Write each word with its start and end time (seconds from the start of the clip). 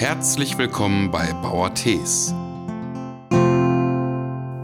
Herzlich 0.00 0.56
willkommen 0.56 1.10
bei 1.10 1.30
Bauer 1.42 1.74
Tees. 1.74 2.32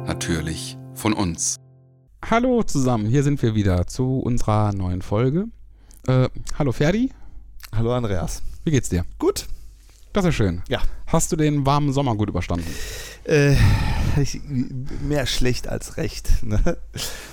Natürlich 0.07 0.79
von 0.95 1.13
uns. 1.13 1.57
Hallo 2.25 2.63
zusammen, 2.63 3.05
hier 3.05 3.23
sind 3.23 3.43
wir 3.43 3.55
wieder 3.55 3.87
zu 3.87 4.21
unserer 4.21 4.73
neuen 4.73 5.03
Folge. 5.03 5.49
Äh, 6.09 6.31
hallo 6.59 6.73
Ferdi, 6.73 7.13
Hallo 7.71 7.93
Andreas. 7.93 8.43
wie 8.65 8.71
geht's 8.71 8.89
dir? 8.89 9.05
Gut. 9.19 9.47
Das 10.15 10.25
ist 10.25 10.37
schön. 10.37 10.63
Ja. 10.71 10.81
Hast 11.07 11.33
du 11.33 11.37
den 11.37 11.67
warmen 11.67 11.93
Sommer 11.93 12.17
gut 12.17 12.31
überstanden? 12.31 12.75
Äh, 13.25 13.57
ich, 14.19 14.41
mehr 14.43 15.27
schlecht 15.27 15.69
als 15.69 15.99
recht. 15.99 16.31
Ne? 16.45 16.79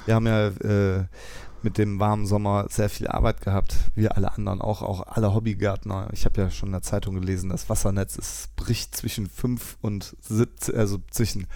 Wir 0.05 0.15
haben 0.15 0.27
ja 0.27 0.47
äh, 0.47 1.05
mit 1.63 1.77
dem 1.77 1.99
warmen 1.99 2.25
Sommer 2.25 2.67
sehr 2.69 2.89
viel 2.89 3.07
Arbeit 3.07 3.41
gehabt. 3.41 3.75
Wir 3.95 4.15
alle 4.15 4.31
anderen 4.33 4.61
auch, 4.61 4.81
auch 4.81 5.07
alle 5.07 5.33
Hobbygärtner. 5.33 6.09
Ich 6.13 6.25
habe 6.25 6.41
ja 6.41 6.51
schon 6.51 6.69
in 6.69 6.73
der 6.73 6.81
Zeitung 6.81 7.15
gelesen, 7.15 7.49
das 7.49 7.69
Wassernetz 7.69 8.15
ist, 8.15 8.55
bricht 8.55 8.95
zwischen 8.95 9.27
5 9.27 9.77
und 9.81 10.15
17, 10.21 10.75
also 10.75 10.99
zwischen 11.09 11.47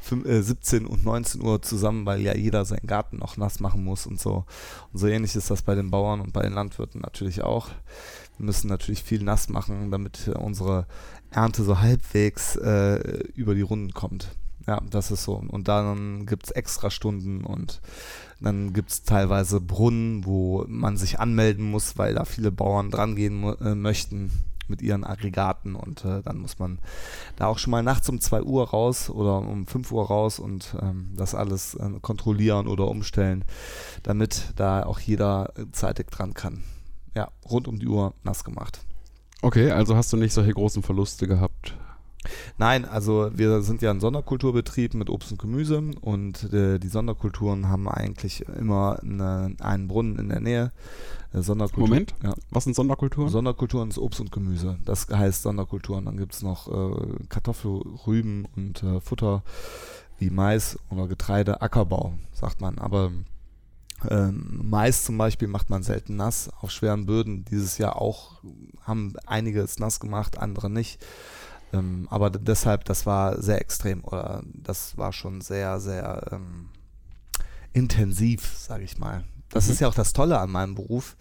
fünf- 0.00 0.26
äh, 0.26 0.42
17 0.42 0.86
und 0.86 1.04
19 1.04 1.42
Uhr 1.42 1.62
zusammen, 1.62 2.06
weil 2.06 2.20
ja 2.20 2.34
jeder 2.34 2.64
seinen 2.64 2.86
Garten 2.86 3.18
noch 3.18 3.36
nass 3.36 3.60
machen 3.60 3.84
muss 3.84 4.06
und 4.06 4.20
so. 4.20 4.44
Und 4.92 4.98
so 4.98 5.06
ähnlich 5.06 5.34
ist 5.36 5.50
das 5.50 5.62
bei 5.62 5.74
den 5.74 5.90
Bauern 5.90 6.20
und 6.20 6.32
bei 6.32 6.42
den 6.42 6.52
Landwirten 6.52 7.00
natürlich 7.00 7.42
auch. 7.42 7.68
Wir 8.38 8.46
müssen 8.46 8.68
natürlich 8.68 9.02
viel 9.02 9.22
nass 9.22 9.48
machen, 9.48 9.90
damit 9.90 10.28
äh, 10.28 10.32
unsere 10.32 10.86
Ernte 11.30 11.64
so 11.64 11.80
halbwegs 11.80 12.56
äh, 12.56 12.96
über 13.34 13.54
die 13.54 13.62
Runden 13.62 13.92
kommt. 13.92 14.28
Ja, 14.66 14.80
das 14.90 15.10
ist 15.10 15.24
so. 15.24 15.34
Und 15.48 15.68
dann 15.68 16.26
gibt 16.26 16.46
es 16.46 16.50
extra 16.50 16.90
Stunden 16.90 17.44
und 17.44 17.80
dann 18.40 18.72
gibt 18.72 18.90
es 18.90 19.02
teilweise 19.02 19.60
Brunnen, 19.60 20.24
wo 20.26 20.64
man 20.68 20.96
sich 20.96 21.18
anmelden 21.18 21.70
muss, 21.70 21.96
weil 21.96 22.14
da 22.14 22.24
viele 22.24 22.52
Bauern 22.52 22.90
drangehen 22.90 23.42
äh, 23.60 23.74
möchten 23.74 24.30
mit 24.68 24.82
ihren 24.82 25.04
Aggregaten 25.04 25.74
und 25.74 26.04
äh, 26.04 26.22
dann 26.22 26.38
muss 26.38 26.58
man 26.58 26.78
da 27.36 27.46
auch 27.46 27.58
schon 27.58 27.70
mal 27.70 27.82
nachts 27.82 28.08
um 28.08 28.20
2 28.20 28.42
Uhr 28.42 28.68
raus 28.68 29.10
oder 29.10 29.38
um 29.38 29.66
5 29.66 29.92
Uhr 29.92 30.06
raus 30.06 30.38
und 30.38 30.76
ähm, 30.82 31.12
das 31.16 31.34
alles 31.34 31.74
äh, 31.74 31.88
kontrollieren 32.00 32.66
oder 32.66 32.88
umstellen, 32.88 33.44
damit 34.02 34.52
da 34.56 34.84
auch 34.84 34.98
jeder 34.98 35.52
äh, 35.56 35.66
zeitig 35.72 36.10
dran 36.10 36.34
kann. 36.34 36.64
Ja, 37.14 37.30
rund 37.48 37.68
um 37.68 37.78
die 37.78 37.86
Uhr 37.86 38.14
nass 38.24 38.44
gemacht. 38.44 38.80
Okay, 39.42 39.70
also 39.70 39.96
hast 39.96 40.12
du 40.12 40.16
nicht 40.16 40.32
solche 40.32 40.52
großen 40.52 40.82
Verluste 40.82 41.26
gehabt. 41.26 41.76
Nein, 42.58 42.84
also 42.84 43.30
wir 43.34 43.62
sind 43.62 43.82
ja 43.82 43.90
ein 43.90 44.00
Sonderkulturbetrieb 44.00 44.94
mit 44.94 45.10
Obst 45.10 45.32
und 45.32 45.38
Gemüse 45.38 45.82
und 46.00 46.52
äh, 46.52 46.78
die 46.78 46.88
Sonderkulturen 46.88 47.68
haben 47.68 47.88
eigentlich 47.88 48.44
immer 48.58 48.98
eine, 49.02 49.54
einen 49.60 49.88
Brunnen 49.88 50.18
in 50.18 50.28
der 50.28 50.40
Nähe. 50.40 50.72
Äh, 51.32 51.42
Sonderkultur, 51.42 51.88
Moment. 51.88 52.14
Ja. 52.22 52.34
Was 52.50 52.64
sind 52.64 52.74
Sonderkulturen? 52.74 53.28
Sonderkulturen 53.28 53.90
ist 53.90 53.98
Obst 53.98 54.20
und 54.20 54.32
Gemüse. 54.32 54.78
Das 54.84 55.08
heißt 55.08 55.42
Sonderkulturen. 55.42 56.04
Dann 56.04 56.16
gibt 56.16 56.34
es 56.34 56.42
noch 56.42 56.68
äh, 56.68 57.24
Kartoffel, 57.28 57.82
Rüben 58.06 58.46
und 58.56 58.82
äh, 58.82 59.00
Futter 59.00 59.42
wie 60.18 60.30
Mais 60.30 60.78
oder 60.90 61.08
Getreide, 61.08 61.60
Ackerbau, 61.60 62.14
sagt 62.32 62.60
man. 62.60 62.78
Aber 62.78 63.12
ähm, 64.08 64.60
Mais 64.62 65.04
zum 65.04 65.18
Beispiel 65.18 65.48
macht 65.48 65.70
man 65.70 65.82
selten 65.82 66.16
nass 66.16 66.50
auf 66.60 66.70
schweren 66.70 67.06
Böden. 67.06 67.44
Dieses 67.44 67.78
Jahr 67.78 68.00
auch 68.00 68.42
haben 68.82 69.14
einige 69.26 69.60
es 69.60 69.78
nass 69.78 70.00
gemacht, 70.00 70.38
andere 70.38 70.70
nicht. 70.70 71.04
Ähm, 71.76 72.06
aber 72.10 72.30
deshalb, 72.30 72.84
das 72.84 73.06
war 73.06 73.40
sehr 73.42 73.60
extrem 73.60 74.04
oder 74.04 74.42
das 74.54 74.96
war 74.96 75.12
schon 75.12 75.40
sehr, 75.40 75.80
sehr 75.80 76.28
ähm, 76.32 76.68
intensiv, 77.72 78.54
sage 78.56 78.84
ich 78.84 78.98
mal. 78.98 79.24
Das 79.50 79.66
Mhm. 79.66 79.72
ist 79.72 79.80
ja 79.80 79.88
auch 79.88 79.94
das 79.94 80.12
Tolle 80.12 80.38
an 80.38 80.50
meinem 80.50 80.74
Beruf. 80.74 81.16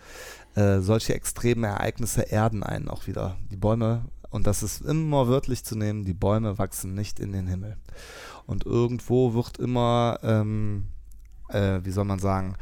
Äh, 0.55 0.79
solche 0.79 1.13
extreme 1.13 1.67
Ereignisse 1.67 2.21
erden 2.21 2.63
einen 2.63 2.87
auch 2.87 3.07
wieder. 3.07 3.35
Die 3.51 3.57
Bäume, 3.57 4.05
und 4.29 4.47
das 4.47 4.63
ist 4.63 4.81
immer 4.81 5.27
wörtlich 5.27 5.63
zu 5.65 5.77
nehmen, 5.77 6.05
die 6.05 6.13
Bäume 6.13 6.57
wachsen 6.57 6.93
nicht 6.93 7.19
in 7.19 7.31
den 7.33 7.47
Himmel. 7.47 7.77
Und 8.45 8.65
irgendwo 8.65 9.33
wird 9.33 9.57
immer, 9.57 10.19
ähm, 10.23 10.88
äh, 11.49 11.79
wie 11.83 11.91
soll 11.91 12.05
man 12.05 12.19
sagen, 12.19 12.55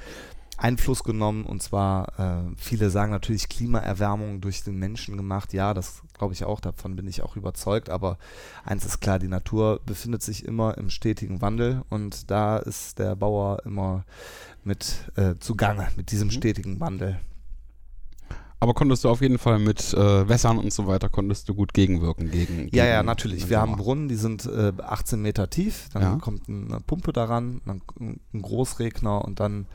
Einfluss 0.58 1.04
genommen 1.04 1.46
und 1.46 1.62
zwar, 1.64 2.20
äh, 2.20 2.54
viele 2.58 2.90
sagen 2.90 3.12
natürlich 3.12 3.50
Klimaerwärmung 3.50 4.40
durch 4.40 4.64
den 4.64 4.78
Menschen 4.78 5.18
gemacht. 5.18 5.52
Ja, 5.54 5.74
das 5.74 6.02
glaube 6.18 6.34
ich 6.34 6.44
auch, 6.46 6.60
davon 6.60 6.96
bin 6.96 7.08
ich 7.08 7.24
auch 7.24 7.36
überzeugt. 7.36 7.90
Aber 7.90 8.18
eins 8.64 8.86
ist 8.86 9.02
klar, 9.02 9.20
die 9.20 9.28
Natur 9.28 9.82
befindet 9.86 10.22
sich 10.22 10.46
immer 10.46 10.78
im 10.78 10.90
stetigen 10.90 11.42
Wandel 11.42 11.82
und 11.90 12.30
da 12.30 12.58
ist 12.58 13.00
der 13.00 13.16
Bauer 13.16 13.64
immer 13.66 14.06
mit 14.64 15.12
äh, 15.16 15.36
zugange, 15.40 15.88
mit 15.96 16.12
diesem 16.12 16.28
Mhm. 16.28 16.32
stetigen 16.32 16.80
Wandel. 16.80 17.20
Aber 18.60 18.74
konntest 18.74 19.04
du 19.04 19.10
auf 19.10 19.20
jeden 19.22 19.40
Fall 19.40 19.60
mit 19.60 19.94
äh, 19.94 20.30
Wässern 20.30 20.58
und 20.58 20.72
so 20.72 20.88
weiter, 20.88 21.10
konntest 21.10 21.50
du 21.50 21.54
gut 21.56 21.74
gegenwirken 21.74 22.32
gegen. 22.32 22.70
Ja, 22.72 22.86
ja, 22.86 23.04
natürlich. 23.04 23.50
Wir 23.50 23.60
haben. 23.60 23.76
Brunnen, 23.76 24.08
die 24.08 24.16
sind 24.16 24.46
äh, 24.46 24.72
18 24.82 25.22
Meter 25.22 25.50
tief. 25.50 25.90
Dann 25.92 26.02
Ja. 26.02 26.16
kommt 26.16 26.48
eine 26.48 26.80
Pumpe 26.80 27.12
daran, 27.12 27.60
dann 27.66 27.82
ein 28.00 28.42
Großregner 28.42 29.26
und 29.26 29.42
dann 29.42 29.66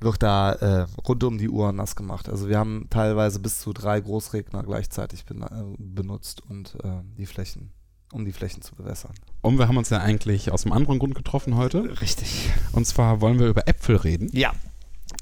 wird 0.00 0.22
da 0.22 0.52
äh, 0.52 0.86
rund 1.06 1.24
um 1.24 1.38
die 1.38 1.48
Uhr 1.48 1.72
nass 1.72 1.96
gemacht. 1.96 2.28
Also 2.28 2.48
wir 2.48 2.58
haben 2.58 2.86
teilweise 2.90 3.40
bis 3.40 3.60
zu 3.60 3.72
drei 3.72 4.00
Großregner 4.00 4.62
gleichzeitig 4.62 5.24
ben 5.24 5.42
äh, 5.42 5.46
benutzt 5.78 6.42
und 6.48 6.76
äh, 6.82 7.02
die 7.16 7.26
Flächen, 7.26 7.72
um 8.12 8.24
die 8.24 8.32
Flächen 8.32 8.62
zu 8.62 8.74
bewässern. 8.74 9.12
Und 9.40 9.58
wir 9.58 9.68
haben 9.68 9.76
uns 9.76 9.90
ja 9.90 9.98
eigentlich 9.98 10.50
aus 10.50 10.64
einem 10.64 10.72
anderen 10.72 10.98
Grund 10.98 11.14
getroffen 11.14 11.56
heute. 11.56 12.00
Richtig. 12.00 12.50
Und 12.72 12.86
zwar 12.86 13.20
wollen 13.20 13.38
wir 13.38 13.48
über 13.48 13.68
Äpfel 13.68 13.96
reden. 13.96 14.28
Ja. 14.32 14.52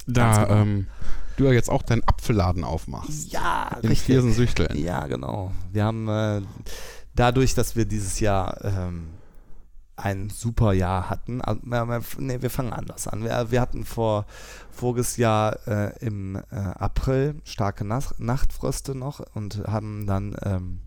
Da 0.07 0.45
genau. 0.45 0.61
ähm, 0.61 0.87
du 1.37 1.45
ja 1.45 1.53
jetzt 1.53 1.71
auch 1.71 1.83
deinen 1.83 2.03
Apfelladen 2.05 2.65
aufmachst. 2.65 3.33
Ja, 3.33 3.79
In 3.83 3.95
Viersen-Süchteln. 3.95 4.77
Ja, 4.79 5.07
genau. 5.07 5.53
Wir 5.73 5.85
haben 5.85 6.09
äh, 6.09 6.43
dadurch, 7.15 7.55
dass 7.55 7.77
wir 7.77 7.85
dieses 7.85 8.21
Jahr 8.21 8.65
ähm, 8.65 9.09
ein 10.03 10.31
super 10.31 10.73
Jahr 10.73 11.09
hatten, 11.11 11.41
also, 11.41 11.61
wir- 11.63 12.51
fangen 12.51 12.73
anders 12.73 13.07
an. 13.09 13.23
Wir, 13.23 13.51
wir 13.51 13.61
hatten 13.61 13.85
vor 13.85 14.27
voriges 14.71 15.17
Jahr 15.17 15.67
äh, 15.67 15.97
im 16.05 16.37
äh, 16.37 16.43
April 16.57 17.41
starke 17.45 17.85
Nas 17.85 18.15
Nachtfröste 18.19 18.95
noch 18.95 19.21
und 19.35 19.63
haben 19.67 20.07
dann 20.07 20.37
ähm, 20.43 20.81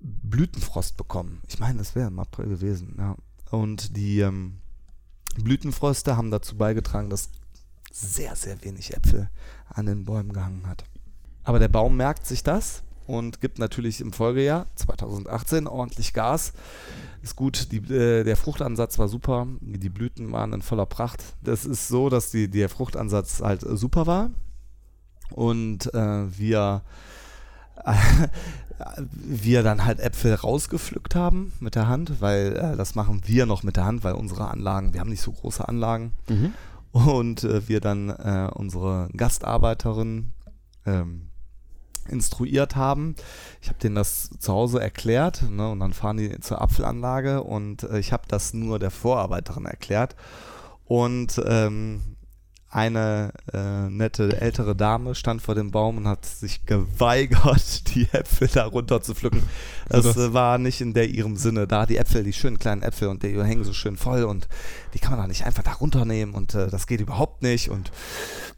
Blütenfrost 0.00 0.96
bekommen. 0.96 1.40
Ich 1.48 1.58
meine, 1.58 1.80
es 1.80 1.94
wäre 1.94 2.08
im 2.08 2.18
April 2.18 2.48
gewesen, 2.48 2.96
ja. 2.98 3.16
Und 3.50 3.96
die 3.96 4.20
ähm, 4.20 4.58
Blütenfröste 5.36 6.16
haben 6.16 6.30
dazu 6.30 6.56
beigetragen, 6.56 7.08
dass 7.10 7.30
sehr, 7.92 8.34
sehr 8.34 8.62
wenig 8.64 8.94
Äpfel 8.96 9.30
an 9.68 9.86
den 9.86 10.04
Bäumen 10.04 10.32
gehangen 10.32 10.66
hat. 10.66 10.84
Aber 11.44 11.58
der 11.58 11.68
Baum 11.68 11.96
merkt 11.96 12.26
sich 12.26 12.42
das 12.42 12.82
und 13.06 13.40
gibt 13.40 13.58
natürlich 13.58 14.00
im 14.00 14.12
Folgejahr 14.12 14.66
2018 14.76 15.66
ordentlich 15.66 16.12
Gas. 16.12 16.52
Ist 17.22 17.36
gut, 17.36 17.72
die, 17.72 17.78
äh, 17.92 18.24
der 18.24 18.36
Fruchtansatz 18.36 18.98
war 18.98 19.08
super, 19.08 19.46
die 19.60 19.88
Blüten 19.88 20.30
waren 20.32 20.52
in 20.52 20.62
voller 20.62 20.86
Pracht. 20.86 21.22
Das 21.42 21.64
ist 21.64 21.88
so, 21.88 22.08
dass 22.10 22.30
die, 22.30 22.48
der 22.48 22.68
Fruchtansatz 22.68 23.40
halt 23.42 23.62
super 23.62 24.06
war 24.06 24.30
und 25.30 25.92
äh, 25.94 26.38
wir 26.38 26.82
wir 29.08 29.62
dann 29.62 29.84
halt 29.84 30.00
Äpfel 30.00 30.34
rausgepflückt 30.34 31.14
haben 31.14 31.52
mit 31.60 31.74
der 31.74 31.88
Hand, 31.88 32.20
weil 32.20 32.56
äh, 32.56 32.76
das 32.76 32.94
machen 32.94 33.22
wir 33.24 33.46
noch 33.46 33.62
mit 33.62 33.76
der 33.76 33.84
Hand, 33.84 34.04
weil 34.04 34.14
unsere 34.14 34.48
Anlagen, 34.48 34.92
wir 34.94 35.00
haben 35.00 35.10
nicht 35.10 35.20
so 35.22 35.32
große 35.32 35.66
Anlagen, 35.66 36.12
Mhm. 36.28 36.54
und 36.92 37.44
äh, 37.44 37.68
wir 37.68 37.80
dann 37.80 38.08
äh, 38.10 38.48
unsere 38.54 39.08
Gastarbeiterin 39.16 40.32
ähm, 40.86 41.28
instruiert 42.08 42.76
haben. 42.76 43.14
Ich 43.62 43.68
habe 43.68 43.78
denen 43.78 43.94
das 43.94 44.30
zu 44.38 44.52
Hause 44.52 44.80
erklärt 44.80 45.42
ne, 45.50 45.70
und 45.70 45.80
dann 45.80 45.92
fahren 45.92 46.16
die 46.16 46.38
zur 46.40 46.60
Apfelanlage 46.60 47.42
und 47.42 47.82
äh, 47.84 47.98
ich 47.98 48.12
habe 48.12 48.24
das 48.28 48.54
nur 48.54 48.78
der 48.78 48.90
Vorarbeiterin 48.90 49.64
erklärt 49.66 50.16
und 50.84 51.40
ähm, 51.46 52.02
eine 52.68 53.32
äh, 53.52 53.88
nette 53.88 54.40
ältere 54.40 54.74
Dame 54.74 55.14
stand 55.14 55.40
vor 55.40 55.54
dem 55.54 55.70
Baum 55.70 55.98
und 55.98 56.08
hat 56.08 56.26
sich 56.26 56.66
geweigert, 56.66 57.88
die 57.94 58.08
Äpfel 58.10 58.48
da 58.48 58.66
runter 58.66 59.00
zu 59.00 59.14
pflücken. 59.14 59.44
Das, 59.88 60.04
Also 60.04 60.12
das- 60.12 60.30
äh, 60.30 60.34
war 60.34 60.58
nicht 60.58 60.80
in 60.80 60.92
der 60.92 61.08
ihrem 61.08 61.36
Sinne. 61.36 61.68
Da 61.68 61.86
die 61.86 61.98
Äpfel, 61.98 62.24
die 62.24 62.32
schönen 62.32 62.58
kleinen 62.58 62.82
Äpfel 62.82 63.06
und 63.08 63.22
die 63.22 63.40
hängen 63.40 63.62
so 63.62 63.72
schön 63.72 63.96
voll 63.96 64.24
und 64.24 64.48
die 64.92 64.98
kann 64.98 65.12
man 65.12 65.20
doch 65.20 65.28
nicht 65.28 65.46
einfach 65.46 65.62
da 65.62 65.72
runternehmen 65.74 66.34
und 66.34 66.54
äh, 66.56 66.68
das 66.68 66.88
geht 66.88 67.00
überhaupt 67.00 67.42
nicht 67.42 67.70
und 67.70 67.92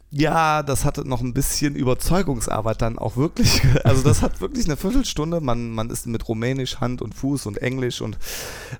ja, 0.09 0.63
das 0.63 0.85
hatte 0.85 1.07
noch 1.07 1.21
ein 1.21 1.33
bisschen 1.33 1.75
Überzeugungsarbeit 1.75 2.81
dann 2.81 2.97
auch 2.97 3.17
wirklich. 3.17 3.61
Also 3.83 4.03
das 4.03 4.21
hat 4.21 4.39
wirklich 4.39 4.65
eine 4.65 4.77
Viertelstunde. 4.77 5.41
Man, 5.41 5.71
man 5.71 5.89
ist 5.89 6.07
mit 6.07 6.27
Rumänisch 6.27 6.79
Hand 6.79 7.01
und 7.01 7.13
Fuß 7.13 7.45
und 7.45 7.57
Englisch 7.57 8.01
und 8.01 8.17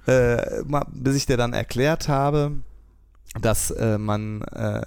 äh, 0.06 0.64
bis 0.92 1.16
ich 1.16 1.26
dir 1.26 1.38
dann 1.38 1.54
erklärt 1.54 2.08
habe, 2.08 2.54
dass 3.42 3.72
äh, 3.72 3.98
man 3.98 4.42
äh, 4.44 4.82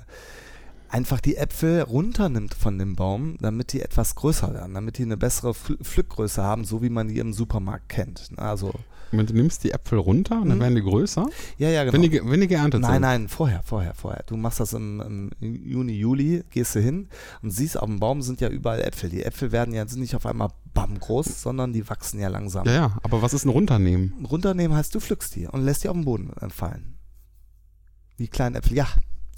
einfach 0.89 1.21
die 1.21 1.37
Äpfel 1.37 1.83
runternimmt 1.83 2.55
von 2.55 2.79
dem 2.79 2.97
Baum, 2.97 3.37
damit 3.41 3.73
die 3.73 3.83
etwas 3.83 4.15
größer 4.15 4.53
werden, 4.55 4.75
damit 4.75 4.99
die 4.99 5.03
eine 5.03 5.17
bessere 5.17 5.51
Pfl- 5.51 5.83
Pflückgröße 5.83 6.43
haben, 6.43 6.65
so 6.65 6.83
wie 6.83 6.91
man 6.91 7.09
die 7.09 7.19
im 7.19 7.33
Supermarkt 7.33 7.89
kennt. 7.91 8.31
Also, 8.37 8.67
Moment, 8.67 8.85
du 9.13 9.35
nimmst 9.35 9.65
die 9.65 9.73
Äpfel 9.73 9.99
runter 9.99 10.41
und 10.41 10.49
dann 10.49 10.59
Mhm. 10.59 10.63
werden 10.63 10.75
die 10.77 10.83
größer, 10.83 11.27
ja, 11.59 11.69
ja, 11.69 11.83
genau. 11.85 11.93
wenn, 11.95 12.03
die, 12.03 12.21
wenn 12.25 12.41
die 12.41 12.47
geerntet 12.47 12.81
Nein, 12.83 12.93
sind. 12.93 13.03
nein, 13.03 13.29
vorher, 13.29 13.63
vorher, 13.65 13.95
vorher. 13.95 14.23
Du 14.27 14.37
machst 14.37 14.61
das 14.61 14.73
im, 14.73 15.31
im 15.41 15.55
Juni, 15.65 15.93
Juli, 15.93 16.45
gehst 16.51 16.75
du 16.77 16.81
hin 16.81 17.09
und 17.43 17.51
siehst, 17.51 17.79
auf 17.79 17.87
dem 17.87 17.99
Baum 18.01 18.23
sind 18.23 18.41
ja 18.41 18.49
überall 18.49 18.81
Äpfel. 18.83 19.11
Die 19.11 19.23
Äpfel 19.25 19.53
werden 19.53 19.75
ja 19.75 19.87
sind 19.89 20.01
nicht 20.01 20.15
auf 20.15 20.27
einmal 20.27 20.51
bam 20.73 20.99
groß, 20.99 21.43
sondern 21.43 21.73
die 21.73 21.89
wachsen 21.89 22.21
ja 22.21 22.29
langsam. 22.29 22.67
Ja, 22.67 22.73
ja, 22.73 22.99
aber 23.03 23.23
was 23.23 23.35
ist 23.35 23.45
ein 23.45 23.49
Runternehmen? 23.51 24.25
Runternehmen 24.31 24.77
heißt, 24.77 24.95
du 24.95 25.01
pflückst 25.01 25.35
die 25.37 25.47
und 25.49 25.63
lässt 25.65 25.83
die 25.85 25.89
auf 25.89 25.97
den 25.97 26.05
Boden 26.05 26.31
äh, 26.41 26.49
fallen. 26.51 26.97
Die 28.19 28.29
kleinen 28.29 28.55
Äpfel, 28.57 28.77
ja. 28.77 28.87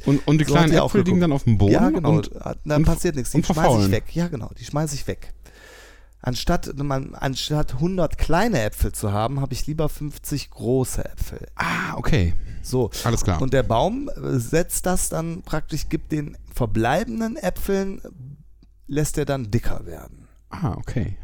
Und, 0.04 0.26
und 0.26 0.38
die 0.38 0.44
So 0.44 0.52
kleinen 0.54 0.72
Äpfel 0.72 1.02
liegen 1.02 1.20
dann 1.20 1.30
auf 1.32 1.44
dem 1.44 1.58
Boden 1.58 1.72
ja, 1.72 1.88
genau. 1.90 2.16
und 2.16 2.30
da 2.64 2.76
und- 2.76 2.84
passiert 2.84 3.14
nichts. 3.14 3.30
Die 3.30 3.42
schmeiße 3.42 3.84
ich 3.86 3.90
weg. 3.92 4.04
Ja, 4.14 4.26
genau. 4.28 4.50
Die 4.58 4.64
schmeiße 4.64 4.94
ich 4.96 5.06
weg. 5.06 5.32
Anstatt, 6.24 6.72
man, 6.78 7.16
anstatt 7.16 7.74
100 7.74 8.16
kleine 8.16 8.62
Äpfel 8.62 8.92
zu 8.92 9.12
haben, 9.12 9.40
habe 9.40 9.52
ich 9.54 9.66
lieber 9.66 9.88
50 9.88 10.50
große 10.50 11.04
Äpfel. 11.04 11.48
Ah, 11.56 11.96
okay. 11.96 12.34
So. 12.62 12.90
Alles 13.02 13.24
klar. 13.24 13.42
Und 13.42 13.52
der 13.52 13.64
Baum 13.64 14.08
äh, 14.08 14.38
setzt 14.38 14.86
das 14.86 15.08
dann 15.08 15.42
praktisch, 15.42 15.88
gibt 15.88 16.12
den 16.12 16.38
verbleibenden 16.54 17.36
Äpfeln, 17.36 18.00
lässt 18.86 19.19
er 19.19 19.24
dann 19.24 19.50
dicker 19.50 19.84
werden. 19.84 20.28
ah, 20.50 20.74
okay. 20.76 21.16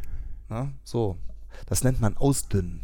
Ne? 0.49 0.73
So. 0.83 1.17
Das 1.65 1.83
nennt 1.83 2.01
man 2.01 2.17
Ausdünnen. 2.17 2.83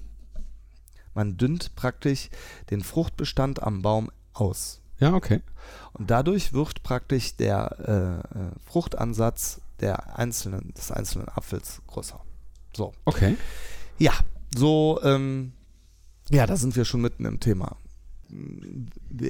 Man 1.13 1.35
dünnt 1.35 1.75
praktisch 1.75 2.29
den 2.69 2.81
Fruchtbestand 2.81 3.61
am 3.61 3.81
Baum 3.81 4.09
aus. 4.33 4.81
Ja, 4.99 5.13
okay. 5.13 5.41
Und 5.93 6.09
dadurch 6.11 6.53
wird 6.53 6.83
praktisch 6.83 7.35
der 7.35 8.23
äh, 8.33 8.39
äh, 8.39 8.51
Fruchtansatz 8.65 9.59
der 9.81 10.17
einzelnen, 10.17 10.73
des 10.73 10.91
einzelnen 10.91 11.27
Apfels 11.29 11.81
größer. 11.87 12.21
So. 12.75 12.93
Okay. 13.05 13.37
Ja, 13.97 14.13
so, 14.55 14.99
ähm, 15.03 15.53
ja, 16.29 16.45
da 16.45 16.57
sind 16.57 16.75
wir 16.75 16.85
schon 16.85 17.01
mitten 17.01 17.25
im 17.25 17.39
Thema. 17.39 17.77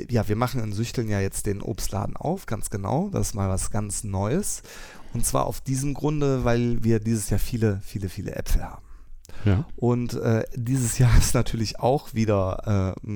Ja, 0.09 0.27
wir 0.27 0.35
machen 0.35 0.61
in 0.63 0.71
Süchteln 0.71 1.09
ja 1.09 1.19
jetzt 1.19 1.45
den 1.45 1.61
Obstladen 1.61 2.15
auf, 2.15 2.45
ganz 2.45 2.69
genau. 2.69 3.09
Das 3.09 3.27
ist 3.27 3.33
mal 3.33 3.49
was 3.49 3.69
ganz 3.69 4.03
Neues. 4.03 4.63
Und 5.13 5.25
zwar 5.25 5.45
auf 5.45 5.61
diesem 5.61 5.93
Grunde, 5.93 6.43
weil 6.43 6.83
wir 6.83 6.99
dieses 6.99 7.29
Jahr 7.29 7.39
viele, 7.39 7.81
viele, 7.83 8.09
viele 8.09 8.35
Äpfel 8.35 8.63
haben. 8.63 8.85
Ja. 9.43 9.65
Und 9.75 10.13
äh, 10.13 10.45
dieses 10.55 10.97
Jahr 10.97 11.15
ist 11.17 11.33
natürlich 11.33 11.79
auch 11.79 12.13
wieder, 12.13 12.95
äh, 13.03 13.11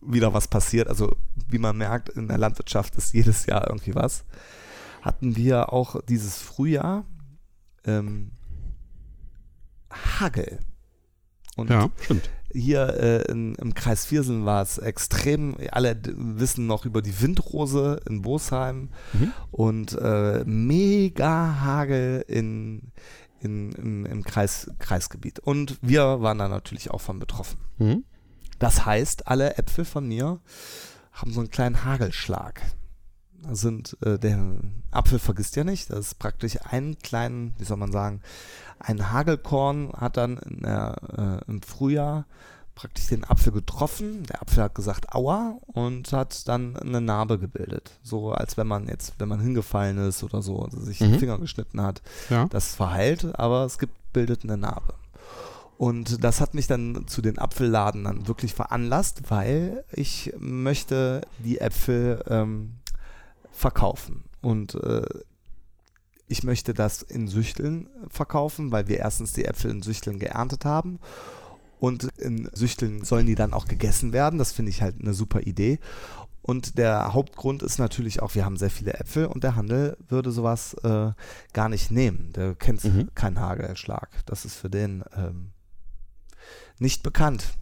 wieder 0.00 0.34
was 0.34 0.48
passiert. 0.48 0.88
Also 0.88 1.14
wie 1.48 1.58
man 1.58 1.76
merkt, 1.76 2.08
in 2.08 2.28
der 2.28 2.38
Landwirtschaft 2.38 2.96
ist 2.96 3.14
jedes 3.14 3.46
Jahr 3.46 3.68
irgendwie 3.68 3.94
was. 3.94 4.24
Hatten 5.04 5.36
wir 5.36 5.72
auch 5.72 6.00
dieses 6.08 6.38
Frühjahr 6.40 7.04
ähm, 7.84 8.30
Hagel. 9.92 10.58
Und 11.56 11.70
Ja, 11.70 11.90
stimmt. 12.00 12.30
hier 12.52 12.88
äh, 12.98 13.30
in, 13.30 13.54
im 13.56 13.74
Kreis 13.74 14.06
Viersen 14.06 14.44
war 14.44 14.62
es 14.62 14.78
extrem. 14.78 15.56
Alle 15.70 15.96
wissen 16.04 16.66
noch 16.66 16.84
über 16.84 17.00
die 17.02 17.20
Windrose 17.20 18.00
in 18.08 18.22
Bosheim 18.22 18.88
Mhm. 19.12 19.32
und 19.50 19.92
äh, 20.00 20.42
mega 20.46 21.60
Hagel 21.60 22.24
in, 22.26 22.90
in, 23.40 23.72
im, 23.72 24.06
im 24.06 24.24
Kreis, 24.24 24.70
Kreisgebiet. 24.78 25.38
Und 25.38 25.78
wir 25.82 26.22
waren 26.22 26.38
da 26.38 26.48
natürlich 26.48 26.90
auch 26.90 27.00
von 27.00 27.18
betroffen. 27.18 27.58
Mhm. 27.78 28.04
Das 28.58 28.86
heißt, 28.86 29.28
alle 29.28 29.58
Äpfel 29.58 29.84
von 29.84 30.08
mir 30.08 30.40
haben 31.12 31.32
so 31.32 31.40
einen 31.40 31.50
kleinen 31.50 31.84
Hagelschlag. 31.84 32.62
Sind, 33.52 33.96
äh, 34.02 34.18
der 34.18 34.38
Apfel 34.90 35.18
vergisst 35.18 35.56
ja 35.56 35.64
nicht, 35.64 35.90
das 35.90 35.98
ist 35.98 36.18
praktisch 36.18 36.58
einen 36.70 36.98
kleinen, 36.98 37.54
wie 37.58 37.64
soll 37.64 37.76
man 37.76 37.92
sagen, 37.92 38.20
ein 38.78 39.12
Hagelkorn 39.12 39.92
hat 39.96 40.16
dann 40.16 40.38
der, 40.44 41.40
äh, 41.46 41.50
im 41.50 41.62
Frühjahr 41.62 42.26
praktisch 42.74 43.06
den 43.06 43.24
Apfel 43.24 43.52
getroffen. 43.52 44.24
Der 44.24 44.42
Apfel 44.42 44.64
hat 44.64 44.74
gesagt, 44.74 45.14
aua, 45.14 45.58
und 45.66 46.12
hat 46.12 46.48
dann 46.48 46.76
eine 46.76 47.00
Narbe 47.00 47.38
gebildet. 47.38 47.92
So 48.02 48.32
als 48.32 48.56
wenn 48.56 48.66
man 48.66 48.88
jetzt, 48.88 49.14
wenn 49.18 49.28
man 49.28 49.40
hingefallen 49.40 49.96
ist 49.98 50.24
oder 50.24 50.42
so, 50.42 50.60
also 50.60 50.80
sich 50.80 50.98
den 50.98 51.12
Mhm. 51.12 51.18
Finger 51.20 51.38
geschnitten 51.38 51.80
hat. 51.80 52.02
Ja. 52.30 52.46
Das 52.46 52.74
verheilt, 52.74 53.38
aber 53.38 53.64
es 53.64 53.78
gibt, 53.78 53.94
bildet 54.12 54.42
eine 54.42 54.56
Narbe. 54.56 54.94
Und 55.78 56.22
das 56.22 56.40
hat 56.40 56.54
mich 56.54 56.66
dann 56.66 57.06
zu 57.06 57.20
den 57.22 57.38
Apfelladen 57.38 58.04
dann 58.04 58.26
wirklich 58.28 58.54
veranlasst, 58.54 59.30
weil 59.30 59.84
ich 59.92 60.32
möchte 60.38 61.22
die 61.38 61.58
Äpfel 61.60 62.22
ähm, 62.28 62.74
verkaufen. 63.54 64.24
Und 64.42 64.74
äh, 64.74 65.06
ich 66.26 66.42
möchte 66.42 66.74
das 66.74 67.02
in 67.02 67.28
Süchteln 67.28 67.88
verkaufen, 68.08 68.72
weil 68.72 68.88
wir 68.88 68.98
erstens 68.98 69.32
die 69.32 69.44
Äpfel 69.44 69.70
in 69.70 69.82
Süchteln 69.82 70.18
geerntet 70.18 70.64
haben. 70.64 70.98
Und 71.78 72.04
in 72.18 72.48
Süchteln 72.54 73.04
sollen 73.04 73.26
die 73.26 73.34
dann 73.34 73.52
auch 73.52 73.66
gegessen 73.66 74.12
werden. 74.12 74.38
Das 74.38 74.52
finde 74.52 74.70
ich 74.70 74.80
halt 74.82 75.00
eine 75.00 75.12
super 75.14 75.40
Idee. 75.42 75.78
Und 76.40 76.76
der 76.78 77.14
Hauptgrund 77.14 77.62
ist 77.62 77.78
natürlich 77.78 78.20
auch, 78.20 78.34
wir 78.34 78.44
haben 78.44 78.56
sehr 78.56 78.70
viele 78.70 78.94
Äpfel 78.94 79.26
und 79.26 79.44
der 79.44 79.56
Handel 79.56 79.96
würde 80.08 80.30
sowas 80.30 80.74
äh, 80.82 81.12
gar 81.52 81.68
nicht 81.70 81.90
nehmen. 81.90 82.32
Der 82.34 82.54
kennt 82.54 82.84
Mhm. 82.84 83.10
keinen 83.14 83.40
Hagelschlag. 83.40 84.10
Das 84.26 84.44
ist 84.44 84.54
für 84.56 84.68
den 84.68 85.04
ähm, 85.16 85.52
nicht 86.78 87.02
bekannt. 87.02 87.54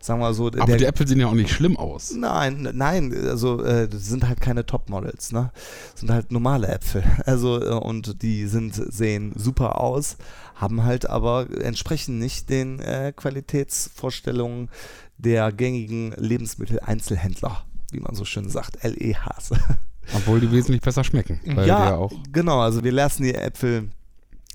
Sagen 0.00 0.18
wir 0.18 0.26
mal 0.26 0.34
so, 0.34 0.48
Aber 0.48 0.66
der, 0.66 0.78
die 0.78 0.84
Äpfel 0.84 1.06
sehen 1.06 1.20
ja 1.20 1.28
auch 1.28 1.34
nicht 1.34 1.50
schlimm 1.50 1.76
aus. 1.76 2.12
Nein, 2.12 2.68
nein, 2.72 3.14
also 3.28 3.62
äh, 3.62 3.86
das 3.88 4.06
sind 4.06 4.26
halt 4.26 4.40
keine 4.40 4.66
Topmodels, 4.66 5.30
ne? 5.30 5.52
Sind 5.94 6.10
halt 6.10 6.32
normale 6.32 6.68
Äpfel. 6.68 7.04
Also 7.24 7.62
äh, 7.62 7.70
und 7.70 8.22
die 8.22 8.46
sind 8.46 8.74
sehen 8.74 9.32
super 9.36 9.80
aus, 9.80 10.16
haben 10.56 10.82
halt 10.82 11.08
aber 11.08 11.46
entsprechen 11.60 12.18
nicht 12.18 12.50
den 12.50 12.80
äh, 12.80 13.12
Qualitätsvorstellungen 13.14 14.70
der 15.18 15.52
gängigen 15.52 16.12
Lebensmitteleinzelhändler, 16.16 17.64
wie 17.92 18.00
man 18.00 18.16
so 18.16 18.24
schön 18.24 18.48
sagt, 18.48 18.82
LEHs. 18.82 19.52
Obwohl 20.14 20.40
die 20.40 20.50
wesentlich 20.50 20.82
besser 20.82 21.04
schmecken. 21.04 21.40
Ja 21.64 21.94
auch. 21.94 22.12
genau. 22.32 22.60
Also 22.60 22.82
wir 22.82 22.92
lassen 22.92 23.22
die 23.22 23.34
Äpfel 23.34 23.88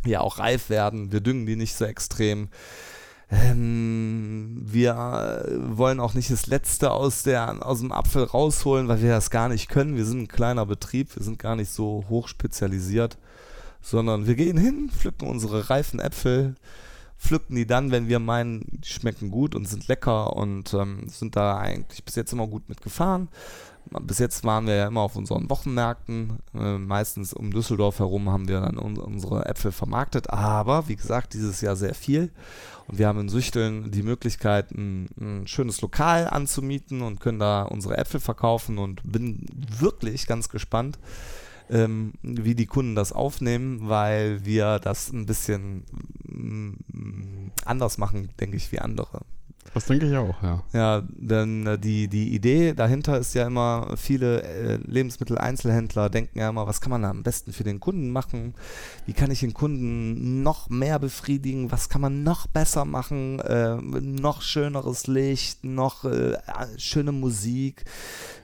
ja 0.05 0.19
auch 0.21 0.39
reif 0.39 0.69
werden. 0.69 1.11
Wir 1.11 1.21
düngen 1.21 1.45
die 1.45 1.55
nicht 1.55 1.75
so 1.75 1.85
extrem. 1.85 2.49
Ähm, 3.29 4.61
wir 4.63 4.91
äh, 4.91 5.77
wollen 5.77 5.99
auch 5.99 6.13
nicht 6.13 6.31
das 6.31 6.47
Letzte 6.47 6.91
aus, 6.91 7.23
der, 7.23 7.65
aus 7.65 7.79
dem 7.79 7.91
Apfel 7.91 8.23
rausholen, 8.23 8.87
weil 8.87 9.01
wir 9.01 9.09
das 9.09 9.29
gar 9.29 9.49
nicht 9.49 9.69
können. 9.69 9.97
Wir 9.97 10.05
sind 10.05 10.21
ein 10.21 10.27
kleiner 10.27 10.65
Betrieb, 10.65 11.15
wir 11.15 11.23
sind 11.23 11.39
gar 11.39 11.55
nicht 11.55 11.71
so 11.71 12.05
hoch 12.09 12.27
spezialisiert, 12.27 13.17
sondern 13.81 14.27
wir 14.27 14.35
gehen 14.35 14.57
hin, 14.57 14.89
pflücken 14.89 15.27
unsere 15.27 15.69
reifen 15.69 15.99
Äpfel, 15.99 16.55
pflücken 17.19 17.55
die 17.55 17.67
dann, 17.67 17.91
wenn 17.91 18.07
wir 18.07 18.19
meinen, 18.19 18.65
die 18.71 18.89
schmecken 18.89 19.29
gut 19.29 19.55
und 19.55 19.67
sind 19.67 19.87
lecker 19.87 20.35
und 20.35 20.73
ähm, 20.73 21.07
sind 21.09 21.35
da 21.35 21.57
eigentlich 21.57 22.05
bis 22.05 22.15
jetzt 22.15 22.31
immer 22.31 22.47
gut 22.47 22.69
mitgefahren. 22.69 23.27
Bis 24.01 24.19
jetzt 24.19 24.43
waren 24.43 24.67
wir 24.67 24.75
ja 24.75 24.87
immer 24.87 25.01
auf 25.01 25.15
unseren 25.15 25.49
Wochenmärkten. 25.49 26.39
Äh, 26.53 26.77
meistens 26.77 27.33
um 27.33 27.51
Düsseldorf 27.51 27.99
herum 27.99 28.29
haben 28.29 28.47
wir 28.47 28.61
dann 28.61 28.77
un 28.77 28.97
unsere 28.97 29.45
Äpfel 29.45 29.71
vermarktet. 29.71 30.29
Aber 30.29 30.87
wie 30.87 30.95
gesagt, 30.95 31.33
dieses 31.33 31.61
Jahr 31.61 31.75
sehr 31.75 31.93
viel. 31.93 32.31
Und 32.87 32.97
wir 32.97 33.07
haben 33.07 33.19
in 33.19 33.29
Süchteln 33.29 33.91
die 33.91 34.03
Möglichkeit, 34.03 34.71
ein, 34.71 35.07
ein 35.19 35.47
schönes 35.47 35.81
Lokal 35.81 36.27
anzumieten 36.27 37.01
und 37.01 37.19
können 37.19 37.39
da 37.39 37.63
unsere 37.63 37.97
Äpfel 37.97 38.19
verkaufen. 38.19 38.77
Und 38.77 39.01
bin 39.03 39.45
wirklich 39.79 40.27
ganz 40.27 40.49
gespannt, 40.49 40.99
ähm, 41.69 42.13
wie 42.21 42.55
die 42.55 42.65
Kunden 42.65 42.95
das 42.95 43.11
aufnehmen, 43.11 43.89
weil 43.89 44.45
wir 44.45 44.79
das 44.79 45.11
ein 45.11 45.25
bisschen 45.25 45.83
mm, 46.27 47.51
anders 47.65 47.97
machen, 47.97 48.29
denke 48.39 48.57
ich, 48.57 48.71
wie 48.71 48.79
andere. 48.79 49.21
Das 49.73 49.85
denke 49.85 50.07
ich 50.07 50.15
auch, 50.15 50.41
ja. 50.41 50.63
Ja, 50.73 51.03
denn 51.07 51.67
äh, 51.67 51.77
die, 51.77 52.07
die 52.07 52.33
Idee 52.33 52.73
dahinter 52.73 53.17
ist 53.17 53.33
ja 53.33 53.47
immer, 53.47 53.93
viele 53.95 54.41
äh, 54.43 54.79
Lebensmitteleinzelhändler 54.85 56.09
denken 56.09 56.39
ja 56.39 56.49
immer, 56.49 56.67
was 56.67 56.81
kann 56.81 56.91
man 56.91 57.01
da 57.03 57.09
am 57.09 57.23
besten 57.23 57.53
für 57.53 57.63
den 57.63 57.79
Kunden 57.79 58.11
machen? 58.11 58.55
Wie 59.05 59.13
kann 59.13 59.31
ich 59.31 59.41
den 59.41 59.53
Kunden 59.53 60.43
noch 60.43 60.69
mehr 60.69 60.99
befriedigen? 60.99 61.71
Was 61.71 61.89
kann 61.89 62.01
man 62.01 62.23
noch 62.23 62.47
besser 62.47 62.85
machen? 62.85 63.39
Äh, 63.39 63.75
noch 63.75 64.41
schöneres 64.41 65.07
Licht, 65.07 65.63
noch 65.63 66.05
äh, 66.05 66.37
schöne 66.77 67.11
Musik, 67.11 67.85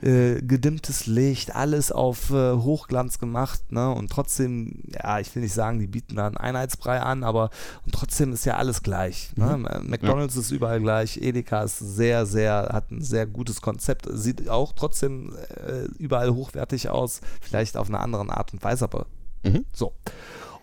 äh, 0.02 0.42
gedimmtes 0.42 1.08
Licht, 1.08 1.56
alles 1.56 1.92
auf 1.92 2.32
äh, 2.32 2.54
Hochglanz 2.54 3.20
gemacht. 3.20 3.72
Ne? 3.72 3.90
Und 3.90 4.12
trotzdem, 4.12 4.84
ja, 4.92 5.20
ich 5.20 5.34
will 5.36 5.44
nicht 5.44 5.54
sagen, 5.54 5.80
die 5.80 5.88
bieten 5.88 6.16
da 6.16 6.28
einen 6.28 6.38
Einheitsbrei 6.38 7.00
an, 7.00 7.24
aber 7.24 7.50
und 7.86 7.94
trotzdem 7.94 8.34
ist 8.34 8.46
ja 8.46 8.58
alles 8.58 8.84
gleich. 8.84 9.32
Ne? 9.36 9.82
McDonalds 9.84 10.36
ist 10.36 10.52
überall 10.52 10.80
gleich, 10.80 11.13
Edeka 11.22 11.64
ist 11.64 11.80
sehr, 11.80 12.26
sehr, 12.26 12.70
hat 12.72 12.92
ein 12.92 13.02
sehr 13.02 13.26
gutes 13.28 13.62
Konzept, 13.62 14.08
sieht 14.12 14.50
auch 14.50 14.74
trotzdem 14.74 15.36
äh, 15.66 15.84
überall 15.98 16.34
hochwertig 16.34 16.90
aus, 16.90 17.22
vielleicht 17.42 17.78
auf 17.78 17.88
eine 17.90 18.00
andere 18.00 18.30
Art 18.36 18.54
und 18.54 18.64
Weise, 18.64 18.86
aber 18.86 19.06
Mhm. 19.46 19.66
so. 19.74 19.94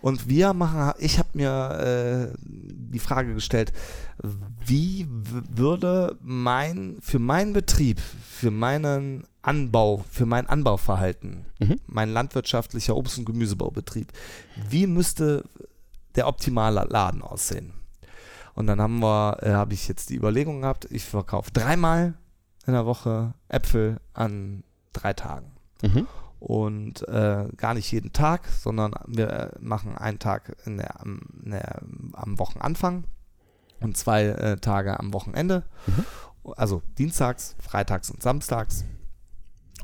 Und 0.01 0.27
wir 0.27 0.53
machen, 0.55 0.93
ich 0.97 1.19
habe 1.19 1.29
mir 1.33 2.31
äh, 2.33 2.37
die 2.43 2.97
Frage 2.97 3.35
gestellt, 3.35 3.71
wie 4.65 5.07
würde 5.09 6.17
mein, 6.21 6.97
für 7.01 7.19
meinen 7.19 7.53
Betrieb, 7.53 7.99
für 7.99 8.49
meinen 8.49 9.25
Anbau, 9.43 10.03
für 10.09 10.25
mein 10.25 10.47
Anbauverhalten, 10.47 11.45
Mhm. 11.59 11.75
mein 11.85 12.11
landwirtschaftlicher 12.11 12.95
Obst- 12.97 13.19
und 13.19 13.25
Gemüsebaubetrieb, 13.25 14.11
wie 14.69 14.87
müsste 14.87 15.43
der 16.15 16.27
optimale 16.27 16.83
Laden 16.89 17.21
aussehen? 17.21 17.73
Und 18.53 18.67
dann 18.67 18.81
haben 18.81 18.99
wir, 18.99 19.37
äh, 19.41 19.51
habe 19.51 19.73
ich 19.73 19.87
jetzt 19.87 20.09
die 20.09 20.15
Überlegung 20.15 20.61
gehabt, 20.61 20.87
ich 20.89 21.05
verkaufe 21.05 21.51
dreimal 21.51 22.13
in 22.65 22.73
der 22.73 22.85
Woche 22.85 23.33
Äpfel 23.47 23.99
an 24.13 24.63
drei 24.93 25.13
Tagen. 25.13 25.51
Mhm. 25.81 26.07
Und 26.39 27.07
äh, 27.07 27.47
gar 27.55 27.73
nicht 27.75 27.91
jeden 27.91 28.13
Tag, 28.13 28.47
sondern 28.47 28.93
wir 29.07 29.29
äh, 29.29 29.49
machen 29.59 29.97
einen 29.97 30.19
Tag 30.19 30.55
in 30.65 30.77
der, 30.77 30.99
am, 30.99 31.21
in 31.43 31.51
der, 31.51 31.81
am 32.13 32.39
Wochenanfang 32.39 33.03
und 33.79 33.95
zwei 33.95 34.25
äh, 34.25 34.57
Tage 34.57 34.99
am 34.99 35.13
Wochenende. 35.13 35.63
Also 36.55 36.81
dienstags, 36.97 37.55
freitags 37.59 38.09
und 38.09 38.23
samstags. 38.23 38.85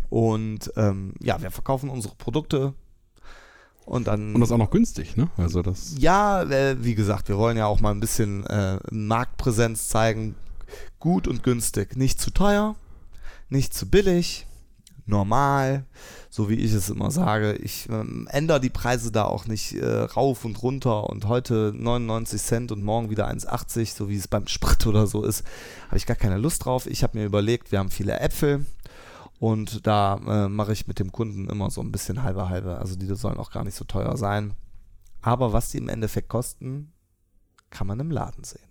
Und 0.10 0.72
ähm, 0.76 1.14
ja, 1.20 1.42
wir 1.42 1.52
verkaufen 1.52 1.90
unsere 1.90 2.16
Produkte. 2.16 2.74
Und 3.88 4.08
dann. 4.08 4.36
Und 4.36 4.42
das 4.42 4.52
auch 4.52 4.58
noch 4.58 4.70
günstig, 4.70 5.16
ne? 5.16 5.30
Also 5.38 5.62
das. 5.62 5.96
Ja, 5.98 6.44
äh, 6.44 6.76
wie 6.84 6.94
gesagt, 6.94 7.30
wir 7.30 7.38
wollen 7.38 7.56
ja 7.56 7.68
auch 7.68 7.80
mal 7.80 7.92
ein 7.92 8.02
bisschen 8.02 8.46
äh, 8.46 8.80
Marktpräsenz 8.92 9.88
zeigen. 9.88 10.36
Gut 11.00 11.26
und 11.26 11.42
günstig. 11.42 11.96
Nicht 11.96 12.20
zu 12.20 12.32
teuer, 12.32 12.76
nicht 13.48 13.74
zu 13.74 13.90
billig, 13.90 14.46
normal, 15.06 15.86
so 16.30 16.50
wie 16.50 16.56
ich 16.56 16.74
es 16.74 16.90
immer 16.90 17.12
sage. 17.12 17.54
Ich 17.54 17.88
ähm, 17.90 18.28
ändere 18.30 18.60
die 18.60 18.70
Preise 18.70 19.10
da 19.10 19.24
auch 19.24 19.48
nicht 19.48 19.74
äh, 19.76 19.86
rauf 20.02 20.44
und 20.44 20.62
runter 20.62 21.10
und 21.10 21.26
heute 21.26 21.72
99 21.74 22.42
Cent 22.42 22.72
und 22.74 22.84
morgen 22.84 23.10
wieder 23.10 23.30
1,80, 23.30 23.96
so 23.96 24.10
wie 24.10 24.18
es 24.18 24.28
beim 24.28 24.48
Sprit 24.48 24.86
oder 24.86 25.08
so 25.08 25.24
ist. 25.24 25.46
Habe 25.88 25.98
ich 25.98 26.06
gar 26.06 26.18
keine 26.18 26.38
Lust 26.38 26.66
drauf. 26.66 26.88
Ich 26.88 27.04
habe 27.04 27.18
mir 27.18 27.26
überlegt, 27.26 27.72
wir 27.72 27.80
haben 27.80 27.90
viele 27.90 28.20
Äpfel. 28.20 28.66
Und 29.40 29.86
da 29.86 30.46
äh, 30.46 30.50
mache 30.50 30.74
ich 30.74 30.88
mit 30.88 31.00
dem 31.00 31.12
Kunden 31.12 31.48
immer 31.50 31.70
so 31.70 31.82
ein 31.82 31.92
bisschen 31.92 32.24
halbe 32.24 32.50
halbe. 32.50 32.78
Also 32.78 32.96
die 32.96 33.06
sollen 33.16 33.38
auch 33.38 33.52
gar 33.52 33.64
nicht 33.64 33.76
so 33.76 33.86
teuer 33.86 34.18
sein. 34.18 34.54
Aber 35.22 35.54
was 35.54 35.70
die 35.70 35.78
im 35.78 35.90
Endeffekt 35.90 36.30
kosten, 36.30 36.92
kann 37.70 37.88
man 37.88 38.00
im 38.00 38.12
Laden 38.12 38.44
sehen. 38.44 38.62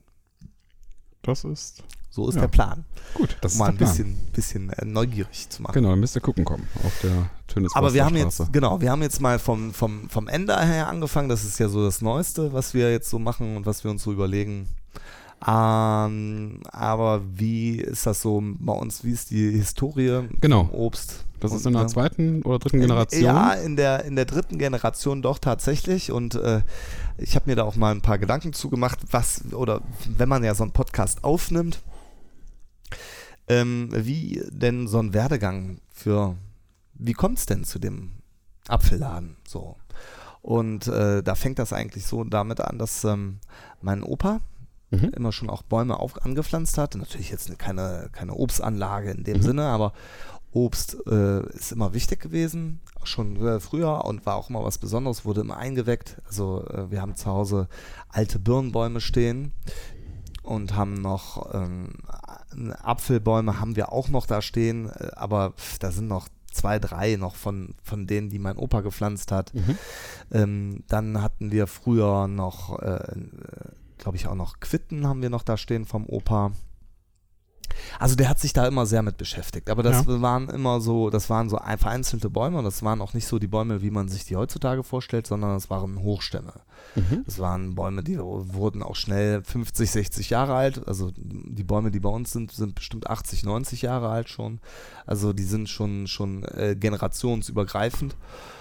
Das 1.23 1.44
ist. 1.44 1.82
So 2.08 2.28
ist 2.28 2.37
Ja. 2.37 2.42
der 2.42 2.49
Plan. 2.49 2.85
Gut, 3.14 3.37
das 3.42 3.52
Um 3.54 3.58
mal 3.58 3.68
ein 3.68 3.76
bisschen, 3.76 4.16
bisschen 4.32 4.70
äh, 4.70 4.85
neugierig 4.87 5.50
zu 5.50 5.62
machen. 5.62 5.75
Genau, 5.75 5.90
dann 5.90 6.00
müsst 6.00 6.16
ihr 6.16 6.23
gucken 6.23 6.44
kommen 6.44 6.66
auf 6.82 6.99
der 7.02 7.28
Tönis 7.46 7.75
Aber 7.75 7.92
wir 7.92 8.04
haben 8.06 8.16
jetzt, 8.16 8.52
genau, 8.52 8.80
wir 8.80 8.90
haben 8.90 9.02
jetzt 9.02 9.20
mal 9.20 9.38
vom, 9.38 9.75
vom, 9.75 10.08
vom 10.08 10.26
Ende 10.28 10.58
her 10.58 10.88
angefangen. 10.88 11.28
Das 11.28 11.44
ist 11.44 11.58
ja 11.58 11.68
so 11.68 11.85
das 11.85 12.00
Neueste, 12.00 12.52
was 12.54 12.73
wir 12.73 12.90
jetzt 12.90 13.11
so 13.11 13.18
machen 13.18 13.56
und 13.56 13.66
was 13.66 13.85
wir 13.85 13.90
uns 13.90 14.02
so 14.02 14.12
überlegen. 14.12 14.66
Ähm, 15.47 16.61
aber 16.71 17.23
wie 17.35 17.76
ist 17.76 18.07
das 18.07 18.23
so 18.23 18.43
bei 18.43 18.73
uns? 18.73 19.05
Wie 19.05 19.12
ist 19.12 19.31
die 19.31 19.50
Historie 19.50 20.28
Genau. 20.40 20.69
Obst? 20.73 21.25
Das 21.40 21.52
ist 21.52 21.66
in 21.66 21.75
der 21.75 21.83
äh, 21.83 21.87
zweiten 21.87 22.43
oder 22.43 22.59
dritten 22.59 22.81
Generation. 22.81 23.23
Ja, 23.23 23.52
in 23.52 23.76
der, 23.76 24.05
in 24.05 24.16
der 24.16 24.25
dritten 24.25 24.59
Generation 24.59 25.21
doch 25.21 25.38
tatsächlich. 25.38 26.11
Und 26.11 26.35
äh, 26.35 26.62
ich 27.19 27.35
habe 27.37 27.50
mir 27.50 27.57
da 27.57 27.64
auch 27.64 27.76
mal 27.76 27.95
ein 27.95 28.00
paar 28.00 28.19
Gedanken 28.19 28.55
zugemacht, 28.55 28.99
was, 29.11 29.43
oder 29.52 29.83
wenn 30.09 30.28
man 30.28 30.43
ja 30.43 30.55
so 30.55 30.62
einen 30.62 30.73
Podcast 30.73 31.25
aufnimmt, 31.25 31.81
ähm, 33.49 33.90
wie 33.93 34.43
denn 34.50 34.88
so 34.88 34.99
ein 34.99 35.12
Werdegang 35.12 35.81
für, 35.93 36.37
wie 36.95 37.12
kommt 37.12 37.38
es 37.38 37.47
denn 37.47 37.64
zu 37.64 37.78
dem 37.78 38.12
Apfelladen? 38.69 39.37
So. 39.47 39.76
Und 40.40 40.87
äh, 40.87 41.23
da 41.23 41.35
fängt 41.35 41.59
das 41.59 41.73
eigentlich 41.73 42.07
so 42.07 42.25
damit 42.25 42.61
an, 42.61 42.78
dass 42.78 43.05
ähm, 43.05 43.38
mein 43.83 44.02
Opa 44.02 44.40
Mhm. 44.90 45.11
immer 45.16 45.33
schon 45.33 45.50
auch 45.50 45.62
Bäume 45.62 45.99
auf, 45.99 46.25
angepflanzt 46.25 46.78
hat. 46.78 46.95
Natürlich 46.95 47.31
jetzt 47.31 47.59
keine, 47.59 48.09
keine 48.12 48.35
Obstanlage 48.35 49.11
in 49.11 49.25
dem 49.25 49.38
Mhm. 49.38 49.43
Sinne, 49.43 49.64
aber 49.64 49.93
Obst 50.52 50.97
äh, 51.07 51.47
ist 51.55 51.73
immer 51.73 51.93
wichtig 51.93 52.21
gewesen, 52.21 52.81
schon 53.05 53.37
äh, 53.47 53.61
früher 53.61 54.05
und 54.05 54.25
war 54.25 54.37
auch 54.37 54.49
immer 54.49 54.64
was 54.64 54.78
Besonderes, 54.78 55.25
wurde 55.25 55.43
immer 55.43 55.57
eingeweckt. 55.59 56.23
Also 56.26 56.64
äh, 56.69 56.90
wir 56.90 57.02
haben 57.02 57.14
zu 57.16 57.26
Hause 57.26 57.69
alte 58.09 58.38
Birnbäume 58.38 59.00
stehen 59.00 59.52
und 60.43 60.75
haben 60.75 60.95
noch 60.95 61.52
ähm, 61.52 61.95
Apfelbäume 62.83 63.61
haben 63.61 63.76
wir 63.76 63.93
auch 63.93 64.09
noch 64.09 64.25
da 64.26 64.40
stehen, 64.40 64.88
äh, 64.88 65.11
aber 65.16 65.50
pff, 65.52 65.78
da 65.78 65.90
sind 65.90 66.09
noch 66.09 66.28
zwei, 66.50 66.78
drei 66.78 67.16
noch 67.16 67.35
von, 67.37 67.75
von 67.83 68.07
denen, 68.07 68.31
die 68.31 68.38
mein 68.38 68.57
Opa 68.57 68.81
gepflanzt 68.81 69.31
hat. 69.31 69.52
Mhm. 69.52 69.78
Ähm, 70.33 70.85
dann 70.88 71.21
hatten 71.21 71.50
wir 71.52 71.66
früher 71.66 72.28
noch, 72.28 72.78
äh, 72.78 73.12
glaube 73.98 74.16
ich, 74.16 74.26
auch 74.26 74.34
noch 74.34 74.60
Quitten 74.60 75.06
haben 75.06 75.22
wir 75.22 75.30
noch 75.30 75.42
da 75.42 75.56
stehen 75.56 75.84
vom 75.84 76.06
Opa. 76.06 76.52
Also 77.99 78.16
der 78.16 78.28
hat 78.28 78.38
sich 78.40 78.52
da 78.52 78.66
immer 78.66 78.87
sehr 78.87 79.02
mit 79.02 79.16
beschäftigt. 79.16 79.71
Aber 79.71 79.83
das 79.83 80.06
waren 80.06 80.49
immer 80.49 80.80
so, 80.80 81.11
das 81.11 81.28
waren 81.30 81.49
so 81.49 81.59
ein- 81.59 81.78
vereinzelte 81.78 82.30
Bäume 82.30 82.59
und 82.59 82.64
das 82.64 82.83
waren 82.83 83.00
auch 83.00 83.14
nicht 83.14 83.26
so 83.26 83.38
die 83.38 83.47
Bäume, 83.49 83.83
wie 83.83 83.90
man 83.90 84.09
sich 84.09 84.25
die 84.25 84.37
heutzutage 84.37 84.83
vorstellt, 84.83 85.26
sondern 85.26 85.50
das 85.54 85.68
waren 85.71 86.00
Hochstämme. 86.00 86.52
Mhm. 86.95 87.23
Das 87.26 87.38
waren 87.38 87.75
Bäume, 87.75 88.02
die 88.02 88.18
wurden 88.18 88.83
auch 88.83 88.97
schnell 88.97 89.42
50, 89.45 89.90
60 89.90 90.30
Jahre 90.30 90.54
alt. 90.54 90.87
Also 90.88 91.12
die 91.16 91.64
Bäume, 91.64 91.90
die 91.90 92.00
bei 92.00 92.09
uns 92.09 92.33
sind, 92.33 92.52
sind 92.52 92.75
bestimmt 92.75 93.09
80, 93.11 93.45
90 93.45 93.83
Jahre 93.83 94.09
alt 94.09 94.28
schon. 94.30 94.61
Also 95.06 95.33
die 95.33 95.45
sind 95.45 95.68
schon, 95.68 96.06
schon 96.06 96.45
äh, 96.45 96.75
generationsübergreifend. 96.78 98.16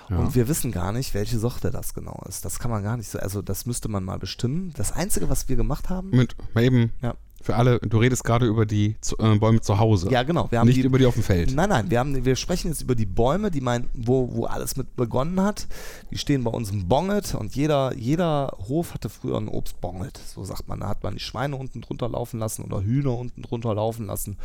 Ja. 0.09 0.17
Und 0.17 0.35
wir 0.35 0.47
wissen 0.47 0.71
gar 0.71 0.91
nicht, 0.91 1.13
welche 1.13 1.39
Sorte 1.39 1.71
das 1.71 1.93
genau 1.93 2.21
ist. 2.27 2.45
Das 2.45 2.59
kann 2.59 2.69
man 2.71 2.83
gar 2.83 2.97
nicht 2.97 3.09
so, 3.09 3.19
also 3.19 3.41
das 3.41 3.65
müsste 3.65 3.89
man 3.89 4.03
mal 4.03 4.19
bestimmen. 4.19 4.71
Das 4.75 4.91
Einzige, 4.91 5.29
was 5.29 5.49
wir 5.49 5.55
gemacht 5.55 5.89
haben, 5.89 6.09
Mit, 6.11 6.35
eben 6.57 6.91
Ja. 7.01 7.15
Für 7.45 7.55
alle, 7.55 7.79
du 7.79 7.99
redest 7.99 8.23
gerade 8.23 8.45
über 8.47 8.65
die 8.65 8.95
zu, 9.01 9.15
äh, 9.19 9.37
Bäume 9.37 9.61
zu 9.61 9.77
Hause. 9.77 10.09
ja 10.09 10.23
genau, 10.23 10.47
wir 10.49 10.59
haben 10.59 10.67
nicht 10.67 10.77
die, 10.77 10.81
über 10.81 10.97
die 10.97 11.05
auf 11.05 11.13
dem 11.13 11.21
Feld. 11.23 11.53
Nein, 11.53 11.69
nein, 11.69 11.91
wir, 11.91 11.99
haben, 11.99 12.25
wir 12.25 12.35
sprechen 12.35 12.69
jetzt 12.69 12.81
über 12.81 12.95
die 12.95 13.05
Bäume, 13.05 13.51
die 13.51 13.61
mein, 13.61 13.87
wo, 13.93 14.29
wo 14.33 14.45
alles 14.45 14.75
mit 14.75 14.95
begonnen 14.95 15.39
hat. 15.41 15.67
Die 16.09 16.17
stehen 16.17 16.43
bei 16.43 16.49
uns 16.49 16.71
im 16.71 16.87
Bonget 16.87 17.35
und 17.35 17.55
jeder, 17.55 17.93
jeder 17.95 18.51
Hof 18.67 18.95
hatte 18.95 19.09
früher 19.09 19.37
ein 19.37 19.47
Obstbonget. 19.47 20.17
So 20.25 20.43
sagt 20.43 20.67
man. 20.67 20.79
Da 20.79 20.87
hat 20.89 21.03
man 21.03 21.13
die 21.13 21.19
Schweine 21.19 21.55
unten 21.55 21.81
drunter 21.81 22.09
laufen 22.09 22.39
lassen 22.39 22.63
oder 22.63 22.81
Hühner 22.81 23.15
unten 23.17 23.43
drunter 23.43 23.75
laufen 23.75 24.07
lassen. 24.07 24.37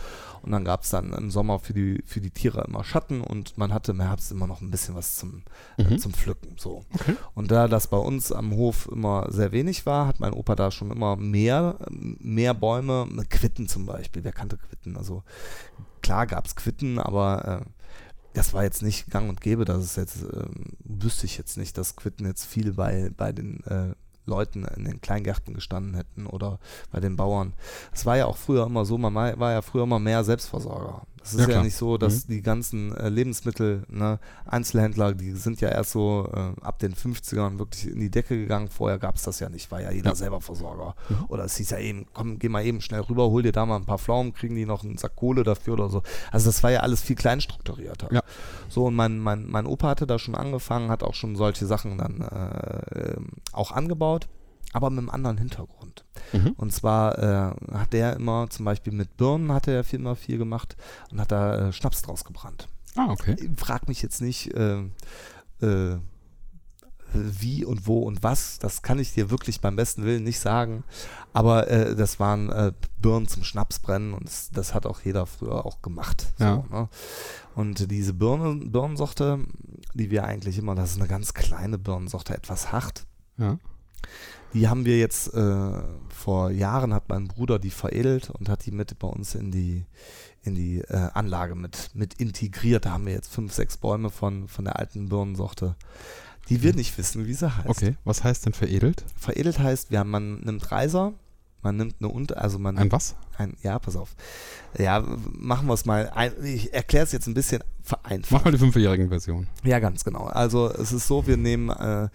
Und 0.42 0.52
dann 0.52 0.64
gab 0.64 0.82
es 0.82 0.90
dann 0.90 1.12
im 1.14 1.30
Sommer 1.30 1.58
für 1.58 1.72
die, 1.72 2.02
für 2.04 2.20
die 2.20 2.30
Tiere 2.30 2.64
immer 2.68 2.84
Schatten 2.84 3.22
und 3.22 3.56
man 3.56 3.72
hatte 3.72 3.92
im 3.92 4.00
Herbst 4.00 4.30
immer 4.30 4.46
noch 4.46 4.60
ein 4.60 4.70
bisschen 4.70 4.94
was 4.94 5.16
zum, 5.16 5.42
äh, 5.78 5.84
Mhm. 5.84 5.98
zum 5.98 6.12
Pflücken. 6.12 6.50
So. 6.58 6.84
Okay. 6.94 7.14
Und 7.34 7.50
da 7.50 7.66
das 7.66 7.86
bei 7.86 7.96
uns 7.96 8.30
am 8.30 8.52
Hof 8.52 8.88
immer 8.92 9.26
sehr 9.30 9.52
wenig 9.52 9.86
war, 9.86 10.06
hat 10.06 10.20
mein 10.20 10.34
Opa 10.34 10.54
da 10.54 10.70
schon 10.70 10.90
immer 10.90 11.16
mehr, 11.16 11.76
mehr 11.88 12.52
Bäume, 12.54 12.89
Quitten 13.28 13.68
zum 13.68 13.86
Beispiel. 13.86 14.24
Wer 14.24 14.32
kannte 14.32 14.56
Quitten? 14.56 14.96
Also 14.96 15.22
klar 16.02 16.26
gab 16.26 16.46
es 16.46 16.56
Quitten, 16.56 16.98
aber 16.98 17.62
äh, 17.62 17.70
das 18.34 18.54
war 18.54 18.62
jetzt 18.62 18.82
nicht 18.82 19.10
gang 19.10 19.28
und 19.28 19.40
gäbe, 19.40 19.64
dass 19.64 19.78
es 19.78 19.96
jetzt, 19.96 20.22
ähm, 20.22 20.76
wüsste 20.84 21.26
ich 21.26 21.36
jetzt 21.36 21.56
nicht, 21.56 21.76
dass 21.76 21.96
Quitten 21.96 22.26
jetzt 22.26 22.44
viel 22.44 22.72
bei, 22.72 23.10
bei 23.16 23.32
den 23.32 23.62
äh, 23.64 23.94
Leuten 24.26 24.64
in 24.64 24.84
den 24.84 25.00
Kleingärten 25.00 25.54
gestanden 25.54 25.94
hätten 25.94 26.26
oder 26.26 26.58
bei 26.92 27.00
den 27.00 27.16
Bauern. 27.16 27.54
Es 27.92 28.06
war 28.06 28.16
ja 28.16 28.26
auch 28.26 28.36
früher 28.36 28.66
immer 28.66 28.84
so, 28.84 28.96
man 28.98 29.14
war 29.14 29.52
ja 29.52 29.62
früher 29.62 29.82
immer 29.82 29.98
mehr 29.98 30.24
Selbstversorger. 30.24 31.06
Es 31.22 31.34
ist 31.34 31.40
Ja, 31.48 31.56
ja, 31.56 31.62
nicht 31.62 31.76
so, 31.76 31.98
dass 31.98 32.26
die 32.26 32.40
ganzen 32.40 32.96
äh, 32.96 33.08
Lebensmittel, 33.10 33.84
ne, 33.88 34.18
Einzelhändler, 34.46 35.12
die 35.14 35.32
sind 35.32 35.60
ja 35.60 35.68
erst 35.68 35.90
so 35.92 36.26
äh, 36.32 36.60
ab 36.64 36.78
den 36.78 36.94
50ern 36.94 37.58
wirklich 37.58 37.88
in 37.88 38.00
die 38.00 38.10
Decke 38.10 38.36
gegangen. 38.38 38.68
Vorher 38.68 38.98
gab 38.98 39.16
es 39.16 39.22
das 39.22 39.38
ja 39.38 39.50
nicht, 39.50 39.70
war 39.70 39.82
ja 39.82 39.90
jeder 39.90 40.10
Ja. 40.10 40.14
selber 40.14 40.40
Versorger. 40.40 40.94
Mhm. 41.10 41.24
Oder 41.28 41.44
es 41.44 41.56
hieß 41.56 41.70
ja 41.70 41.78
eben, 41.78 42.06
komm, 42.14 42.38
geh 42.38 42.48
mal 42.48 42.64
eben 42.64 42.80
schnell 42.80 43.00
rüber, 43.02 43.24
hol 43.30 43.42
dir 43.42 43.52
da 43.52 43.66
mal 43.66 43.76
ein 43.76 43.84
paar 43.84 43.98
Pflaumen, 43.98 44.32
kriegen 44.32 44.54
die 44.54 44.64
noch 44.66 44.82
einen 44.82 44.96
Sack 44.96 45.16
Kohle 45.16 45.42
dafür 45.42 45.74
oder 45.74 45.90
so. 45.90 46.02
Also 46.32 46.48
das 46.48 46.62
war 46.62 46.70
ja 46.70 46.80
alles 46.80 47.02
viel 47.02 47.16
kleinstrukturierter. 47.16 48.08
Ja. 48.12 48.22
So, 48.68 48.86
und 48.86 48.94
mein, 48.94 49.18
mein, 49.18 49.46
mein 49.46 49.66
Opa 49.66 49.88
hatte 49.88 50.06
da 50.06 50.18
schon 50.18 50.34
angefangen, 50.34 50.90
hat 50.90 51.02
auch 51.02 51.14
schon 51.14 51.36
solche 51.36 51.66
Sachen 51.66 51.98
dann 51.98 52.20
äh, 52.22 53.14
ähm, 53.16 53.28
auch 53.52 53.72
angebaut, 53.72 54.28
aber 54.72 54.90
mit 54.90 54.98
einem 55.00 55.10
anderen 55.10 55.38
Hintergrund. 55.38 56.04
Mhm. 56.32 56.52
Und 56.56 56.72
zwar 56.72 57.18
äh, 57.18 57.74
hat 57.74 57.92
der 57.92 58.14
immer, 58.16 58.48
zum 58.50 58.64
Beispiel 58.64 58.92
mit 58.92 59.16
Birnen 59.16 59.52
hat 59.52 59.66
er 59.68 59.84
viel, 59.84 59.98
immer 59.98 60.16
viel 60.16 60.38
gemacht 60.38 60.76
und 61.10 61.20
hat 61.20 61.32
da 61.32 61.68
äh, 61.68 61.72
Schnaps 61.72 62.02
draus 62.02 62.24
gebrannt. 62.24 62.68
Ah, 62.96 63.08
okay. 63.10 63.36
Frag 63.56 63.88
mich 63.88 64.02
jetzt 64.02 64.20
nicht, 64.20 64.52
äh, 64.54 64.82
äh, 65.60 65.98
wie 67.12 67.64
und 67.64 67.86
wo 67.88 68.00
und 68.00 68.22
was. 68.22 68.58
Das 68.60 68.82
kann 68.82 68.98
ich 69.00 69.12
dir 69.14 69.30
wirklich 69.30 69.60
beim 69.60 69.74
besten 69.74 70.04
Willen 70.04 70.22
nicht 70.22 70.38
sagen. 70.38 70.84
Aber 71.32 71.68
äh, 71.68 71.96
das 71.96 72.20
waren 72.20 72.50
äh, 72.50 72.72
Birnen 73.00 73.26
zum 73.26 73.42
Schnapsbrennen 73.42 74.14
und 74.14 74.26
das, 74.28 74.50
das 74.52 74.74
hat 74.74 74.86
auch 74.86 75.00
jeder 75.02 75.26
früher 75.26 75.66
auch 75.66 75.82
gemacht. 75.82 76.28
So, 76.38 76.44
Ja. 76.44 76.64
ne? 76.70 76.88
Und 77.56 77.90
diese 77.90 78.14
Birne, 78.14 78.64
Birnensorte, 78.64 79.40
die 79.94 80.10
wir 80.12 80.24
eigentlich 80.24 80.56
immer, 80.58 80.76
das 80.76 80.92
ist 80.92 80.98
eine 80.98 81.08
ganz 81.08 81.34
kleine 81.34 81.78
Birnensorte, 81.78 82.34
etwas 82.34 82.70
hart. 82.70 83.06
Ja. 83.38 83.58
Die 84.52 84.68
haben 84.68 84.84
wir 84.84 84.98
jetzt 84.98 85.32
äh, 85.32 85.82
vor 86.08 86.50
Jahren 86.50 86.92
hat 86.92 87.08
mein 87.08 87.28
Bruder 87.28 87.58
die 87.58 87.70
veredelt 87.70 88.30
und 88.30 88.48
hat 88.48 88.66
die 88.66 88.72
mit 88.72 88.98
bei 88.98 89.08
uns 89.08 89.34
in 89.34 89.50
die 89.50 89.84
in 90.42 90.54
die 90.54 90.78
äh, 90.80 91.08
Anlage 91.14 91.54
mit 91.54 91.90
mit 91.94 92.14
integriert. 92.14 92.86
Da 92.86 92.92
haben 92.92 93.06
wir 93.06 93.12
jetzt 93.12 93.32
fünf, 93.32 93.52
sechs 93.52 93.76
Bäume 93.76 94.10
von 94.10 94.48
von 94.48 94.64
der 94.64 94.78
alten 94.78 95.08
Birnensorte. 95.08 95.76
die 96.48 96.62
wir 96.62 96.74
nicht 96.74 96.96
wissen, 96.98 97.26
wie 97.26 97.34
sie 97.34 97.56
heißt. 97.56 97.68
Okay, 97.68 97.96
was 98.04 98.24
heißt 98.24 98.46
denn 98.46 98.52
veredelt? 98.54 99.04
Veredelt 99.16 99.58
heißt, 99.60 99.90
ja, 99.90 100.02
man 100.02 100.40
nimmt 100.40 100.72
Reiser, 100.72 101.12
man 101.62 101.76
nimmt 101.76 101.96
eine 102.00 102.08
Unter, 102.08 102.42
also 102.42 102.58
man 102.58 102.76
Ein 102.76 102.90
was? 102.90 103.14
ein, 103.38 103.56
ja, 103.62 103.78
pass 103.78 103.94
auf. 103.94 104.16
Ja, 104.76 105.04
machen 105.32 105.68
wir 105.68 105.74
es 105.74 105.84
mal. 105.84 106.10
Ein, 106.14 106.32
ich 106.44 106.72
erkläre 106.74 107.04
es 107.04 107.12
jetzt 107.12 107.26
ein 107.28 107.34
bisschen 107.34 107.62
vereinfacht. 107.82 108.32
Mach 108.32 108.44
mal 108.44 108.50
die 108.50 108.58
fünfjährigen 108.58 109.10
Version. 109.10 109.46
Ja, 109.62 109.78
ganz 109.78 110.02
genau. 110.02 110.24
Also 110.24 110.70
es 110.72 110.90
ist 110.92 111.06
so, 111.06 111.26
wir 111.26 111.36
nehmen 111.36 111.70
äh, 111.70 112.08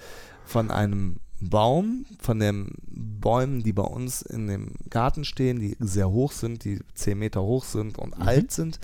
von 0.44 0.70
einem 0.70 1.20
Baum, 1.42 2.06
von 2.20 2.40
den 2.40 2.72
Bäumen, 2.88 3.64
die 3.64 3.74
bei 3.74 3.84
uns 3.84 4.22
in 4.22 4.48
dem 4.48 4.74
Garten 4.90 5.26
stehen, 5.26 5.60
die 5.60 5.76
sehr 5.80 6.10
hoch 6.10 6.32
sind, 6.32 6.64
die 6.64 6.80
10 6.94 7.18
Meter 7.20 7.42
hoch 7.42 7.66
sind 7.66 7.98
und 7.98 8.18
Mhm. 8.18 8.24
alt 8.24 8.52
sind, 8.52 8.80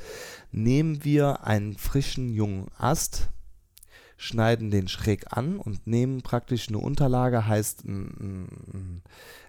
nehmen 0.51 1.03
wir 1.03 1.43
einen 1.45 1.77
frischen 1.77 2.29
jungen 2.29 2.67
Ast, 2.77 3.29
schneiden 4.17 4.69
den 4.69 4.87
schräg 4.87 5.35
an 5.35 5.57
und 5.57 5.87
nehmen 5.87 6.21
praktisch 6.21 6.67
eine 6.67 6.77
Unterlage, 6.77 7.47
heißt 7.47 7.85
einen, 7.85 9.01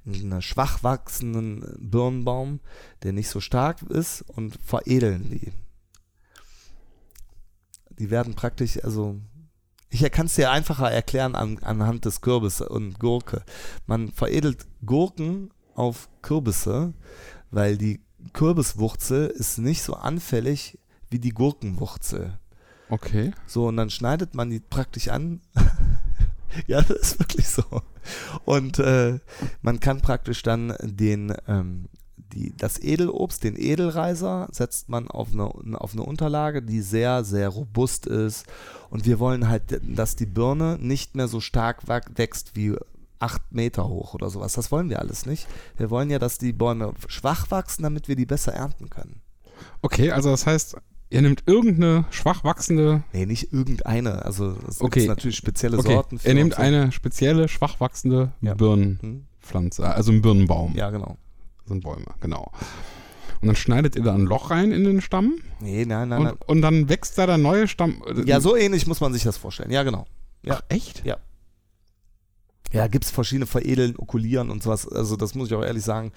einen 0.06 0.42
schwach 0.42 0.82
wachsenden 0.82 1.76
Birnbaum, 1.78 2.61
der 3.02 3.12
nicht 3.12 3.28
so 3.28 3.40
stark 3.40 3.82
ist 3.82 4.23
und 4.23 4.59
veredeln 4.64 5.28
die. 5.30 5.52
Die 7.99 8.11
werden 8.11 8.35
praktisch, 8.35 8.82
also 8.82 9.21
ich 9.92 10.11
kann 10.11 10.26
es 10.26 10.34
dir 10.34 10.50
einfacher 10.50 10.90
erklären 10.90 11.34
an, 11.34 11.58
anhand 11.58 12.06
des 12.06 12.22
Kürbis 12.22 12.62
und 12.62 12.99
Gurke. 12.99 13.44
Man 13.87 14.11
veredelt 14.11 14.66
Gurken 14.84 15.50
auf 15.75 16.08
Kürbisse, 16.22 16.94
weil 17.50 17.76
die 17.76 18.00
Kürbiswurzel 18.32 19.26
ist 19.26 19.58
nicht 19.58 19.82
so 19.82 19.94
anfällig 19.94 20.78
wie 21.11 21.18
die 21.18 21.34
Gurkenwurzel. 21.34 22.38
Okay. 22.88 23.32
So, 23.46 23.68
und 23.68 23.76
dann 23.76 23.90
schneidet 23.90 24.34
man 24.34 24.49
die 24.49 24.61
praktisch 24.61 25.08
an. 25.08 25.42
ja, 26.66 26.80
das 26.80 26.99
ist 26.99 27.18
wirklich 27.18 27.49
so. 27.49 27.64
Und 28.44 28.78
äh, 28.78 29.18
man 29.61 29.78
kann 29.78 30.00
praktisch 30.00 30.42
dann 30.42 30.75
den, 30.80 31.34
ähm, 31.46 31.88
die, 32.33 32.55
das 32.57 32.79
Edelobst, 32.83 33.45
den 33.45 33.57
Edelreiser, 33.57 34.49
setzt 34.53 34.89
man 34.89 35.09
auf 35.09 35.29
eine, 35.33 35.45
auf 35.81 35.93
eine 35.93 36.03
Unterlage, 36.03 36.62
die 36.62 36.81
sehr, 36.81 37.25
sehr 37.25 37.49
robust 37.49 38.07
ist. 38.07 38.47
Und 38.91 39.05
wir 39.07 39.19
wollen 39.19 39.49
halt, 39.49 39.81
dass 39.83 40.17
die 40.17 40.27
Birne 40.27 40.79
nicht 40.81 41.15
mehr 41.15 41.29
so 41.29 41.41
stark 41.41 41.83
wächst 41.89 42.57
wie 42.57 42.75
acht 43.19 43.43
Meter 43.53 43.89
hoch 43.89 44.15
oder 44.15 44.31
sowas. 44.31 44.55
Das 44.55 44.73
wollen 44.73 44.89
wir 44.91 44.99
alles 44.99 45.27
nicht. 45.27 45.47
Wir 45.77 45.91
wollen 45.91 46.11
ja, 46.11 46.19
dass 46.19 46.39
die 46.39 46.53
Bäume 46.53 46.93
schwach 47.07 47.51
wachsen, 47.51 47.83
damit 47.85 48.09
wir 48.09 48.17
die 48.17 48.27
besser 48.27 48.53
ernten 48.53 48.91
können. 48.91 49.21
Okay, 49.81 50.11
also 50.11 50.31
das 50.31 50.45
heißt, 50.47 50.77
ihr 51.11 51.23
nehmt 51.23 51.45
irgendeine 51.47 52.05
schwach 52.11 52.43
wachsende. 52.43 53.05
Nee, 53.12 53.27
nicht 53.27 53.53
irgendeine. 53.53 54.25
Also 54.25 54.57
es 54.67 54.81
Okay. 54.81 55.01
gibt 55.01 55.09
natürlich 55.11 55.37
spezielle 55.37 55.79
Okay, 55.79 55.93
Sorten. 55.95 56.19
ihr 56.25 56.35
nehmt 56.35 56.59
eine 56.59 56.91
spezielle 56.91 57.47
schwach 57.49 57.79
wachsende 57.79 58.33
Ja. 58.41 58.55
Birnenpflanze, 58.55 59.87
also 59.87 60.11
einen 60.11 60.23
Birnenbaum. 60.23 60.75
Ja, 60.75 60.91
genau. 60.91 61.17
Sind 61.66 61.83
Bäume, 61.85 62.07
genau. 62.21 62.50
Und 63.40 63.49
dann 63.49 63.57
schneidet 63.57 63.97
ihr 63.97 64.02
da 64.02 64.14
ein 64.14 64.23
Loch 64.26 64.50
rein 64.50 64.71
in 64.73 64.85
den 64.85 65.00
Stamm 65.00 65.35
Nee, 65.61 65.85
nein, 65.85 66.09
nein, 66.09 66.23
nein. 66.23 66.33
und, 66.35 66.49
und 66.49 66.62
dann 66.62 66.88
wächst 66.88 67.19
da 67.19 67.26
der 67.26 67.38
neue 67.38 67.66
Stamm. 67.69 68.02
äh, 68.07 68.23
Ja, 68.25 68.40
so 68.40 68.57
ähnlich 68.57 68.87
muss 68.87 69.00
man 69.00 69.12
sich 69.12 69.23
das 69.25 69.37
vorstellen. 69.37 69.71
Ja, 69.71 69.83
genau. 69.83 70.07
ja. 70.42 70.54
Ach, 70.59 70.62
echt? 70.69 71.04
Ja, 72.73 72.87
gibt 72.87 73.04
es 73.04 73.11
verschiedene 73.11 73.47
Veredeln, 73.47 73.97
Okulieren 73.99 74.49
und 74.49 74.62
sowas. 74.62 74.88
Also 74.88 75.16
das 75.16 75.35
muss 75.35 75.49
ich 75.49 75.54
auch 75.54 75.62
ehrlich 75.62 75.85
sagen, 75.85 76.11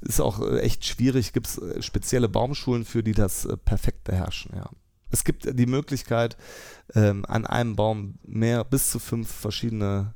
ist 0.00 0.20
auch 0.20 0.40
äh, 0.40 0.58
echt 0.60 0.84
schwierig. 0.84 1.32
Gibt 1.32 1.46
es 1.46 1.60
spezielle 1.84 2.28
Baumschulen 2.28 2.84
für, 2.84 3.02
die 3.04 3.12
das 3.12 3.44
äh, 3.44 3.56
perfekt 3.56 4.04
beherrschen, 4.04 4.52
ja. 4.56 4.68
Es 5.12 5.24
gibt 5.24 5.46
äh, 5.46 5.54
die 5.54 5.66
Möglichkeit, 5.66 6.36
ähm, 6.94 7.24
an 7.26 7.46
einem 7.46 7.76
Baum 7.76 8.18
mehr, 8.24 8.64
bis 8.64 8.90
zu 8.90 8.98
fünf 8.98 9.30
verschiedene 9.30 10.14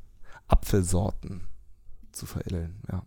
Apfelsorten 0.49 1.43
zu 2.11 2.27
veredeln, 2.27 2.81
ja. 2.91 3.05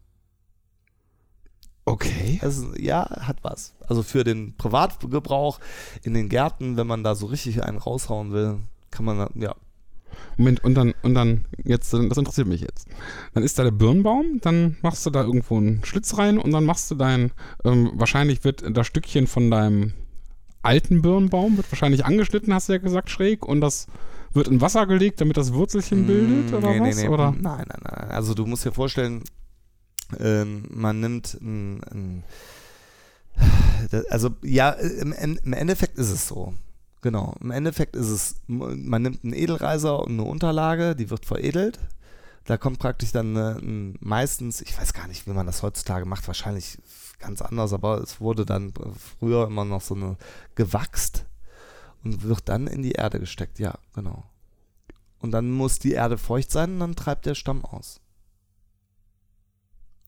Okay. 1.87 2.39
Ist- 2.41 2.65
ja, 2.77 3.07
hat 3.21 3.37
was. 3.43 3.73
Also 3.87 4.03
für 4.03 4.23
den 4.25 4.55
Privatgebrauch 4.57 5.59
in 6.03 6.13
den 6.13 6.27
Gärten, 6.27 6.75
wenn 6.75 6.85
man 6.87 7.03
da 7.03 7.15
so 7.15 7.27
richtig 7.27 7.63
einen 7.63 7.77
raushauen 7.77 8.33
will, 8.33 8.59
kann 8.91 9.05
man, 9.05 9.17
da- 9.17 9.29
ja, 9.35 9.55
Moment, 10.37 10.63
und 10.63 10.75
dann, 10.75 10.93
und 11.03 11.13
dann, 11.13 11.45
jetzt, 11.63 11.93
das 11.93 12.17
interessiert 12.17 12.47
mich 12.47 12.61
jetzt. 12.61 12.87
Dann 13.33 13.43
ist 13.43 13.57
da 13.57 13.63
der 13.63 13.71
Birnbaum, 13.71 14.39
dann 14.41 14.75
machst 14.81 15.05
du 15.05 15.09
da 15.11 15.23
irgendwo 15.23 15.57
einen 15.57 15.83
Schlitz 15.85 16.17
rein 16.17 16.37
und 16.39 16.51
dann 16.51 16.65
machst 16.65 16.91
du 16.91 16.95
dein, 16.95 17.31
ähm, 17.63 17.91
wahrscheinlich 17.93 18.43
wird 18.43 18.63
das 18.75 18.87
Stückchen 18.87 19.27
von 19.27 19.49
deinem 19.49 19.93
alten 20.63 21.01
Birnbaum, 21.01 21.55
wird 21.55 21.71
wahrscheinlich 21.71 22.03
angeschnitten, 22.05 22.53
hast 22.53 22.67
du 22.67 22.73
ja 22.73 22.79
gesagt, 22.79 23.09
schräg, 23.09 23.45
und 23.45 23.61
das 23.61 23.87
wird 24.33 24.47
in 24.49 24.59
Wasser 24.59 24.85
gelegt, 24.87 25.21
damit 25.21 25.37
das 25.37 25.53
Wurzelchen 25.53 26.05
bildet, 26.05 26.51
oder 26.51 26.69
Mm, 26.69 26.81
nee, 26.81 26.89
was? 26.89 26.95
Nee, 26.97 27.03
nee. 27.03 27.09
Oder? 27.09 27.31
Nein, 27.31 27.65
nein, 27.69 27.79
nein. 27.83 28.09
Also 28.11 28.33
du 28.33 28.45
musst 28.45 28.65
dir 28.65 28.73
vorstellen, 28.73 29.23
ähm, 30.19 30.65
man 30.69 30.99
nimmt 30.99 31.33
ein, 31.41 31.83
ein 31.83 32.23
also 34.09 34.31
ja, 34.41 34.71
im, 34.71 35.11
im 35.13 35.53
Endeffekt 35.53 35.97
ist 35.97 36.09
es 36.09 36.27
so. 36.27 36.53
Genau, 37.01 37.35
im 37.41 37.51
Endeffekt 37.51 37.95
ist 37.95 38.09
es, 38.09 38.35
man 38.47 39.01
nimmt 39.01 39.23
einen 39.23 39.33
Edelreiser 39.33 39.99
und 39.99 40.13
eine 40.13 40.23
Unterlage, 40.23 40.95
die 40.95 41.09
wird 41.09 41.25
veredelt. 41.25 41.79
Da 42.45 42.57
kommt 42.57 42.79
praktisch 42.79 43.11
dann 43.11 43.37
eine, 43.37 43.57
ein, 43.59 43.97
meistens, 43.99 44.61
ich 44.61 44.77
weiß 44.77 44.93
gar 44.93 45.07
nicht, 45.07 45.27
wie 45.27 45.31
man 45.31 45.45
das 45.45 45.61
heutzutage 45.63 46.05
macht, 46.05 46.27
wahrscheinlich 46.27 46.79
ganz 47.19 47.41
anders, 47.41 47.73
aber 47.73 48.01
es 48.01 48.19
wurde 48.19 48.45
dann 48.45 48.73
früher 49.19 49.45
immer 49.45 49.65
noch 49.65 49.81
so 49.81 49.95
eine 49.95 50.17
gewachst 50.55 51.25
und 52.03 52.23
wird 52.23 52.49
dann 52.49 52.67
in 52.67 52.81
die 52.81 52.93
Erde 52.93 53.19
gesteckt, 53.19 53.59
ja, 53.59 53.77
genau. 53.93 54.23
Und 55.19 55.31
dann 55.31 55.51
muss 55.51 55.79
die 55.79 55.93
Erde 55.93 56.17
feucht 56.17 56.51
sein 56.51 56.73
und 56.73 56.79
dann 56.79 56.95
treibt 56.95 57.25
der 57.25 57.35
Stamm 57.35 57.65
aus. 57.65 57.99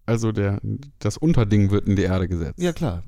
Also 0.09 0.31
der, 0.31 0.59
das 0.97 1.17
Unterding 1.17 1.69
wird 1.69 1.87
in 1.87 1.95
die 1.95 2.01
Erde 2.03 2.27
gesetzt. 2.27 2.59
Ja, 2.59 2.73
klar. 2.73 3.03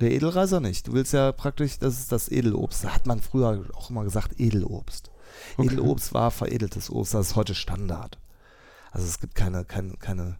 Der 0.00 0.10
Edelreiser 0.12 0.60
nicht. 0.60 0.88
Du 0.88 0.92
willst 0.92 1.12
ja 1.12 1.32
praktisch, 1.32 1.78
das 1.78 1.98
ist 1.98 2.12
das 2.12 2.30
Edelobst. 2.30 2.84
Da 2.84 2.94
hat 2.94 3.06
man 3.06 3.20
früher 3.20 3.64
auch 3.74 3.90
immer 3.90 4.04
gesagt 4.04 4.40
Edelobst. 4.40 5.10
Okay. 5.56 5.66
Edelobst 5.66 6.14
war 6.14 6.30
veredeltes 6.30 6.88
Obst, 6.88 7.12
das 7.14 7.28
ist 7.28 7.36
heute 7.36 7.54
Standard. 7.54 8.18
Also 8.90 9.06
es 9.06 9.20
gibt 9.20 9.34
keine, 9.34 9.64
keine, 9.66 9.94
keine, 9.98 10.38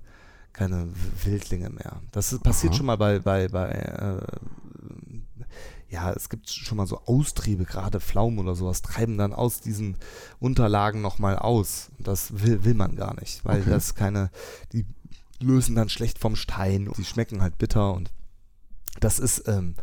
keine 0.55 0.89
Wildlinge 1.25 1.69
mehr. 1.69 2.01
Das 2.13 2.33
ist, 2.33 2.43
passiert 2.43 2.73
Aha. 2.73 2.77
schon 2.79 2.87
mal 2.87 2.97
bei, 2.97 3.19
bei, 3.19 3.49
bei 3.49 3.69
äh, 3.69 4.27
ja, 5.91 6.13
es 6.13 6.29
gibt 6.29 6.51
schon 6.51 6.77
mal 6.77 6.87
so 6.87 7.01
Austriebe, 7.07 7.65
gerade 7.65 8.01
Pflaumen 8.01 8.39
oder 8.39 8.55
sowas, 8.55 8.83
treiben 8.83 9.17
dann 9.17 9.33
aus 9.33 9.61
diesen 9.61 9.97
Unterlagen 10.39 11.01
nochmal 11.01 11.37
aus. 11.37 11.91
Und 11.99 12.07
Das 12.07 12.43
will, 12.43 12.65
will 12.65 12.75
man 12.75 12.95
gar 12.97 13.19
nicht, 13.19 13.45
weil 13.45 13.61
Okay. 13.63 13.71
das 13.71 13.95
keine, 13.95 14.31
die 14.73 14.87
lösen 15.41 15.75
dann 15.77 15.89
schlecht 15.89 16.19
vom 16.19 16.37
Stein, 16.37 16.91
die 16.97 17.05
schmecken 17.05 17.43
halt 17.43 17.59
bitter 17.59 17.95
und 17.95 18.11
das 19.01 19.19
ist, 19.19 19.47
ähm, 19.47 19.75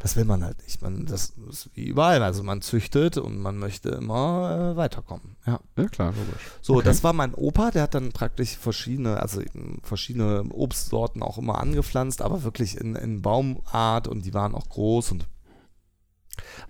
das 0.00 0.16
will 0.16 0.24
man 0.24 0.44
halt 0.44 0.62
nicht. 0.62 0.82
Man, 0.82 1.06
das 1.06 1.32
ist 1.48 1.70
wie 1.74 1.84
überall. 1.86 2.22
Also 2.22 2.42
man 2.42 2.60
züchtet 2.62 3.16
und 3.16 3.38
man 3.38 3.58
möchte 3.58 3.88
immer 3.90 4.72
äh, 4.72 4.76
weiterkommen. 4.76 5.36
Ja. 5.46 5.60
Ja, 5.76 5.88
klar, 5.88 6.08
logisch. 6.12 6.42
So, 6.60 6.74
Okay. 6.76 6.84
das 6.84 7.02
war 7.04 7.12
mein 7.12 7.34
Opa, 7.34 7.70
der 7.70 7.82
hat 7.82 7.94
dann 7.94 8.12
praktisch 8.12 8.56
verschiedene, 8.56 9.20
also 9.22 9.40
verschiedene 9.82 10.44
Obstsorten 10.50 11.22
auch 11.22 11.38
immer 11.38 11.58
angepflanzt, 11.58 12.22
aber 12.22 12.42
wirklich 12.42 12.76
in, 12.76 12.94
in 12.96 13.22
Baumart 13.22 14.06
und 14.08 14.24
die 14.26 14.34
waren 14.34 14.54
auch 14.54 14.68
groß 14.68 15.12
und 15.12 15.26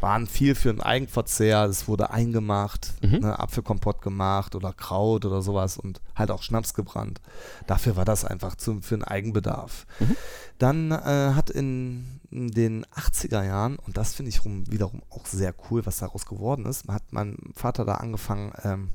waren 0.01 0.27
viel 0.27 0.55
für 0.55 0.73
den 0.73 0.81
Eigenverzehr. 0.81 1.65
Es 1.65 1.89
wurde 1.89 2.11
eingemacht, 2.11 2.95
Mhm. 3.03 3.19
ne, 3.21 3.39
Apfelkompott 3.39 4.03
gemacht 4.03 4.55
oder 4.55 4.73
Kraut 4.73 5.25
oder 5.25 5.43
sowas 5.43 5.79
und 5.79 6.01
halt 6.15 6.31
auch 6.31 6.43
Schnaps 6.43 6.75
gebrannt. 6.75 7.21
Dafür 7.67 7.97
war 7.97 8.05
das 8.05 8.25
einfach 8.25 8.57
zum, 8.57 8.83
für 8.83 8.97
den 8.97 9.05
Eigenbedarf. 9.05 9.87
Mhm. 10.01 10.17
Dann 10.59 10.91
äh, 10.93 11.33
hat 11.35 11.51
in, 11.51 12.21
den 12.31 12.85
80er 12.87 13.45
Jahren, 13.45 13.77
und 13.77 13.97
das 13.97 14.15
finde 14.15 14.31
ich 14.31 14.45
rum, 14.45 14.65
wiederum 14.71 15.03
auch 15.11 15.27
sehr 15.27 15.55
cool, 15.71 15.87
was 15.87 15.99
daraus 15.99 16.27
geworden 16.27 16.67
ist, 16.67 16.89
hat 16.89 17.05
mein 17.13 17.37
Vater 17.55 17.85
da 17.85 17.95
angefangen, 17.95 18.53
ähm, 18.65 18.91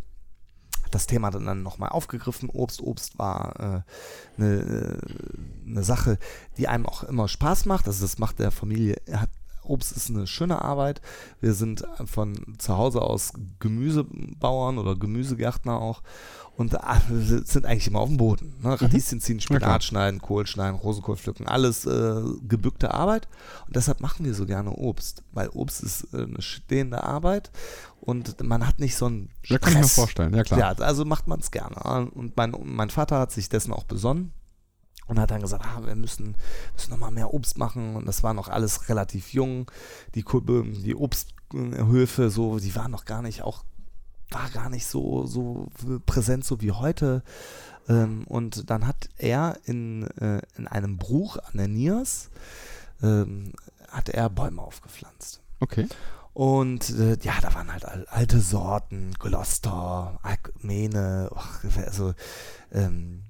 hat 0.84 0.94
das 0.94 1.08
Thema 1.08 1.32
dann, 1.32 1.46
dann 1.46 1.64
nochmal 1.64 1.90
aufgegriffen. 1.90 2.50
Obst, 2.50 2.82
Obst 2.82 3.18
war 3.18 3.60
eine 3.60 3.84
äh, 4.38 4.42
ne, 4.42 4.98
ne 5.64 5.84
Sache, 5.84 6.18
die 6.58 6.68
einem 6.68 6.86
auch 6.86 7.04
immer 7.04 7.28
Spaß 7.28 7.66
macht. 7.66 7.88
Also 7.88 8.04
das 8.04 8.18
macht 8.18 8.40
der 8.40 8.52
Familie, 8.52 8.98
er 9.06 9.22
hat 9.22 9.30
Obst 9.72 9.96
ist 9.96 10.10
eine 10.10 10.28
schöne 10.28 10.62
Arbeit. 10.62 11.02
Wir 11.40 11.54
sind 11.54 11.84
von 12.06 12.36
zu 12.58 12.78
Hause 12.78 13.02
aus 13.02 13.32
Gemüsebauern 13.60 14.78
oder 14.78 14.96
Gemüsegärtner 14.96 15.80
auch 15.80 16.02
und 16.58 16.76
ah, 16.84 17.02
sind 17.10 17.66
eigentlich 17.66 17.88
immer 17.88 18.02
auf 18.02 18.10
dem 18.10 18.18
Boden. 18.18 18.54
Ne? 18.62 18.80
Radieschen 18.80 19.22
ziehen. 19.22 19.40
Spinat 19.40 19.84
schneiden, 19.84 20.22
Kohl 20.22 20.46
schneiden, 20.46 20.76
Rosenkohl 20.76 21.16
pflücken, 21.16 21.48
alles 21.48 21.86
äh, 21.86 22.22
gebückte 22.48 22.94
Arbeit. 22.94 23.28
Und 23.66 23.76
deshalb 23.76 24.02
machen 24.02 24.26
wir 24.26 24.34
so 24.34 24.46
gerne 24.46 24.72
Obst, 24.72 25.24
weil 25.32 25.50
Obst 25.50 25.82
ist 25.82 26.14
äh, 26.14 26.24
eine 26.24 26.42
stehende 26.42 27.04
Arbeit 27.04 27.52
und 28.02 28.44
man 28.44 28.68
hat 28.68 28.80
nicht 28.80 28.98
so 28.98 29.06
einen 29.06 29.30
Ja, 29.46 29.58
kann 29.58 29.72
ich 29.74 29.78
mir 29.80 29.84
Stress. 29.86 29.96
vorstellen, 29.96 30.34
ja 30.34 30.44
klar. 30.44 30.60
Ja, 30.60 30.72
also 30.74 31.06
macht 31.06 31.28
man 31.28 31.40
es 31.40 31.52
gerne. 31.52 32.12
Und 32.12 32.36
mein, 32.36 32.54
mein 32.64 32.90
Vater 32.90 33.20
hat 33.20 33.32
sich 33.32 33.48
dessen 33.48 33.72
auch 33.72 33.86
besonnen 33.86 34.34
und 35.12 35.20
hat 35.20 35.30
dann 35.30 35.42
gesagt, 35.42 35.66
ah, 35.66 35.82
wir 35.86 35.96
müssen, 35.96 36.36
müssen 36.74 36.92
noch 36.92 36.98
mal 36.98 37.12
mehr 37.12 37.34
Obst 37.34 37.58
machen. 37.58 37.98
Und 37.98 38.08
das 38.08 38.24
war 38.24 38.34
noch 38.34 38.48
alles 38.48 38.88
relativ 38.88 39.34
jung. 39.34 39.70
Die, 40.16 40.24
Kul- 40.24 40.82
die 40.82 40.96
Obsthöfe, 40.96 42.30
so, 42.30 42.60
die 42.60 42.74
waren 42.76 42.92
noch 42.92 43.04
gar 43.06 43.22
nicht 43.22 43.42
auch 43.42 43.66
war 44.30 44.50
gar 44.50 44.70
nicht 44.70 44.88
so, 44.88 45.26
so 45.26 45.68
präsent, 46.06 46.46
so 46.46 46.62
wie 46.62 46.72
heute. 46.72 47.22
Ähm, 47.90 48.24
und 48.28 48.70
dann 48.70 48.88
hat 48.88 49.10
er 49.18 49.58
in, 49.66 50.04
äh, 50.18 50.42
in 50.56 50.68
einem 50.68 50.98
Bruch 50.98 51.36
an 51.36 51.58
der 51.58 51.68
Niers, 51.68 52.30
ähm, 53.04 53.52
hat 53.90 54.08
er 54.08 54.30
Bäume 54.30 54.62
aufgepflanzt. 54.62 55.42
Okay. 55.60 55.90
Und 56.34 56.92
äh, 56.92 57.18
ja, 57.22 57.34
da 57.42 57.54
waren 57.56 57.74
halt 57.74 57.84
alte 57.84 58.40
Sorten, 58.40 59.12
Gloucester, 59.20 60.18
Alkmene, 60.24 61.30
also, 61.86 62.14
ähm, 62.72 63.24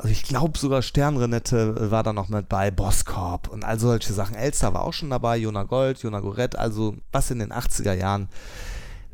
also 0.00 0.12
ich 0.12 0.22
glaube 0.22 0.58
sogar 0.58 0.80
Sternrenette 0.80 1.90
war 1.90 2.02
da 2.02 2.14
noch 2.14 2.30
mit 2.30 2.48
bei, 2.48 2.70
Boskop 2.70 3.48
und 3.48 3.64
all 3.64 3.78
solche 3.78 4.14
Sachen. 4.14 4.34
Elster 4.34 4.72
war 4.72 4.84
auch 4.84 4.94
schon 4.94 5.10
dabei, 5.10 5.36
Jona 5.36 5.64
Gold, 5.64 5.98
Jona 6.02 6.20
Gorett, 6.20 6.56
also 6.56 6.96
was 7.12 7.30
in 7.30 7.38
den 7.38 7.52
80er 7.52 7.92
Jahren, 7.92 8.30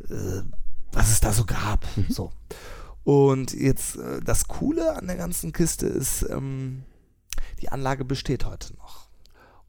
äh, 0.09 0.43
was 0.93 1.11
es 1.11 1.21
da 1.21 1.33
so 1.33 1.45
gab. 1.45 1.85
Mhm. 1.97 2.07
So. 2.09 2.33
Und 3.03 3.53
jetzt 3.53 3.97
äh, 3.97 4.21
das 4.23 4.47
Coole 4.47 4.95
an 4.95 5.09
der 5.09 5.17
ganzen 5.17 5.53
Kiste 5.53 5.87
ist, 5.87 6.23
ähm, 6.31 6.85
die 7.61 7.71
Anlage 7.71 8.05
besteht 8.05 8.45
heute 8.45 8.77
noch. 8.77 9.09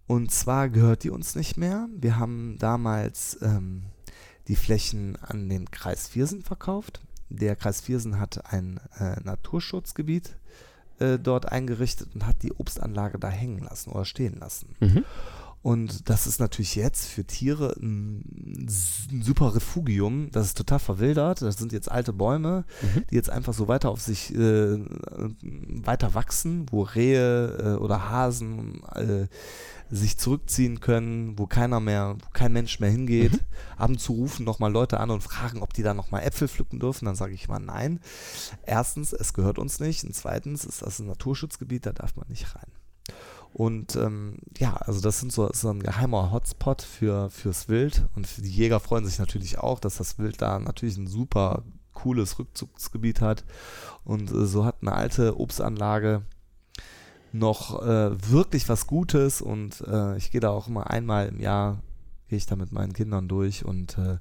Und 0.06 0.32
zwar 0.32 0.70
gehört 0.70 1.04
die 1.04 1.10
uns 1.10 1.34
nicht 1.34 1.58
mehr. 1.58 1.88
Wir 1.96 2.20
haben 2.20 2.58
damals 2.60 3.40
ähm, 3.42 3.86
die 4.48 4.56
Flächen 4.56 5.16
an 5.16 5.50
den 5.50 5.72
Kreis 5.72 6.08
Viersen 6.08 6.44
verkauft. 6.44 7.02
Der 7.30 7.56
Kreis 7.56 7.82
Viersen 7.82 8.20
hat 8.20 8.54
ein 8.54 8.80
äh, 9.00 9.20
Naturschutzgebiet 9.24 10.38
äh, 11.00 11.18
dort 11.20 11.52
eingerichtet 11.52 12.10
und 12.14 12.26
hat 12.26 12.44
die 12.44 12.54
Obstanlage 12.54 13.20
da 13.20 13.30
hängen 13.30 13.64
lassen 13.64 13.92
oder 13.92 14.06
stehen 14.06 14.38
lassen. 14.40 14.76
Mhm. 14.80 15.06
Und 15.68 16.10
das 16.10 16.28
ist 16.28 16.40
natürlich 16.40 16.76
jetzt 16.76 17.08
für 17.08 17.26
Tiere 17.26 17.76
ein, 17.76 18.24
ein, 19.12 19.22
super 19.22 19.54
Refugium. 19.54 20.30
Das 20.32 20.46
ist 20.46 20.58
total 20.58 20.80
verwildert. 20.80 21.42
Das 21.42 21.58
sind 21.58 21.74
jetzt 21.74 21.92
alte 21.92 22.14
Bäume, 22.14 22.64
mhm. 22.82 23.04
die 23.12 23.16
jetzt 23.16 23.30
einfach 23.30 23.54
so 23.54 23.68
weiter 23.68 23.90
auf 23.90 24.00
sich 24.00 24.34
äh, 24.34 24.80
weiter 25.42 26.14
wachsen, 26.14 26.68
wo 26.72 26.84
Rehe 26.84 27.58
äh, 27.58 27.84
oder 27.84 28.10
Hasen 28.10 28.82
äh, 28.96 29.28
sich 29.94 30.18
zurückziehen 30.18 30.80
können, 30.80 31.38
wo 31.38 31.48
keiner 31.48 31.82
mehr, 31.82 32.16
wo 32.18 32.30
kein 32.32 32.54
Mensch 32.54 32.80
mehr 32.80 32.92
hingeht. 32.92 33.34
Mhm. 33.34 33.40
Ab 33.76 33.90
und 33.90 34.00
zu 34.00 34.14
rufen 34.14 34.46
nochmal 34.46 34.72
Leute 34.72 35.02
an 35.02 35.10
und 35.10 35.22
fragen, 35.22 35.62
ob 35.62 35.74
die 35.74 35.84
da 35.84 35.94
nochmal 35.94 36.24
Äpfel 36.24 36.48
pflücken 36.48 36.80
dürfen. 36.80 37.04
Dann 37.04 37.16
sage 37.16 37.34
ich 37.34 37.50
mal 37.50 37.60
nein. 37.60 38.00
Erstens, 38.66 39.12
es 39.12 39.34
gehört 39.34 39.60
uns 39.60 39.82
nicht. 39.82 40.06
Und 40.06 40.16
zweitens 40.16 40.64
ist 40.64 40.82
das 40.82 41.00
ein 41.00 41.08
Naturschutzgebiet, 41.08 41.86
da 41.86 41.92
darf 41.92 42.16
man 42.16 42.30
nicht 42.30 42.56
rein. 42.56 42.77
Und 43.58 43.96
ähm, 43.96 44.38
ja, 44.60 44.76
also 44.76 45.02
das 45.02 45.20
sind 45.20 45.32
so, 45.32 45.50
so 45.52 45.72
ein 45.72 45.82
geheimer 45.82 46.32
Hotspot 46.32 46.84
für, 46.84 47.32
fürs 47.32 47.68
Wild. 47.68 48.08
Und 48.16 48.28
die 48.38 48.52
Jäger 48.52 48.80
freuen 48.80 49.04
sich 49.04 49.18
natürlich 49.18 49.58
auch, 49.58 49.80
dass 49.80 49.98
das 49.98 50.20
Wild 50.20 50.44
da 50.44 50.60
natürlich 50.60 50.96
ein 50.98 51.08
super 51.08 51.64
cooles 51.94 52.38
Rückzugsgebiet 52.38 53.20
hat. 53.20 53.46
Und 54.04 54.30
äh, 54.30 54.46
so 54.46 54.64
hat 54.64 54.76
eine 54.82 54.92
alte 54.92 55.40
Obstanlage 55.40 56.22
noch 57.32 57.82
äh, 57.82 58.32
wirklich 58.32 58.70
was 58.70 58.86
Gutes 58.86 59.42
und 59.42 59.82
äh, 59.82 60.16
ich 60.18 60.30
gehe 60.30 60.40
da 60.40 60.50
auch 60.50 60.68
immer 60.68 60.92
einmal 60.92 61.28
im 61.28 61.40
Jahr, 61.40 61.82
gehe 62.30 62.38
ich 62.38 62.46
da 62.46 62.56
mit 62.56 62.72
meinen 62.72 62.94
Kindern 62.94 63.28
durch 63.28 63.66
und 63.66 63.98
äh, 63.98 64.18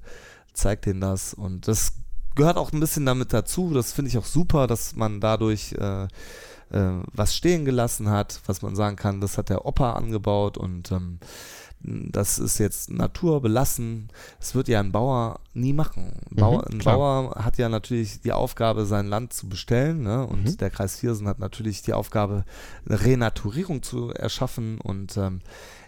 zeige 0.53 0.81
denen 0.81 1.01
das 1.01 1.35
und 1.35 1.67
das 1.67 1.93
gehört 2.35 2.57
auch 2.57 2.73
ein 2.73 2.79
bisschen 2.79 3.05
damit 3.05 3.33
dazu, 3.33 3.71
das 3.73 3.93
finde 3.93 4.09
ich 4.09 4.17
auch 4.17 4.25
super, 4.25 4.67
dass 4.67 4.95
man 4.95 5.21
dadurch 5.21 5.73
äh, 5.73 6.07
was 6.69 7.35
stehen 7.35 7.65
gelassen 7.65 8.09
hat, 8.09 8.41
was 8.45 8.61
man 8.61 8.75
sagen 8.75 8.97
kann, 8.97 9.21
das 9.21 9.37
hat 9.37 9.49
der 9.49 9.65
Opa 9.65 9.93
angebaut 9.93 10.57
und 10.57 10.91
ähm, 10.91 11.19
das 11.79 12.39
ist 12.39 12.57
jetzt 12.57 12.89
naturbelassen. 12.89 14.09
Das 14.39 14.55
wird 14.55 14.67
ja 14.67 14.79
ein 14.79 14.91
Bauer 14.91 15.39
nie 15.53 15.73
machen. 15.73 16.19
Bauer, 16.31 16.65
mhm, 16.67 16.79
ein 16.79 16.83
Bauer 16.83 17.35
hat 17.35 17.57
ja 17.57 17.69
natürlich 17.69 18.21
die 18.21 18.31
Aufgabe, 18.31 18.85
sein 18.85 19.07
Land 19.07 19.33
zu 19.33 19.47
bestellen. 19.47 20.01
Ne? 20.01 20.25
Und 20.25 20.43
mhm. 20.43 20.57
der 20.57 20.69
Kreis 20.69 20.99
Viersen 20.99 21.27
hat 21.27 21.39
natürlich 21.39 21.83
die 21.83 21.93
Aufgabe, 21.93 22.45
eine 22.87 23.03
Renaturierung 23.03 23.83
zu 23.83 24.11
erschaffen. 24.11 24.81
Und 24.81 25.17
ähm, 25.17 25.41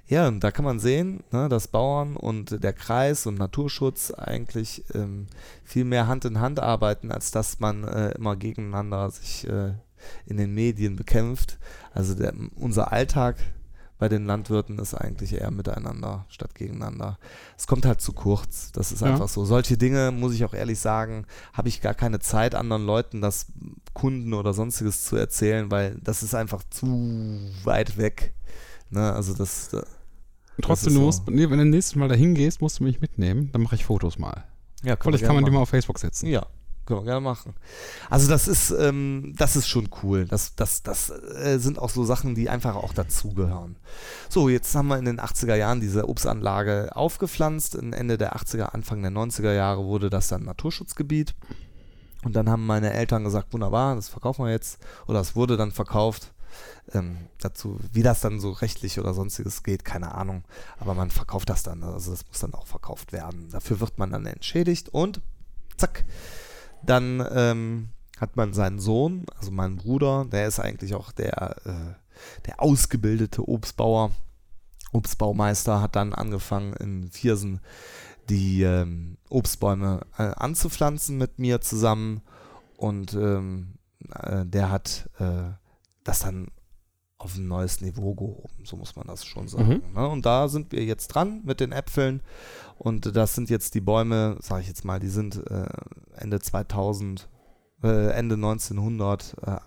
ja, 0.07 0.29
da 0.31 0.51
kann 0.51 0.65
man 0.65 0.79
sehen, 0.79 1.23
ne, 1.31 1.49
dass 1.49 1.67
Bauern 1.67 2.15
und 2.15 2.63
der 2.63 2.73
Kreis 2.73 3.25
und 3.25 3.37
Naturschutz 3.37 4.11
eigentlich 4.11 4.83
ähm, 4.95 5.27
viel 5.63 5.85
mehr 5.85 6.07
Hand 6.07 6.25
in 6.25 6.39
Hand 6.39 6.59
arbeiten, 6.59 7.11
als 7.11 7.31
dass 7.31 7.59
man 7.59 7.83
äh, 7.83 8.11
immer 8.11 8.35
gegeneinander 8.35 9.11
sich 9.11 9.47
äh, 9.47 9.73
in 10.25 10.38
den 10.38 10.53
Medien 10.53 10.95
bekämpft. 10.95 11.59
Also 11.93 12.15
der, 12.15 12.33
unser 12.55 12.91
Alltag 12.91 13.38
bei 13.99 14.07
den 14.07 14.25
Landwirten 14.25 14.79
ist 14.79 14.93
eigentlich 14.93 15.33
eher 15.33 15.51
miteinander 15.51 16.25
statt 16.29 16.55
gegeneinander. 16.55 17.19
Es 17.57 17.67
kommt 17.67 17.85
halt 17.85 17.99
zu 17.99 18.13
kurz. 18.13 18.71
Das 18.71 18.93
ist 18.93 19.01
ja. 19.01 19.07
einfach 19.07 19.27
so. 19.27 19.43
Solche 19.43 19.77
Dinge, 19.77 20.12
muss 20.12 20.33
ich 20.33 20.45
auch 20.45 20.53
ehrlich 20.53 20.79
sagen, 20.79 21.25
habe 21.53 21.67
ich 21.67 21.81
gar 21.81 21.93
keine 21.93 22.19
Zeit, 22.19 22.55
anderen 22.55 22.85
Leuten 22.85 23.19
das 23.19 23.47
Kunden 23.93 24.33
oder 24.33 24.53
sonstiges 24.53 25.03
zu 25.03 25.17
erzählen, 25.17 25.69
weil 25.69 25.99
das 26.01 26.23
ist 26.23 26.33
einfach 26.33 26.63
zu 26.69 27.39
weit 27.63 27.97
weg. 27.97 28.33
Ne? 28.89 29.12
Also 29.12 29.33
das. 29.33 29.69
das 29.69 29.85
Trotzdem, 30.62 30.93
du 30.93 31.01
musst, 31.01 31.27
nee, 31.29 31.49
wenn 31.49 31.57
du 31.57 31.65
nächstes 31.65 31.95
Mal 31.95 32.09
dahin 32.09 32.35
gehst, 32.35 32.62
musst 32.62 32.79
du 32.79 32.83
mich 32.83 32.99
mitnehmen, 32.99 33.49
dann 33.51 33.62
mache 33.62 33.75
ich 33.75 33.85
Fotos 33.85 34.17
mal. 34.17 34.45
Ja, 34.83 34.97
Vielleicht 34.99 35.23
kann 35.23 35.35
man 35.35 35.45
die 35.45 35.51
mal 35.51 35.59
auf 35.59 35.69
Facebook 35.69 35.99
setzen. 35.99 36.27
Ja, 36.27 36.47
können 36.89 37.02
wir 37.02 37.06
gerne 37.06 37.21
machen. 37.21 37.54
Also 38.10 38.28
das 38.28 38.47
ist, 38.47 38.71
ähm, 38.71 39.34
das 39.38 39.56
ist 39.56 39.67
schon 39.67 39.89
cool. 40.02 40.25
Das, 40.25 40.56
das, 40.56 40.82
das 40.82 41.12
äh, 41.12 41.60
sind 41.60 41.78
auch 41.78 41.91
so 41.91 42.04
Sachen, 42.04 42.34
die 42.34 42.49
einfach 42.49 42.75
auch 42.75 42.93
dazugehören. 42.93 43.75
So, 44.28 44.49
jetzt 44.49 44.73
haben 44.73 44.88
wir 44.88 44.97
in 44.97 45.06
den 45.06 45.19
80er 45.19 45.54
Jahren 45.56 45.82
diese 45.82 46.10
Obstanlage 46.10 46.95
aufgepflanzt. 46.95 47.75
Ende 47.75 48.17
der 48.17 48.36
80er, 48.36 48.73
Anfang 48.73 49.04
der 49.04 49.12
90er 49.12 49.54
Jahre 49.54 49.86
wurde 49.86 50.10
das 50.10 50.30
dann 50.30 50.43
Naturschutzgebiet. 50.43 51.36
Und 52.23 52.36
dann 52.36 52.49
haben 52.49 52.65
meine 52.65 52.91
Eltern 52.91 53.23
gesagt, 53.23 53.54
wunderbar, 53.54 53.95
das 53.95 54.10
verkaufen 54.10 54.45
wir 54.45 54.52
jetzt. 54.52 54.80
Oder 55.08 55.19
es 55.19 55.36
wurde 55.36 55.58
dann 55.58 55.71
verkauft. 55.71 56.34
Ähm, 56.91 57.28
dazu, 57.38 57.80
wie 57.93 58.02
das 58.02 58.21
dann 58.21 58.39
so 58.39 58.49
rechtlich 58.49 58.99
oder 58.99 59.13
sonstiges 59.13 59.62
geht, 59.62 59.86
keine 59.86 60.15
Ahnung. 60.15 60.43
Aber 60.80 60.95
man 60.95 61.12
verkauft 61.12 61.52
das 61.52 61.62
dann. 61.62 61.84
Also 61.84 62.10
das 62.10 62.25
muss 62.28 62.39
dann 62.39 62.56
auch 62.56 62.65
verkauft 62.65 63.13
werden. 63.13 63.49
Dafür 63.52 63.80
wird 63.80 63.99
man 63.99 64.10
dann 64.10 64.25
entschädigt 64.25 64.89
und 64.89 65.21
zack, 65.80 66.04
dann 66.83 67.25
ähm, 67.31 67.89
hat 68.19 68.35
man 68.35 68.53
seinen 68.53 68.79
Sohn, 68.79 69.25
also 69.37 69.51
meinen 69.51 69.77
Bruder, 69.77 70.25
der 70.25 70.47
ist 70.47 70.59
eigentlich 70.59 70.93
auch 70.95 71.11
der, 71.11 71.57
äh, 71.65 71.93
der 72.45 72.61
ausgebildete 72.61 73.47
Obstbauer, 73.47 74.11
Obstbaumeister, 74.91 75.81
hat 75.81 75.95
dann 75.95 76.13
angefangen 76.13 76.73
in 76.73 77.11
Viersen 77.11 77.61
die 78.29 78.61
ähm, 78.61 79.17
Obstbäume 79.29 80.01
äh, 80.17 80.23
anzupflanzen 80.23 81.17
mit 81.17 81.39
mir 81.39 81.61
zusammen 81.61 82.21
und 82.77 83.13
ähm, 83.13 83.75
äh, 84.13 84.45
der 84.45 84.69
hat 84.69 85.09
äh, 85.19 85.51
das 86.03 86.19
dann 86.19 86.47
auf 87.17 87.35
ein 87.35 87.47
neues 87.47 87.81
Niveau 87.81 88.15
gehoben, 88.15 88.63
so 88.63 88.77
muss 88.77 88.95
man 88.95 89.05
das 89.07 89.25
schon 89.25 89.47
sagen. 89.49 89.83
Mhm. 89.89 89.93
Ne? 89.93 90.07
Und 90.07 90.25
da 90.25 90.47
sind 90.47 90.71
wir 90.71 90.85
jetzt 90.85 91.09
dran 91.09 91.41
mit 91.43 91.59
den 91.59 91.73
Äpfeln 91.73 92.21
und 92.79 93.15
das 93.15 93.35
sind 93.35 93.49
jetzt 93.49 93.75
die 93.75 93.81
Bäume, 93.81 94.37
sage 94.41 94.61
ich 94.61 94.67
jetzt 94.67 94.85
mal, 94.85 94.99
die 94.99 95.09
sind 95.09 95.35
äh, 95.49 95.67
Ende 96.15 96.39
2000, 96.39 97.27
äh, 97.83 98.11
Ende 98.11 98.35
1900, 98.35 99.35
äh, 99.45 99.57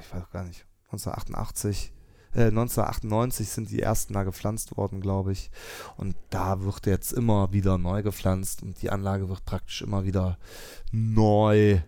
ich 0.00 0.14
weiß 0.14 0.30
gar 0.30 0.44
nicht, 0.44 0.66
1988, 0.92 1.92
1998 2.32 3.46
äh, 3.46 3.50
sind 3.50 3.70
die 3.70 3.82
ersten 3.82 4.14
da 4.14 4.22
gepflanzt 4.22 4.76
worden, 4.76 5.00
glaube 5.00 5.32
ich. 5.32 5.50
Und 5.96 6.14
da 6.30 6.62
wird 6.62 6.86
jetzt 6.86 7.12
immer 7.12 7.52
wieder 7.52 7.76
neu 7.76 8.04
gepflanzt 8.04 8.62
und 8.62 8.80
die 8.82 8.90
Anlage 8.90 9.28
wird 9.28 9.44
praktisch 9.44 9.82
immer 9.82 10.04
wieder 10.04 10.38
neu 10.92 11.80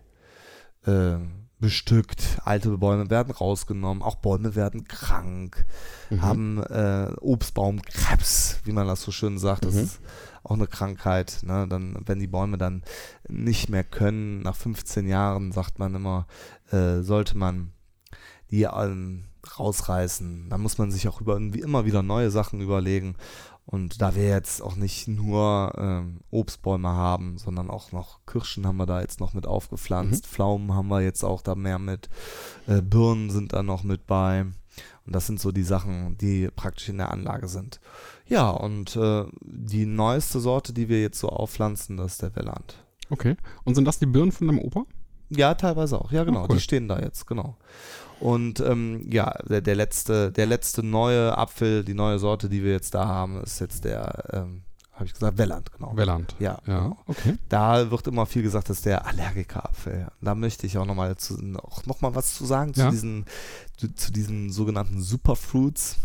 äh, 0.85 1.17
bestückt. 1.59 2.41
Alte 2.43 2.77
Bäume 2.77 3.09
werden 3.09 3.31
rausgenommen, 3.31 4.03
auch 4.03 4.15
Bäume 4.15 4.53
werden 4.55 4.83
krank, 4.83 5.65
mhm. 6.09 6.21
haben 6.21 6.63
äh, 6.63 7.13
Obstbaumkrebs, 7.21 8.59
wie 8.65 8.73
man 8.73 8.85
das 8.85 9.01
so 9.01 9.11
schön 9.11 9.39
sagt. 9.39 9.63
Das 9.63 9.75
mhm. 9.75 9.83
ist 9.83 10.01
auch 10.43 10.55
eine 10.55 10.67
Krankheit. 10.67 11.41
Ne? 11.43 11.67
Dann, 11.67 11.97
wenn 12.05 12.19
die 12.19 12.27
Bäume 12.27 12.57
dann 12.57 12.83
nicht 13.27 13.69
mehr 13.69 13.83
können, 13.83 14.41
nach 14.41 14.55
15 14.55 15.07
Jahren 15.07 15.51
sagt 15.51 15.79
man 15.79 15.95
immer, 15.95 16.27
äh, 16.71 17.01
sollte 17.01 17.37
man 17.37 17.73
die 18.51 18.63
ähm, 18.63 19.25
rausreißen. 19.57 20.49
Dann 20.49 20.61
muss 20.61 20.77
man 20.77 20.91
sich 20.91 21.07
auch 21.07 21.21
über, 21.21 21.37
immer 21.37 21.85
wieder 21.85 22.03
neue 22.03 22.31
Sachen 22.31 22.61
überlegen. 22.61 23.15
Und 23.65 24.01
da 24.01 24.13
wir 24.15 24.27
jetzt 24.27 24.61
auch 24.61 24.75
nicht 24.75 25.07
nur 25.07 25.73
ähm, 25.77 26.19
Obstbäume 26.29 26.89
haben, 26.89 27.37
sondern 27.37 27.69
auch 27.69 27.93
noch 27.93 28.19
Kirschen 28.25 28.67
haben 28.67 28.77
wir 28.77 28.85
da 28.85 28.99
jetzt 28.99 29.21
noch 29.21 29.33
mit 29.33 29.47
aufgepflanzt, 29.47 30.25
mhm. 30.25 30.29
Pflaumen 30.29 30.73
haben 30.73 30.89
wir 30.89 31.01
jetzt 31.01 31.23
auch 31.23 31.41
da 31.41 31.55
mehr 31.55 31.79
mit, 31.79 32.09
äh, 32.67 32.81
Birnen 32.81 33.29
sind 33.29 33.53
da 33.53 33.63
noch 33.63 33.83
mit 33.83 34.05
bei. 34.05 34.45
Und 35.05 35.13
das 35.13 35.27
sind 35.27 35.39
so 35.39 35.51
die 35.51 35.63
Sachen, 35.63 36.17
die 36.17 36.49
praktisch 36.55 36.89
in 36.89 36.97
der 36.97 37.11
Anlage 37.11 37.47
sind. 37.47 37.79
Ja, 38.27 38.49
und 38.49 38.95
äh, 38.95 39.25
die 39.41 39.85
neueste 39.85 40.39
Sorte, 40.39 40.73
die 40.73 40.87
wir 40.87 41.01
jetzt 41.01 41.19
so 41.19 41.29
aufpflanzen, 41.29 41.97
das 41.97 42.13
ist 42.13 42.21
der 42.21 42.35
Welland. 42.35 42.83
Okay. 43.09 43.35
Und 43.65 43.75
sind 43.75 43.85
das 43.85 43.99
die 43.99 44.05
Birnen 44.05 44.31
von 44.31 44.47
deinem 44.47 44.59
Opa? 44.59 44.85
Ja, 45.29 45.53
teilweise 45.55 45.99
auch. 45.99 46.11
Ja, 46.11 46.23
genau. 46.23 46.43
Oh, 46.43 46.47
cool. 46.49 46.55
Die 46.55 46.61
stehen 46.61 46.87
da 46.87 46.99
jetzt, 46.99 47.27
genau. 47.27 47.57
Und 48.19 48.59
ähm, 48.61 49.05
ja, 49.09 49.31
der, 49.49 49.61
der, 49.61 49.75
letzte, 49.75 50.31
der 50.31 50.45
letzte 50.45 50.83
neue 50.83 51.37
Apfel, 51.37 51.83
die 51.83 51.93
neue 51.93 52.19
Sorte, 52.19 52.47
die 52.47 52.63
wir 52.63 52.71
jetzt 52.71 52.93
da 52.93 53.05
haben, 53.07 53.41
ist 53.41 53.59
jetzt 53.59 53.83
der 53.83 54.23
ähm, 54.31 54.63
habe 54.93 55.05
ich 55.05 55.13
gesagt, 55.13 55.37
Welland, 55.39 55.71
genau. 55.71 55.95
Welland. 55.97 56.35
Ja, 56.39 56.61
Ja, 56.67 56.95
okay. 57.07 57.37
Da 57.49 57.89
wird 57.89 58.05
immer 58.07 58.25
viel 58.27 58.43
gesagt, 58.43 58.69
dass 58.69 58.81
der 58.83 59.05
Allergikerapfel. 59.07 60.07
Da 60.21 60.35
möchte 60.35 60.67
ich 60.67 60.77
auch 60.77 60.85
nochmal 60.85 61.15
noch 61.85 62.01
mal 62.01 62.13
was 62.15 62.35
zu 62.35 62.45
sagen, 62.45 62.73
zu, 62.73 62.81
Ja. 62.81 62.91
diesen, 62.91 63.25
zu, 63.75 63.93
zu 63.93 64.11
diesen 64.11 64.51
sogenannten 64.51 65.01
Superfruits. 65.01 65.95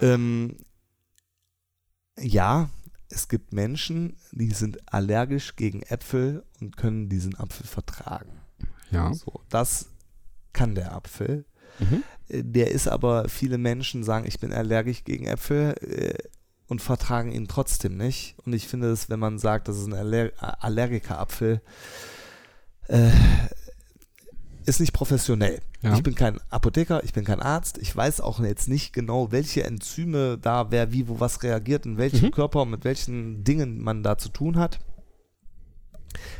Ähm, 0.00 0.56
ja, 2.18 2.68
es 3.08 3.28
gibt 3.28 3.52
Menschen, 3.52 4.16
die 4.32 4.50
sind 4.52 4.92
allergisch 4.92 5.56
gegen 5.56 5.82
Äpfel 5.82 6.44
und 6.60 6.76
können 6.76 7.08
diesen 7.08 7.36
Apfel 7.36 7.66
vertragen. 7.66 8.40
Ja. 8.90 9.12
So, 9.14 9.40
das 9.48 9.86
kann 10.52 10.74
der 10.74 10.94
Apfel. 10.94 11.44
Mhm. 11.78 12.02
Äh, 12.28 12.42
Der 12.44 12.70
ist 12.72 12.88
aber, 12.88 13.28
viele 13.28 13.58
Menschen 13.58 14.02
sagen, 14.04 14.26
ich 14.26 14.40
bin 14.40 14.52
allergisch 14.52 15.04
gegen 15.04 15.26
Äpfel 15.26 15.74
äh, 15.80 16.18
und 16.70 16.80
vertragen 16.80 17.32
ihn 17.32 17.48
trotzdem 17.48 17.96
nicht. 17.96 18.36
Und 18.46 18.52
ich 18.52 18.68
finde 18.68 18.90
es, 18.90 19.10
wenn 19.10 19.18
man 19.18 19.38
sagt, 19.38 19.66
das 19.68 19.76
ist 19.76 19.86
ein 19.86 19.92
Aller 19.92 20.30
Allergikerapfel, 20.38 21.60
äh, 22.86 23.10
ist 24.66 24.78
nicht 24.78 24.92
professionell. 24.92 25.60
Ja. 25.82 25.94
Ich 25.94 26.02
bin 26.04 26.14
kein 26.14 26.38
Apotheker, 26.48 27.02
ich 27.02 27.12
bin 27.12 27.24
kein 27.24 27.40
Arzt. 27.42 27.76
Ich 27.78 27.94
weiß 27.94 28.20
auch 28.20 28.38
jetzt 28.40 28.68
nicht 28.68 28.92
genau, 28.92 29.32
welche 29.32 29.64
Enzyme 29.64 30.38
da, 30.38 30.70
wer 30.70 30.92
wie, 30.92 31.08
wo 31.08 31.18
was 31.18 31.42
reagiert, 31.42 31.86
in 31.86 31.98
welchem 31.98 32.26
Mhm. 32.26 32.30
Körper 32.30 32.62
und 32.62 32.70
mit 32.70 32.84
welchen 32.84 33.42
Dingen 33.42 33.82
man 33.82 34.04
da 34.04 34.16
zu 34.16 34.28
tun 34.28 34.56
hat. 34.56 34.78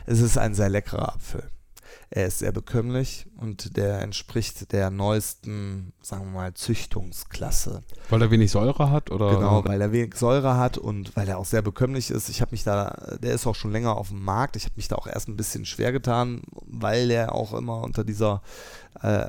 Es 0.07 0.21
ist 0.21 0.39
ein 0.39 0.55
sehr 0.55 0.69
leckerer 0.69 1.15
Apfel. 1.15 1.51
Er 2.13 2.27
ist 2.27 2.41
sehr 2.41 2.51
bekömmlich 2.51 3.27
und 3.37 3.77
der 3.77 4.01
entspricht 4.01 4.73
der 4.73 4.91
neuesten, 4.91 5.93
sagen 6.03 6.25
wir 6.25 6.41
mal, 6.41 6.55
Züchtungsklasse. 6.55 7.85
Weil 8.09 8.23
er 8.23 8.33
wenig 8.33 8.51
Säure 8.51 8.91
hat 8.91 9.13
oder? 9.13 9.31
Genau, 9.31 9.65
weil 9.65 9.81
er 9.81 9.93
wenig 9.93 10.17
Säure 10.17 10.57
hat 10.57 10.77
und 10.77 11.15
weil 11.17 11.29
er 11.29 11.39
auch 11.39 11.45
sehr 11.45 11.63
bekömmlich 11.63 12.11
ist. 12.11 12.29
Ich 12.29 12.41
habe 12.41 12.51
mich 12.51 12.65
da, 12.65 13.17
der 13.23 13.33
ist 13.33 13.47
auch 13.47 13.55
schon 13.55 13.71
länger 13.71 13.97
auf 13.97 14.09
dem 14.09 14.25
Markt. 14.25 14.57
Ich 14.57 14.65
habe 14.65 14.75
mich 14.75 14.89
da 14.89 14.97
auch 14.97 15.07
erst 15.07 15.29
ein 15.29 15.37
bisschen 15.37 15.65
schwer 15.65 15.93
getan, 15.93 16.43
weil 16.67 17.07
der 17.07 17.33
auch 17.33 17.55
immer 17.55 17.81
unter 17.83 18.03
dieser 18.03 18.43
äh, 19.03 19.29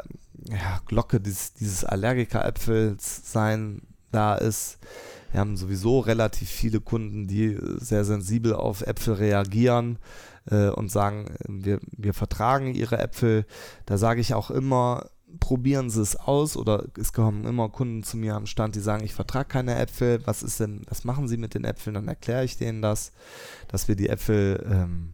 ja, 0.50 0.82
Glocke 0.88 1.20
dieses, 1.20 1.54
dieses 1.54 1.86
Allergiker-Äpfels 1.86 3.32
sein 3.32 3.84
da 4.12 4.34
ist. 4.34 4.80
Wir 5.32 5.40
haben 5.40 5.58
sowieso 5.58 6.00
relativ 6.00 6.50
viele 6.50 6.82
Kunden, 6.82 7.28
die 7.28 7.58
sehr 7.78 8.06
sensibel 8.06 8.54
auf 8.54 8.82
Äpfel 8.82 9.16
reagieren 9.16 9.98
äh, 10.50 10.70
und 10.70 10.92
sagen, 10.92 11.36
wir, 11.48 11.80
wir 11.96 12.14
vertragen 12.14 12.74
ihre 12.74 13.00
Äpfel. 13.00 13.46
Da 13.86 13.98
sage 13.98 14.22
ich 14.22 14.34
auch 14.34 14.52
immer, 14.52 15.10
probieren 15.40 15.90
Sie 15.90 16.02
es 16.02 16.16
aus 16.16 16.58
oder 16.58 16.86
es 16.98 17.14
kommen 17.14 17.46
immer 17.46 17.70
Kunden 17.70 18.04
zu 18.04 18.18
mir 18.18 18.36
am 18.36 18.46
Stand, 18.46 18.76
die 18.76 18.82
sagen, 18.82 19.06
ich 19.06 19.14
vertrage 19.14 19.48
keine 19.48 19.76
Äpfel. 19.80 20.22
Was 20.26 20.44
ist 20.44 20.60
denn, 20.60 20.82
was 20.90 21.04
machen 21.04 21.28
Sie 21.28 21.38
mit 21.38 21.54
den 21.54 21.64
Äpfeln? 21.64 21.94
Dann 21.94 22.08
erkläre 22.08 22.44
ich 22.44 22.58
denen 22.58 22.82
das, 22.82 23.14
dass 23.68 23.88
wir 23.88 23.96
die 23.96 24.10
Äpfel 24.10 24.66
ähm, 24.70 25.14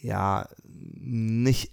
ja 0.00 0.48
nicht 0.64 1.72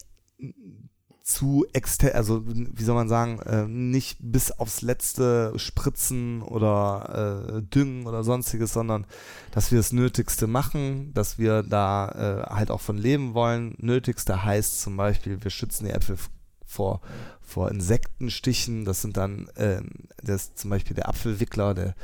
zu 1.25 1.65
exter, 1.73 2.13
also 2.13 2.43
wie 2.45 2.83
soll 2.83 2.93
man 2.93 3.09
sagen, 3.09 3.39
äh, 3.39 3.65
nicht 3.67 4.19
bis 4.21 4.51
aufs 4.51 4.83
letzte 4.83 5.53
spritzen 5.57 6.43
oder 6.43 7.57
äh, 7.57 7.61
düngen 7.63 8.05
oder 8.05 8.23
sonstiges, 8.23 8.73
sondern 8.73 9.07
dass 9.49 9.71
wir 9.71 9.79
das 9.79 9.91
Nötigste 9.91 10.45
machen, 10.45 11.15
dass 11.15 11.39
wir 11.39 11.63
da 11.63 12.09
äh, 12.47 12.53
halt 12.53 12.69
auch 12.69 12.79
von 12.79 12.99
leben 12.99 13.33
wollen. 13.33 13.73
Nötigste 13.79 14.43
heißt 14.45 14.81
zum 14.81 14.97
Beispiel, 14.97 15.43
wir 15.43 15.49
schützen 15.49 15.85
die 15.85 15.91
Äpfel 15.93 16.17
vor, 16.63 17.01
vor 17.41 17.71
Insektenstichen. 17.71 18.85
Das 18.85 19.01
sind 19.01 19.17
dann, 19.17 19.49
ähm, 19.57 19.89
das 20.21 20.53
zum 20.53 20.69
Beispiel 20.69 20.95
der 20.95 21.09
Apfelwickler, 21.09 21.73
der, 21.73 21.95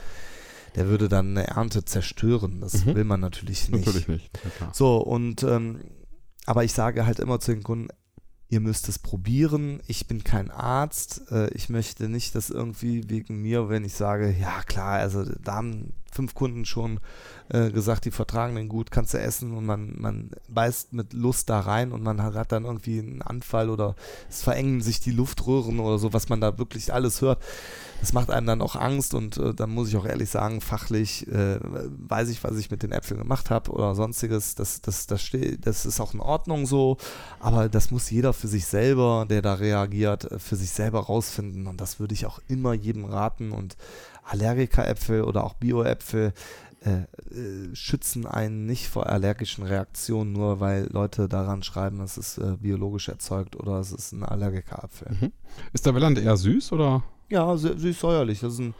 der 0.74 0.88
würde 0.88 1.10
dann 1.10 1.38
eine 1.38 1.46
Ernte 1.46 1.86
zerstören. 1.86 2.60
Das 2.60 2.86
Mhm. 2.86 2.96
will 2.96 3.04
man 3.04 3.20
natürlich 3.20 3.70
nicht. 3.70 3.86
Natürlich 3.86 4.08
nicht. 4.08 4.40
Ja. 4.60 4.70
So, 4.74 4.98
und 4.98 5.44
ähm, 5.44 5.82
aber 6.48 6.64
ich 6.64 6.74
sage 6.74 7.06
halt 7.06 7.20
immer 7.20 7.40
zu 7.40 7.52
den 7.54 7.62
Kunden, 7.62 7.90
ihr 8.52 8.60
müsst 8.60 8.90
es 8.90 9.00
probieren. 9.00 9.80
Ich 9.88 10.08
bin 10.08 10.26
kein 10.26 10.52
Arzt. 10.52 11.24
Äh, 11.32 11.50
ich 11.54 11.70
möchte 11.70 12.10
nicht, 12.10 12.36
dass 12.36 12.50
irgendwie 12.50 13.10
wegen 13.10 13.42
mir, 13.42 13.70
wenn 13.70 13.86
ich 13.86 13.94
sage, 13.94 14.36
ja 14.38 14.62
klar, 14.64 15.00
also 15.00 15.24
da 15.42 15.56
haben 15.56 15.94
fünf 16.12 16.34
Kunden 16.36 16.66
schon 16.66 17.00
äh, 17.48 17.72
gesagt, 17.72 18.04
die 18.04 18.12
vertragen 18.12 18.56
den 18.56 18.68
gut, 18.68 18.92
kannst 18.92 19.14
du 19.14 19.20
essen 19.20 19.54
und 19.54 19.66
man, 19.66 19.96
man 19.98 20.32
beißt 20.50 20.92
mit 20.92 21.14
Lust 21.14 21.50
da 21.50 21.62
rein 21.62 21.94
und 21.94 22.04
man 22.04 22.22
hat, 22.22 22.36
hat 22.36 22.52
dann 22.52 22.66
irgendwie 22.66 23.00
einen 23.00 23.22
Anfall 23.22 23.70
oder 23.70 23.96
es 24.30 24.44
verengen 24.44 24.82
sich 24.82 25.00
die 25.00 25.12
Luftröhren 25.12 25.80
oder 25.80 25.98
so, 25.98 26.12
was 26.12 26.28
man 26.28 26.42
da 26.42 26.58
wirklich 26.58 26.94
alles 26.94 27.22
hört. 27.22 27.42
Das 28.02 28.14
macht 28.14 28.32
einem 28.32 28.48
dann 28.48 28.62
auch 28.62 28.76
Angst 28.76 29.14
und 29.14 29.38
äh, 29.38 29.54
dann 29.54 29.70
muss 29.70 29.88
ich 29.88 29.96
auch 29.96 30.06
ehrlich 30.06 30.30
sagen, 30.30 30.60
fachlich 30.60 31.28
äh, 31.28 31.60
weiß 31.62 32.30
ich, 32.30 32.44
was 32.44 32.58
ich 32.58 32.70
mit 32.70 32.84
den 32.84 32.92
Äpfeln 32.92 33.20
gemacht 33.20 33.50
habe 33.50 33.72
oder 33.72 33.96
sonstiges. 33.96 34.56
Das, 34.56 34.82
das, 34.82 35.08
das, 35.08 35.22
steht, 35.22 35.66
das 35.66 35.86
ist 35.86 36.02
auch 36.02 36.14
in 36.14 36.20
Ordnung 36.20 36.66
so, 36.66 36.98
aber 37.40 37.70
das 37.70 37.92
muss 37.92 38.10
jeder 38.10 38.34
für 38.34 38.48
sich 38.48 38.66
selber, 38.66 39.26
der 39.30 39.42
da 39.42 39.54
reagiert, 39.54 40.32
äh, 40.32 40.40
für 40.40 40.56
sich 40.56 40.72
selber 40.72 41.02
rausfinden 41.02 41.68
und 41.68 41.80
das 41.80 42.00
würde 42.00 42.14
ich 42.14 42.26
auch 42.26 42.40
immer 42.48 42.74
jedem 42.74 43.06
raten 43.06 43.52
und 43.52 43.78
Allergikeräpfel 44.24 45.24
oder 45.24 45.44
auch 45.44 45.54
Bioäpfel 45.54 46.34
äh, 46.84 47.02
äh, 47.36 47.76
schützen 47.76 48.26
einen 48.26 48.66
nicht 48.66 48.88
vor 48.88 49.08
allergischen 49.08 49.64
Reaktionen, 49.64 50.32
nur 50.32 50.60
weil 50.60 50.90
Leute 50.92 51.30
daran 51.30 51.62
schreiben, 51.62 52.02
es 52.02 52.18
ist 52.18 52.40
äh, 52.40 52.58
biologisch 52.60 53.08
erzeugt 53.08 53.56
oder 53.56 53.80
es 53.80 53.92
ist 53.92 54.14
ein 54.14 54.24
Allergikerapfel. 54.24 55.12
Mhm. 55.12 55.32
Ist 55.74 55.86
der 55.86 55.94
Welland 55.94 56.18
eher 56.18 56.38
süß 56.38 56.72
oder? 56.72 57.04
Ja, 57.32 57.46
sü- 57.54 57.78
süß-säuerlich. 57.78 58.42
Das 58.42 58.54
ist 58.54 58.60
ein, 58.60 58.74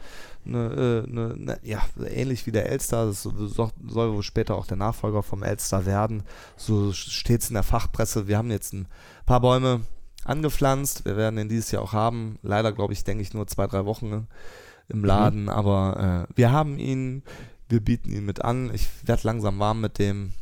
eine, 0.46 1.04
äh, 1.06 1.10
eine, 1.10 1.34
eine, 1.34 1.58
ja, 1.62 1.82
ähnlich 2.08 2.46
wie 2.46 2.52
der 2.52 2.68
Elster. 2.70 3.06
Das 3.06 3.22
soll, 3.22 3.70
wohl 3.86 4.22
später 4.22 4.54
auch 4.54 4.66
der 4.66 4.76
Nachfolger 4.76 5.22
vom 5.22 5.42
Elster 5.42 5.86
werden. 5.86 6.22
So 6.56 6.92
steht 6.92 7.42
es 7.42 7.48
in 7.48 7.54
der 7.54 7.62
Fachpresse. 7.62 8.28
Wir 8.28 8.38
haben 8.38 8.50
jetzt 8.50 8.72
ein 8.74 8.86
paar 9.26 9.40
Bäume 9.40 9.80
angepflanzt. 10.24 11.04
Wir 11.04 11.16
werden 11.16 11.36
den 11.36 11.48
dieses 11.48 11.70
Jahr 11.72 11.82
auch 11.82 11.92
haben. 11.92 12.38
Leider, 12.42 12.72
glaube 12.72 12.92
ich, 12.92 13.04
denke 13.04 13.22
ich, 13.22 13.34
nur 13.34 13.46
zwei, 13.46 13.66
drei 13.66 13.84
Wochen 13.86 14.28
im 14.88 15.04
Laden. 15.04 15.48
Aber 15.48 16.26
äh, 16.30 16.32
wir 16.36 16.52
haben 16.52 16.78
ihn. 16.78 17.22
Wir 17.68 17.80
bieten 17.80 18.12
ihn 18.12 18.26
mit 18.26 18.44
an. 18.44 18.70
Ich 18.74 18.86
werde 19.06 19.22
langsam 19.24 19.58
warm 19.58 19.80
mit 19.80 19.98
dem. 19.98 20.32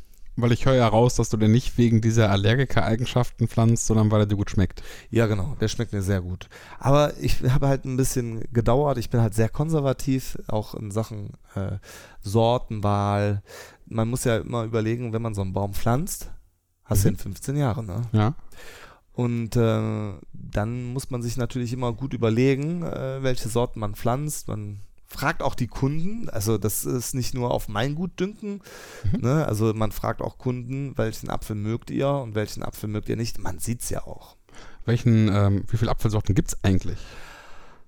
Weil 0.43 0.53
ich 0.53 0.67
höre 0.67 0.75
ja 0.75 0.89
raus, 0.89 1.15
dass 1.15 1.29
du 1.31 1.37
den 1.37 1.53
nicht 1.53 1.77
wegen 1.79 2.01
dieser 2.01 2.31
Allergiker-Eigenschaften 2.31 3.49
pflanzt, 3.49 3.87
sondern 3.87 4.11
weil 4.11 4.21
er 4.23 4.27
dir 4.27 4.37
gut 4.37 4.51
schmeckt. 4.51 4.83
Ja, 5.11 5.27
genau, 5.27 5.57
der 5.61 5.69
schmeckt 5.69 5.93
mir 5.93 6.03
sehr 6.03 6.21
gut. 6.21 6.49
Aber 6.79 7.13
ich 7.21 7.43
habe 7.43 7.69
halt 7.69 7.85
ein 7.85 7.97
bisschen 7.97 8.45
gedauert. 8.53 8.99
Ich 8.99 9.11
bin 9.11 9.21
halt 9.21 9.35
sehr 9.35 9.49
konservativ, 9.49 10.39
auch 10.49 10.75
in 10.75 10.91
Sachen 10.91 11.35
äh, 11.55 11.79
Sortenwahl. 12.23 13.43
Man 13.87 14.09
muss 14.09 14.25
ja 14.25 14.39
immer 14.39 14.65
überlegen, 14.65 15.13
wenn 15.13 15.23
man 15.23 15.35
so 15.35 15.43
einen 15.43 15.53
Baum 15.53 15.75
pflanzt, 15.75 16.31
hast 16.85 17.05
du 17.05 17.09
Mhm. 17.09 17.15
in 17.15 17.19
15 17.19 17.57
Jahre, 17.57 17.85
ne? 17.85 18.03
Ja. 18.13 18.35
Und 19.13 19.57
äh, 19.57 20.13
dann 20.33 20.85
muss 20.93 21.11
man 21.11 21.21
sich 21.23 21.37
natürlich 21.37 21.73
immer 21.73 21.93
gut 21.93 22.15
überlegen, 22.15 22.83
äh, 22.83 23.23
welche 23.23 23.49
Sorten 23.49 23.81
man 23.81 23.95
pflanzt. 23.95 24.49
Man 24.49 24.81
fragt 25.13 25.43
auch 25.43 25.55
die 25.57 25.67
Kunden, 25.67 26.29
also 26.31 26.57
das 26.57 26.85
ist 26.85 27.15
nicht 27.15 27.35
nur 27.35 27.51
auf 27.51 27.69
mein 27.69 27.97
Gutdünken, 27.97 28.63
Mhm. 29.13 29.21
ne? 29.21 29.45
also 29.47 29.75
man 29.75 29.91
fragt 29.93 30.23
auch 30.23 30.39
Kunden, 30.39 30.97
welchen 30.97 31.29
Apfel 31.31 31.57
mögt 31.57 31.91
ihr 31.91 32.09
und 32.09 32.35
welchen 32.37 32.63
Apfel 32.63 32.89
mögt 32.89 33.09
ihr 33.09 33.17
nicht. 33.17 33.39
Man 33.39 33.59
sieht 33.59 33.83
es 33.83 33.91
ja 33.91 34.05
auch. 34.07 34.37
Welchen, 34.85 35.29
ähm, 35.29 35.65
wie 35.69 35.77
viele 35.77 35.91
Apfelsorten 35.91 36.35
gibt 36.35 36.49
es 36.53 36.59
eigentlich? 36.65 36.99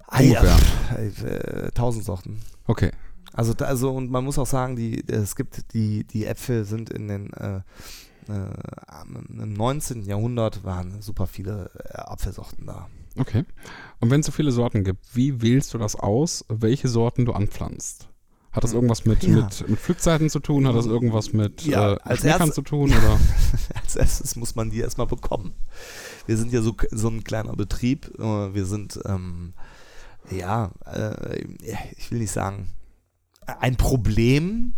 Ei, 0.09 0.29
Ungefähr. 0.37 1.65
äh, 1.67 1.71
tausend 1.71 2.05
Sorten. 2.05 2.41
Okay. 2.67 2.91
Also, 3.33 3.55
also 3.65 3.93
und 3.93 4.11
man 4.11 4.25
muss 4.25 4.39
auch 4.39 4.47
sagen, 4.47 4.77
die, 4.77 5.03
es 5.09 5.37
gibt 5.37 5.73
die, 5.73 6.05
die 6.05 6.27
Äpfel 6.27 6.65
sind 6.67 6.91
in 6.91 7.09
den 7.09 7.33
äh, 7.33 7.61
äh, 8.29 8.51
im 9.09 9.55
19. 9.55 10.03
Jahrhundert 10.03 10.65
waren 10.65 11.01
super 11.01 11.27
viele 11.27 11.71
äh, 11.89 11.97
Apfelsorten 11.99 12.67
da. 12.67 12.89
Okay. 13.19 13.45
Und 14.01 14.11
wenn 14.11 14.21
es 14.21 14.27
so 14.27 14.33
viele 14.33 14.53
Sorten 14.53 14.85
gibt, 14.85 15.15
wie 15.15 15.43
wählst 15.43 15.73
du 15.75 15.79
das 15.79 15.97
aus, 15.97 16.45
welche 16.49 16.89
Sorten 16.89 17.25
du 17.25 17.33
anpflanzt? 17.33 18.09
Hat 18.51 18.65
das 18.65 18.73
Hm. 18.73 18.77
irgendwas 18.79 19.05
mit, 19.07 19.23
Ja. 19.23 19.31
mit, 19.37 19.69
mit 19.69 19.79
Pflückzeiten 19.79 20.29
zu 20.29 20.41
tun? 20.41 20.67
Hat 20.67 20.75
das 20.77 20.87
irgendwas 20.87 21.33
mit 21.33 21.63
Ja, 21.65 21.95
äh, 21.95 22.19
erst- 22.27 22.55
zu 22.55 22.63
tun? 22.63 22.91
Oder? 22.91 23.19
Als 23.83 23.97
erstes 23.97 24.37
muss 24.37 24.55
man 24.55 24.71
die 24.71 24.81
erstmal 24.81 25.07
bekommen. 25.07 25.55
Wir 26.27 26.37
sind 26.37 26.53
ja 26.53 26.61
so, 26.63 26.75
so 26.91 27.09
ein 27.09 27.25
kleiner 27.25 27.55
Betrieb. 27.57 28.13
äh, 28.19 28.55
Wir 28.55 28.67
sind, 28.67 28.99
ähm, 29.07 29.55
ja, 30.31 30.71
äh, 30.87 31.45
ich 31.97 32.11
will 32.11 32.19
nicht 32.19 32.31
sagen, 32.33 32.69
ein 33.47 33.77
Problem, 33.77 34.75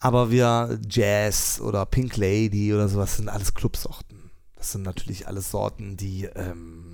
aber 0.00 0.30
wir 0.30 0.78
Jazz 0.88 1.60
oder 1.60 1.86
Pink 1.86 2.16
Lady 2.16 2.72
oder 2.74 2.88
sowas 2.88 3.16
sind 3.16 3.28
alles 3.28 3.54
Clubsorten. 3.54 4.30
Das 4.56 4.72
sind 4.72 4.82
natürlich 4.82 5.26
alles 5.28 5.50
Sorten, 5.52 5.96
die 5.96 6.24
ähm, 6.34 6.87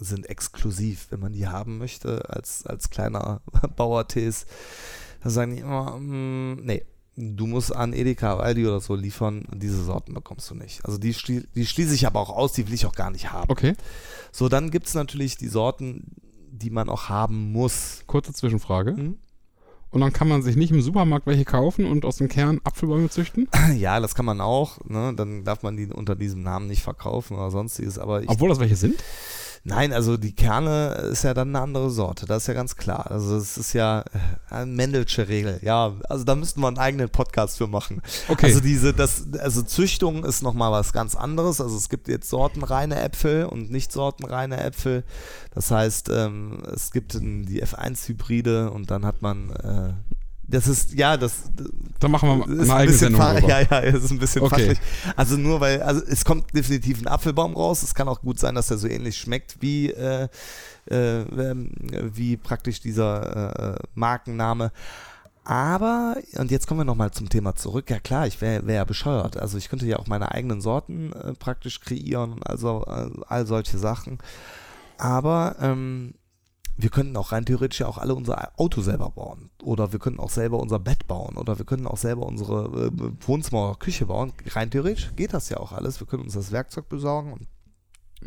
sind 0.00 0.28
exklusiv, 0.28 1.08
wenn 1.10 1.20
man 1.20 1.32
die 1.32 1.46
haben 1.46 1.78
möchte, 1.78 2.28
als, 2.30 2.66
als 2.66 2.90
kleiner 2.90 3.42
Bauertees. 3.76 4.46
Da 5.22 5.30
sagen 5.30 5.54
die 5.54 5.60
immer, 5.60 5.98
mm, 5.98 6.64
nee, 6.64 6.84
du 7.16 7.46
musst 7.46 7.74
an 7.74 7.92
Edeka, 7.92 8.38
Aldi 8.38 8.66
oder 8.66 8.80
so 8.80 8.94
liefern, 8.94 9.46
diese 9.52 9.84
Sorten 9.84 10.14
bekommst 10.14 10.50
du 10.50 10.54
nicht. 10.54 10.84
Also 10.84 10.98
die, 10.98 11.14
schlie 11.14 11.44
die 11.54 11.66
schließe 11.66 11.94
ich 11.94 12.06
aber 12.06 12.20
auch 12.20 12.30
aus, 12.30 12.52
die 12.52 12.66
will 12.66 12.74
ich 12.74 12.86
auch 12.86 12.94
gar 12.94 13.10
nicht 13.10 13.32
haben. 13.32 13.50
Okay. 13.50 13.74
So, 14.32 14.48
dann 14.48 14.70
gibt 14.70 14.86
es 14.86 14.94
natürlich 14.94 15.36
die 15.36 15.48
Sorten, 15.48 16.16
die 16.50 16.70
man 16.70 16.88
auch 16.88 17.08
haben 17.08 17.52
muss. 17.52 18.02
Kurze 18.06 18.32
Zwischenfrage. 18.32 18.96
Hm? 18.96 19.18
und 19.92 20.00
dann 20.00 20.12
kann 20.12 20.28
man 20.28 20.42
sich 20.42 20.56
nicht 20.56 20.70
im 20.70 20.80
Supermarkt 20.82 21.26
welche 21.26 21.44
kaufen 21.44 21.84
und 21.84 22.04
aus 22.04 22.16
dem 22.16 22.28
Kern 22.28 22.60
Apfelbäume 22.64 23.10
züchten? 23.10 23.48
Ja, 23.76 24.00
das 24.00 24.14
kann 24.14 24.24
man 24.24 24.40
auch. 24.40 24.78
Ne? 24.84 25.12
Dann 25.16 25.44
darf 25.44 25.62
man 25.62 25.76
die 25.76 25.86
unter 25.86 26.14
diesem 26.14 26.42
Namen 26.42 26.66
nicht 26.66 26.82
verkaufen 26.82 27.36
oder 27.36 27.50
sonstiges. 27.50 27.98
Aber 27.98 28.22
ich, 28.22 28.28
Obwohl 28.28 28.48
das 28.48 28.60
welche 28.60 28.76
sind? 28.76 29.02
Nein, 29.62 29.92
also 29.92 30.16
die 30.16 30.32
Kerne 30.32 31.08
ist 31.12 31.22
ja 31.22 31.34
dann 31.34 31.48
eine 31.48 31.60
andere 31.60 31.90
Sorte, 31.90 32.24
das 32.24 32.44
ist 32.44 32.46
ja 32.46 32.54
ganz 32.54 32.76
klar. 32.76 33.10
Also 33.10 33.36
es 33.36 33.58
ist 33.58 33.74
ja 33.74 34.00
äh, 34.00 34.04
eine 34.54 34.66
Mendelsche 34.66 35.28
Regel. 35.28 35.60
Ja, 35.62 35.92
also 36.08 36.24
da 36.24 36.34
müssten 36.34 36.62
wir 36.62 36.68
einen 36.68 36.78
eigenen 36.78 37.10
Podcast 37.10 37.58
für 37.58 37.66
machen. 37.66 38.00
Okay. 38.28 38.46
Also 38.46 38.60
diese, 38.60 38.94
das, 38.94 39.26
also 39.38 39.62
Züchtung 39.62 40.24
ist 40.24 40.42
nochmal 40.42 40.72
was 40.72 40.94
ganz 40.94 41.14
anderes. 41.14 41.60
Also 41.60 41.76
es 41.76 41.90
gibt 41.90 42.08
jetzt 42.08 42.30
sortenreine 42.30 43.02
Äpfel 43.02 43.44
und 43.44 43.70
nicht 43.70 43.92
sortenreine 43.92 44.62
Äpfel. 44.62 45.04
Das 45.54 45.70
heißt, 45.70 46.08
ähm, 46.08 46.62
es 46.72 46.90
gibt 46.90 47.14
die 47.20 47.62
F1-Hybride 47.62 48.70
und 48.70 48.90
dann 48.90 49.04
hat 49.04 49.20
man 49.20 49.50
äh, 49.50 50.09
das 50.50 50.66
ist, 50.66 50.94
ja, 50.94 51.16
das. 51.16 51.50
Da 52.00 52.08
machen 52.08 52.28
wir 52.28 52.36
ist 52.48 52.60
eine 52.60 52.62
ein 52.62 52.70
eigene 52.70 52.86
bisschen 52.92 53.16
Sendung 53.16 53.20
fach-. 53.20 53.40
Ja, 53.48 53.60
ja, 53.60 53.80
es 53.82 54.04
ist 54.04 54.10
ein 54.10 54.18
bisschen 54.18 54.42
Okay. 54.42 54.74
fachlich. 54.74 54.78
Also 55.16 55.36
nur 55.36 55.60
weil, 55.60 55.82
also 55.82 56.02
es 56.06 56.24
kommt 56.24 56.54
definitiv 56.54 57.00
ein 57.00 57.06
Apfelbaum 57.06 57.54
raus. 57.54 57.82
Es 57.82 57.94
kann 57.94 58.08
auch 58.08 58.20
gut 58.20 58.38
sein, 58.38 58.54
dass 58.54 58.70
er 58.70 58.78
so 58.78 58.88
ähnlich 58.88 59.16
schmeckt 59.18 59.56
wie, 59.60 59.90
äh, 59.90 60.28
äh, 60.90 61.20
ähm, 61.20 61.72
wie 62.14 62.36
praktisch 62.36 62.80
dieser 62.80 63.74
äh, 63.74 63.78
Markenname. 63.94 64.72
Aber, 65.44 66.16
und 66.36 66.50
jetzt 66.50 66.66
kommen 66.66 66.80
wir 66.80 66.84
nochmal 66.84 67.10
zum 67.10 67.28
Thema 67.28 67.56
zurück. 67.56 67.90
Ja 67.90 67.98
klar, 67.98 68.26
ich 68.26 68.40
wäre 68.40 68.66
wär 68.66 68.76
ja 68.76 68.84
bescheuert. 68.84 69.36
Also 69.36 69.58
ich 69.58 69.68
könnte 69.68 69.86
ja 69.86 69.98
auch 69.98 70.06
meine 70.06 70.32
eigenen 70.32 70.60
Sorten 70.60 71.12
äh, 71.12 71.32
praktisch 71.34 71.80
kreieren 71.80 72.34
und 72.34 72.46
also 72.46 72.84
äh, 72.86 73.10
all 73.26 73.46
solche 73.46 73.78
Sachen. 73.78 74.18
Aber 74.98 75.56
ähm, 75.60 76.14
wir 76.76 76.90
könnten 76.90 77.16
auch 77.16 77.32
rein 77.32 77.44
theoretisch 77.44 77.80
ja 77.80 77.86
auch 77.86 77.98
alle 77.98 78.14
unser 78.14 78.58
Auto 78.58 78.80
selber 78.80 79.10
bauen. 79.10 79.50
Oder 79.62 79.92
wir 79.92 79.98
könnten 79.98 80.20
auch 80.20 80.30
selber 80.30 80.58
unser 80.58 80.78
Bett 80.78 81.06
bauen. 81.06 81.36
Oder 81.36 81.58
wir 81.58 81.66
könnten 81.66 81.86
auch 81.86 81.96
selber 81.96 82.26
unsere 82.26 82.86
äh, 82.86 82.90
Wohnzimmer 83.26 83.70
oder 83.70 83.78
Küche 83.78 84.06
bauen. 84.06 84.32
Rein 84.46 84.70
theoretisch 84.70 85.12
geht 85.16 85.34
das 85.34 85.48
ja 85.48 85.58
auch 85.58 85.72
alles. 85.72 86.00
Wir 86.00 86.06
können 86.06 86.24
uns 86.24 86.34
das 86.34 86.52
Werkzeug 86.52 86.88
besorgen 86.88 87.32
und 87.32 87.48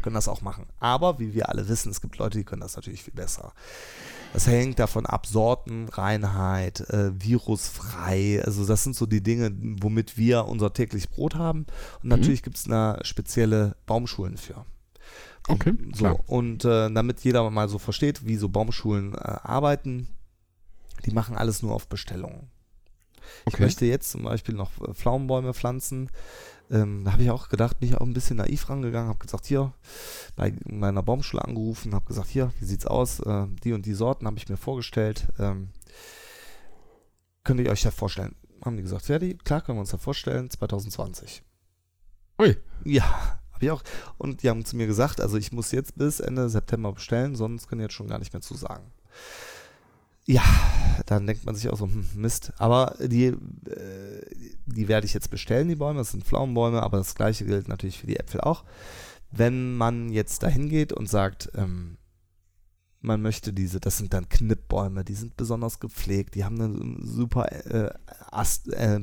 können 0.02 0.16
das 0.16 0.28
auch 0.28 0.42
machen. 0.42 0.68
Aber 0.80 1.20
wie 1.20 1.34
wir 1.34 1.50
alle 1.50 1.68
wissen, 1.68 1.92
es 1.92 2.02
gibt 2.02 2.18
Leute, 2.18 2.38
die 2.38 2.44
können 2.44 2.62
das 2.62 2.76
natürlich 2.76 3.04
viel 3.04 3.14
besser. 3.14 3.54
Das 4.34 4.48
hängt 4.48 4.80
davon 4.80 5.06
ab, 5.06 5.28
Sorten, 5.28 5.88
Reinheit, 5.90 6.82
äh, 6.90 7.12
virusfrei. 7.14 8.42
Also 8.44 8.66
das 8.66 8.84
sind 8.84 8.96
so 8.96 9.06
die 9.06 9.22
Dinge, 9.22 9.52
womit 9.82 10.18
wir 10.18 10.46
unser 10.46 10.74
täglich 10.74 11.10
Brot 11.10 11.36
haben. 11.36 11.68
Und 12.02 12.10
natürlich 12.10 12.42
gibt 12.42 12.58
es 12.58 12.64
da 12.64 12.98
spezielle 13.04 13.76
Baumschulen 13.86 14.38
für. 14.38 14.66
Okay, 15.48 15.74
So, 15.94 16.04
klar. 16.06 16.20
und 16.30 16.64
äh, 16.66 16.90
damit 16.92 17.20
jeder 17.24 17.50
mal 17.50 17.68
so 17.70 17.78
versteht, 17.80 18.26
wie 18.26 18.38
so 18.38 18.50
Baumschulen 18.50 19.14
äh, 19.14 19.18
arbeiten, 19.18 20.08
die 21.06 21.12
machen 21.12 21.36
alles 21.36 21.62
nur 21.62 21.74
auf 21.74 21.88
Bestellung. 21.88 22.48
Ich 23.46 23.54
Okay. 23.56 23.64
möchte 23.64 23.86
jetzt 23.86 24.12
zum 24.12 24.24
Beispiel 24.24 24.56
noch 24.56 24.72
äh, 24.82 24.94
Pflaumenbäume 24.94 25.54
pflanzen. 25.54 26.10
Ähm, 26.72 27.04
da 27.04 27.12
habe 27.14 27.24
ich 27.24 27.30
auch 27.30 27.50
gedacht, 27.50 27.80
bin 27.80 27.90
ich 27.90 27.96
auch 27.98 28.06
ein 28.06 28.14
bisschen 28.14 28.38
naiv 28.38 28.70
rangegangen, 28.70 29.10
habe 29.10 29.20
gesagt, 29.20 29.46
hier, 29.46 29.74
bei 30.38 30.54
meiner 30.66 31.04
Baumschule 31.04 31.44
angerufen, 31.44 31.94
habe 31.94 32.06
gesagt, 32.06 32.30
hier, 32.30 32.54
wie 32.60 32.66
sieht's 32.66 32.86
aus? 32.86 33.20
Äh, 33.20 33.48
die 33.64 33.74
und 33.74 33.86
die 33.86 33.94
Sorten 33.94 34.26
habe 34.28 34.38
ich 34.38 34.48
mir 34.48 34.58
vorgestellt. 34.58 35.28
Ähm, 35.40 35.70
könnt 37.44 37.60
ihr 37.60 37.70
euch 37.70 37.82
das 37.82 37.94
vorstellen? 37.94 38.36
Haben 38.64 38.78
die 38.78 38.84
gesagt, 38.84 39.10
die, 39.22 39.38
klar 39.38 39.60
können 39.62 39.78
wir 39.78 39.82
uns 39.82 39.90
das 39.92 40.02
vorstellen, 40.02 40.50
2020. 40.50 41.44
Ui. 42.40 42.58
Ja, 42.86 43.40
ich 43.64 43.72
auch. 43.72 43.84
Und 44.18 44.44
die 44.44 44.50
haben 44.50 44.66
zu 44.66 44.76
mir 44.76 44.88
gesagt, 44.88 45.22
also 45.22 45.38
ich 45.38 45.52
muss 45.52 45.72
jetzt 45.72 45.96
bis 45.96 46.20
Ende 46.20 46.50
September 46.50 46.92
bestellen, 46.92 47.36
sonst 47.36 47.68
können 47.68 47.80
die 47.80 47.84
jetzt 47.84 47.96
schon 47.96 48.08
gar 48.08 48.20
nicht 48.20 48.34
mehr 48.34 48.42
zusagen. 48.42 48.86
Ja, 50.26 50.44
dann 51.06 51.28
denkt 51.28 51.46
man 51.46 51.56
sich 51.56 51.70
auch 51.70 51.78
so, 51.78 51.86
hm, 51.86 52.08
Mist. 52.16 52.54
Aber 52.58 52.96
die, 53.00 53.26
äh, 53.26 53.36
die 54.66 54.88
werde 54.88 55.06
ich 55.06 55.14
jetzt 55.14 55.30
bestellen, 55.30 55.68
die 55.68 55.76
Bäume. 55.76 56.00
Das 56.00 56.12
sind 56.12 56.24
Pflaumenbäume, 56.24 56.82
aber 56.82 56.98
das 56.98 57.16
gleiche 57.16 57.46
gilt 57.46 57.68
natürlich 57.68 58.00
für 58.00 58.08
die 58.08 58.18
Äpfel 58.18 58.42
auch. 58.42 58.64
Wenn 59.32 59.76
man 59.76 60.10
jetzt 60.10 60.44
dahin 60.44 60.70
geht 60.70 60.94
und 60.94 61.10
sagt, 61.10 61.52
ähm, 61.56 61.98
man 63.04 63.22
möchte 63.22 63.52
diese, 63.52 63.80
das 63.80 63.98
sind 63.98 64.14
dann 64.14 64.30
Knippbäume, 64.30 65.04
die 65.04 65.14
sind 65.14 65.36
besonders 65.36 65.80
gepflegt, 65.80 66.36
die 66.36 66.46
haben 66.46 66.60
eine 66.60 67.06
super 67.06 67.52
äh, 67.52 67.94
Ast, 68.32 68.72
äh, 68.74 69.00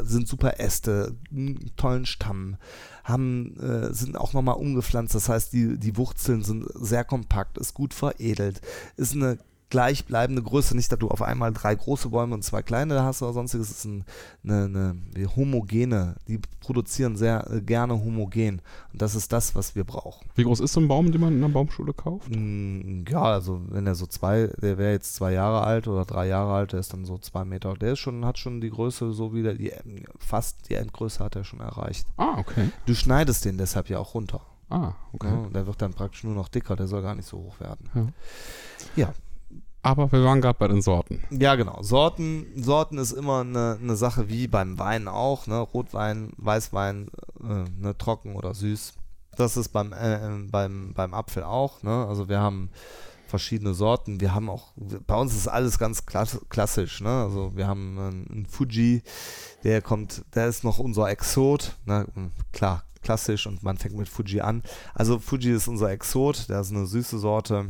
sind 0.00 0.28
super 0.28 0.60
Äste, 0.60 1.16
einen 1.30 1.72
tollen 1.76 2.04
Stamm, 2.04 2.56
haben, 3.04 3.56
äh, 3.58 3.92
sind 3.94 4.16
auch 4.16 4.34
nochmal 4.34 4.56
umgepflanzt, 4.56 5.14
das 5.14 5.30
heißt, 5.30 5.52
die, 5.54 5.78
die 5.78 5.96
Wurzeln 5.96 6.42
sind 6.42 6.66
sehr 6.74 7.04
kompakt, 7.04 7.56
ist 7.56 7.72
gut 7.72 7.94
veredelt, 7.94 8.60
ist 8.96 9.14
eine 9.14 9.38
gleichbleibende 9.76 10.42
Größe, 10.42 10.74
nicht, 10.74 10.90
dass 10.90 10.98
du 10.98 11.08
auf 11.08 11.20
einmal 11.20 11.52
drei 11.52 11.74
große 11.74 12.08
Bäume 12.08 12.32
und 12.32 12.42
zwei 12.42 12.62
kleine 12.62 13.02
hast 13.02 13.20
oder 13.20 13.34
sonstiges, 13.34 13.70
es 13.70 13.76
ist 13.78 13.84
ein, 13.84 14.04
eine, 14.42 14.96
eine 15.14 15.36
homogene, 15.36 16.14
die 16.26 16.40
produzieren 16.60 17.14
sehr 17.16 17.46
äh, 17.50 17.60
gerne 17.60 17.92
homogen 17.92 18.62
und 18.94 19.02
das 19.02 19.14
ist 19.14 19.34
das, 19.34 19.54
was 19.54 19.74
wir 19.74 19.84
brauchen. 19.84 20.30
Wie 20.34 20.44
groß 20.44 20.60
ist 20.60 20.72
so 20.72 20.80
ein 20.80 20.88
Baum, 20.88 21.12
den 21.12 21.20
man 21.20 21.34
in 21.34 21.44
einer 21.44 21.52
Baumschule 21.52 21.92
kauft? 21.92 22.30
Mm, 22.34 23.04
Ja, 23.06 23.20
also 23.22 23.60
wenn 23.68 23.86
er 23.86 23.94
so 23.94 24.06
zwei, 24.06 24.46
der 24.62 24.78
wäre 24.78 24.92
jetzt 24.92 25.14
zwei 25.14 25.32
Jahre 25.34 25.60
alt 25.62 25.88
oder 25.88 26.06
drei 26.06 26.26
Jahre 26.26 26.54
alt, 26.54 26.72
der 26.72 26.80
ist 26.80 26.94
dann 26.94 27.04
so 27.04 27.18
zwei 27.18 27.44
Meter. 27.44 27.74
Der 27.74 27.92
ist 27.92 27.98
schon, 27.98 28.24
hat 28.24 28.38
schon 28.38 28.62
die 28.62 28.70
Größe, 28.70 29.12
so 29.12 29.34
wie 29.34 29.42
der, 29.42 29.54
die, 29.54 29.72
fast 30.18 30.70
die 30.70 30.74
Endgröße 30.76 31.22
hat 31.22 31.36
er 31.36 31.44
schon 31.44 31.60
erreicht. 31.60 32.06
Ah, 32.16 32.38
okay. 32.38 32.70
Du 32.86 32.94
schneidest 32.94 33.44
den 33.44 33.58
deshalb 33.58 33.90
ja 33.90 33.98
auch 33.98 34.14
runter. 34.14 34.40
Ah, 34.70 34.92
okay. 35.12 35.28
Ja, 35.28 35.48
der 35.52 35.66
wird 35.66 35.82
dann 35.82 35.92
praktisch 35.92 36.24
nur 36.24 36.34
noch 36.34 36.48
dicker, 36.48 36.76
der 36.76 36.86
soll 36.86 37.02
gar 37.02 37.14
nicht 37.14 37.28
so 37.28 37.36
hoch 37.36 37.60
werden. 37.60 37.90
Ja. 37.94 38.06
Ja, 38.96 39.12
Aber 39.86 40.10
wir 40.10 40.24
waren 40.24 40.40
gerade 40.40 40.58
bei 40.58 40.66
den 40.66 40.82
Sorten. 40.82 41.22
ja 41.30 41.54
genau. 41.54 41.80
Sorten, 41.80 42.44
Sorten 42.56 42.98
ist 42.98 43.12
immer 43.12 43.42
eine, 43.42 43.78
eine 43.80 43.94
Sache 43.94 44.28
wie 44.28 44.48
beim 44.48 44.80
Wein 44.80 45.06
auch, 45.06 45.46
ne? 45.46 45.60
Rotwein, 45.60 46.32
Weißwein, 46.38 47.06
äh, 47.40 47.70
ne? 47.80 47.96
trocken 47.96 48.34
oder 48.34 48.52
süß. 48.52 48.94
Das 49.36 49.56
ist 49.56 49.68
beim, 49.68 49.92
äh, 49.92 50.18
beim, 50.50 50.92
beim 50.92 51.14
Apfel 51.14 51.44
auch, 51.44 51.84
ne? 51.84 52.04
Also 52.08 52.28
wir 52.28 52.40
haben 52.40 52.70
verschiedene 53.28 53.74
Sorten. 53.74 54.20
Wir 54.20 54.34
haben 54.34 54.50
auch, 54.50 54.72
bei 55.06 55.14
uns 55.14 55.36
ist 55.36 55.46
alles 55.46 55.78
ganz 55.78 56.04
klass 56.04 56.40
klassisch, 56.48 57.00
ne? 57.00 57.22
Also 57.22 57.52
wir 57.54 57.68
haben 57.68 57.96
einen, 57.96 58.28
einen 58.28 58.46
Fuji, 58.46 59.04
der 59.62 59.82
kommt, 59.82 60.24
der 60.34 60.48
ist 60.48 60.64
noch 60.64 60.80
unser 60.80 61.08
Exot, 61.10 61.76
ne? 61.84 62.06
Klar, 62.52 62.82
klassisch 63.02 63.46
und 63.46 63.62
man 63.62 63.76
fängt 63.76 63.96
mit 63.96 64.08
Fuji 64.08 64.40
an. 64.40 64.64
Also 64.94 65.20
Fuji 65.20 65.52
ist 65.52 65.68
unser 65.68 65.90
Exot, 65.92 66.48
der 66.48 66.62
ist 66.62 66.72
eine 66.72 66.86
süße 66.86 67.20
Sorte. 67.20 67.66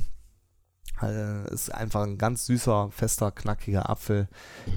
Äh, 1.02 1.52
ist 1.52 1.74
einfach 1.74 2.02
ein 2.02 2.16
ganz 2.18 2.46
süßer, 2.46 2.90
fester, 2.90 3.30
knackiger 3.30 3.88
Apfel. 3.90 4.28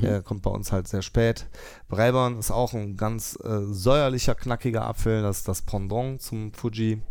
Der 0.02 0.22
kommt 0.22 0.42
bei 0.42 0.52
uns 0.52 0.72
halt 0.72 0.88
sehr 0.88 1.02
spät. 1.02 1.48
Breiborn 1.88 2.38
ist 2.40 2.52
auch 2.52 2.74
ein 2.74 2.98
ganz 2.98 3.38
äh, 3.44 3.62
säuerlicher, 3.72 4.36
knackiger 4.36 4.86
Apfel. 4.86 5.22
Das 5.22 5.38
ist 5.40 5.48
das 5.48 5.62
Pendant 5.62 6.22
zum 6.22 6.54
Fuji. 6.54 7.02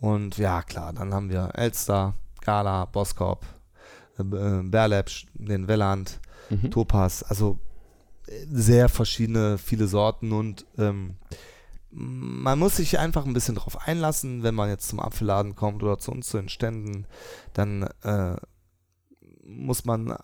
Und 0.00 0.38
ja, 0.38 0.62
klar, 0.62 0.92
dann 0.92 1.12
haben 1.12 1.30
wir 1.30 1.50
Elster, 1.54 2.14
Gala, 2.42 2.84
Boskop, 2.84 3.44
äh, 4.18 4.22
äh, 4.22 4.62
Berlepsch, 4.62 5.26
den 5.34 5.66
Welland, 5.68 6.20
Mhm. 6.48 6.70
Topaz. 6.70 7.24
Also 7.24 7.58
äh, 8.26 8.32
sehr 8.48 8.88
verschiedene, 8.88 9.58
viele 9.58 9.88
Sorten 9.88 10.32
und 10.32 10.64
ähm, 10.78 11.16
man 11.90 12.58
muss 12.58 12.76
sich 12.76 12.98
einfach 12.98 13.24
ein 13.24 13.32
bisschen 13.32 13.54
drauf 13.54 13.86
einlassen, 13.86 14.42
wenn 14.42 14.54
man 14.54 14.68
jetzt 14.68 14.88
zum 14.88 15.00
Apfelladen 15.00 15.54
kommt 15.54 15.82
oder 15.82 15.98
zu 15.98 16.12
uns 16.12 16.28
zu 16.28 16.36
den 16.36 16.48
Ständen, 16.48 17.06
dann 17.52 17.84
äh, 18.02 18.36
muss 19.44 19.84
man 19.84 20.16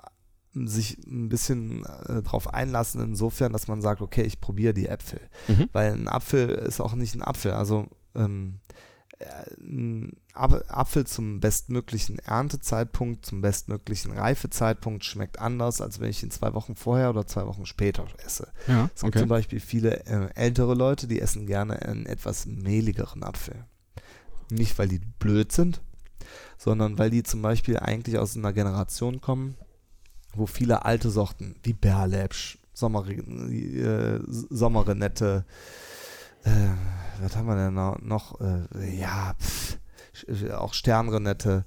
sich 0.54 0.98
ein 1.06 1.28
bisschen 1.28 1.84
äh, 2.06 2.22
drauf 2.22 2.52
einlassen, 2.52 3.00
insofern, 3.00 3.52
dass 3.52 3.68
man 3.68 3.80
sagt, 3.80 4.02
okay, 4.02 4.22
ich 4.22 4.40
probiere 4.40 4.74
die 4.74 4.86
Äpfel. 4.86 5.20
Mhm. 5.48 5.68
Weil 5.72 5.92
ein 5.92 6.08
Apfel 6.08 6.50
ist 6.50 6.80
auch 6.80 6.94
nicht 6.94 7.14
ein 7.14 7.22
Apfel. 7.22 7.52
Also 7.52 7.86
ähm, 8.14 8.60
äh, 9.22 9.44
ein 9.60 10.16
Ap- 10.34 10.64
Apfel 10.68 11.06
zum 11.06 11.40
bestmöglichen 11.40 12.18
Erntezeitpunkt, 12.18 13.26
zum 13.26 13.40
bestmöglichen 13.40 14.12
Reifezeitpunkt 14.12 15.04
schmeckt 15.04 15.38
anders, 15.38 15.80
als 15.80 16.00
wenn 16.00 16.10
ich 16.10 16.22
ihn 16.22 16.30
zwei 16.30 16.54
Wochen 16.54 16.74
vorher 16.76 17.10
oder 17.10 17.26
zwei 17.26 17.46
Wochen 17.46 17.66
später 17.66 18.06
esse. 18.24 18.48
Ja, 18.66 18.90
Es 18.94 19.02
gibt 19.02 19.14
okay. 19.14 19.20
zum 19.20 19.28
Beispiel 19.28 19.60
viele 19.60 20.04
äh, 20.06 20.28
ältere 20.34 20.74
Leute, 20.74 21.06
die 21.06 21.20
essen 21.20 21.46
gerne 21.46 21.80
einen 21.82 22.06
etwas 22.06 22.46
mehligeren 22.46 23.22
Apfel. 23.22 23.64
Nicht, 24.50 24.78
weil 24.78 24.88
die 24.88 24.98
blöd 25.18 25.52
sind, 25.52 25.80
sondern 26.58 26.98
weil 26.98 27.10
die 27.10 27.22
zum 27.22 27.42
Beispiel 27.42 27.78
eigentlich 27.78 28.18
aus 28.18 28.36
einer 28.36 28.52
Generation 28.52 29.20
kommen, 29.20 29.56
wo 30.34 30.46
viele 30.46 30.84
alte 30.84 31.10
Sorten 31.10 31.56
wie 31.62 31.72
Berlepsch, 31.74 32.58
Sommer, 32.74 33.06
äh, 33.08 34.18
Sommerrenette, 34.26 35.44
äh, 36.44 36.50
was 37.22 37.36
haben 37.36 37.46
wir 37.46 37.56
denn 37.56 37.74
noch? 37.74 38.40
äh, 38.40 38.98
ja, 39.00 39.34
pff, 39.40 39.78
sch- 40.14 40.52
auch 40.52 40.74
Sternrenette. 40.74 41.64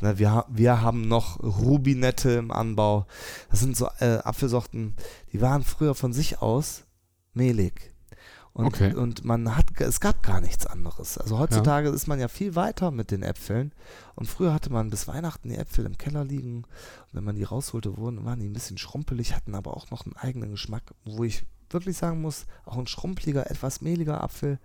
Na, 0.00 0.18
wir, 0.18 0.44
wir 0.48 0.82
haben 0.82 1.02
noch 1.08 1.40
Rubinette 1.42 2.30
im 2.32 2.50
Anbau. 2.50 3.06
Das 3.50 3.60
sind 3.60 3.76
so 3.76 3.88
äh, 4.00 4.18
Apfelsorten, 4.18 4.94
die 5.32 5.40
waren 5.40 5.62
früher 5.64 5.94
von 5.94 6.12
sich 6.12 6.40
aus 6.42 6.84
mehlig. 7.34 7.92
Und, 8.52 8.66
Okay. 8.68 8.94
und 8.94 9.22
man 9.22 9.54
hat, 9.54 9.66
es 9.80 10.00
gab 10.00 10.22
gar 10.22 10.40
nichts 10.40 10.64
anderes. 10.66 11.18
Also 11.18 11.38
heutzutage 11.38 11.90
ist 11.90 12.06
man 12.06 12.18
ja 12.18 12.28
viel 12.28 12.54
weiter 12.54 12.90
mit 12.90 13.10
den 13.10 13.22
Äpfeln. 13.22 13.72
Und 14.14 14.26
früher 14.26 14.54
hatte 14.54 14.72
man 14.72 14.88
bis 14.88 15.06
Weihnachten 15.08 15.50
die 15.50 15.56
Äpfel 15.58 15.84
im 15.84 15.98
Keller 15.98 16.24
liegen. 16.24 16.62
Und 16.64 17.12
wenn 17.12 17.24
man 17.24 17.36
die 17.36 17.42
rausholte, 17.42 17.98
wurden, 17.98 18.24
waren 18.24 18.40
die 18.40 18.48
ein 18.48 18.54
bisschen 18.54 18.78
schrumpelig, 18.78 19.34
hatten 19.36 19.54
aber 19.54 19.76
auch 19.76 19.90
noch 19.90 20.06
einen 20.06 20.16
eigenen 20.16 20.52
Geschmack, 20.52 20.84
wo 21.04 21.22
ich 21.24 21.44
wirklich 21.68 21.98
sagen 21.98 22.22
muss, 22.22 22.46
auch 22.64 22.78
ein 22.78 22.86
schrumpeliger, 22.86 23.50
etwas 23.50 23.82
mehliger 23.82 24.22
Apfel 24.24 24.58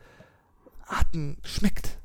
einen, 0.87 1.37
schmeckt. 1.43 1.97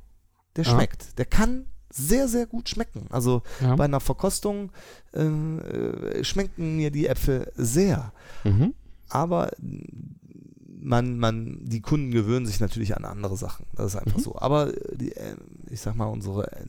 Der 0.56 0.64
Ja. 0.64 0.70
schmeckt. 0.72 1.18
Der 1.18 1.24
kann 1.26 1.66
sehr, 1.90 2.28
sehr 2.28 2.46
gut 2.46 2.68
schmecken. 2.68 3.06
Also 3.10 3.42
Ja. 3.60 3.74
bei 3.76 3.84
einer 3.84 4.00
Verkostung 4.00 4.70
äh, 5.14 5.22
äh, 5.22 6.24
schmecken 6.24 6.76
mir 6.76 6.90
die 6.90 7.06
Äpfel 7.06 7.50
sehr. 7.56 8.12
Mhm. 8.44 8.74
Aber 9.08 9.50
man, 10.78 11.18
man, 11.18 11.58
die 11.64 11.80
Kunden 11.80 12.10
gewöhnen 12.10 12.46
sich 12.46 12.60
natürlich 12.60 12.96
an 12.96 13.04
andere 13.04 13.36
Sachen. 13.36 13.66
Das 13.74 13.86
ist 13.94 13.96
einfach 14.00 14.18
Mhm. 14.18 14.22
so. 14.22 14.36
Aber 14.38 14.68
äh, 14.74 14.96
die, 14.96 15.12
äh, 15.16 15.36
ich 15.70 15.80
sag 15.80 15.96
mal, 15.96 16.06
unsere 16.06 16.50
äh, 16.52 16.64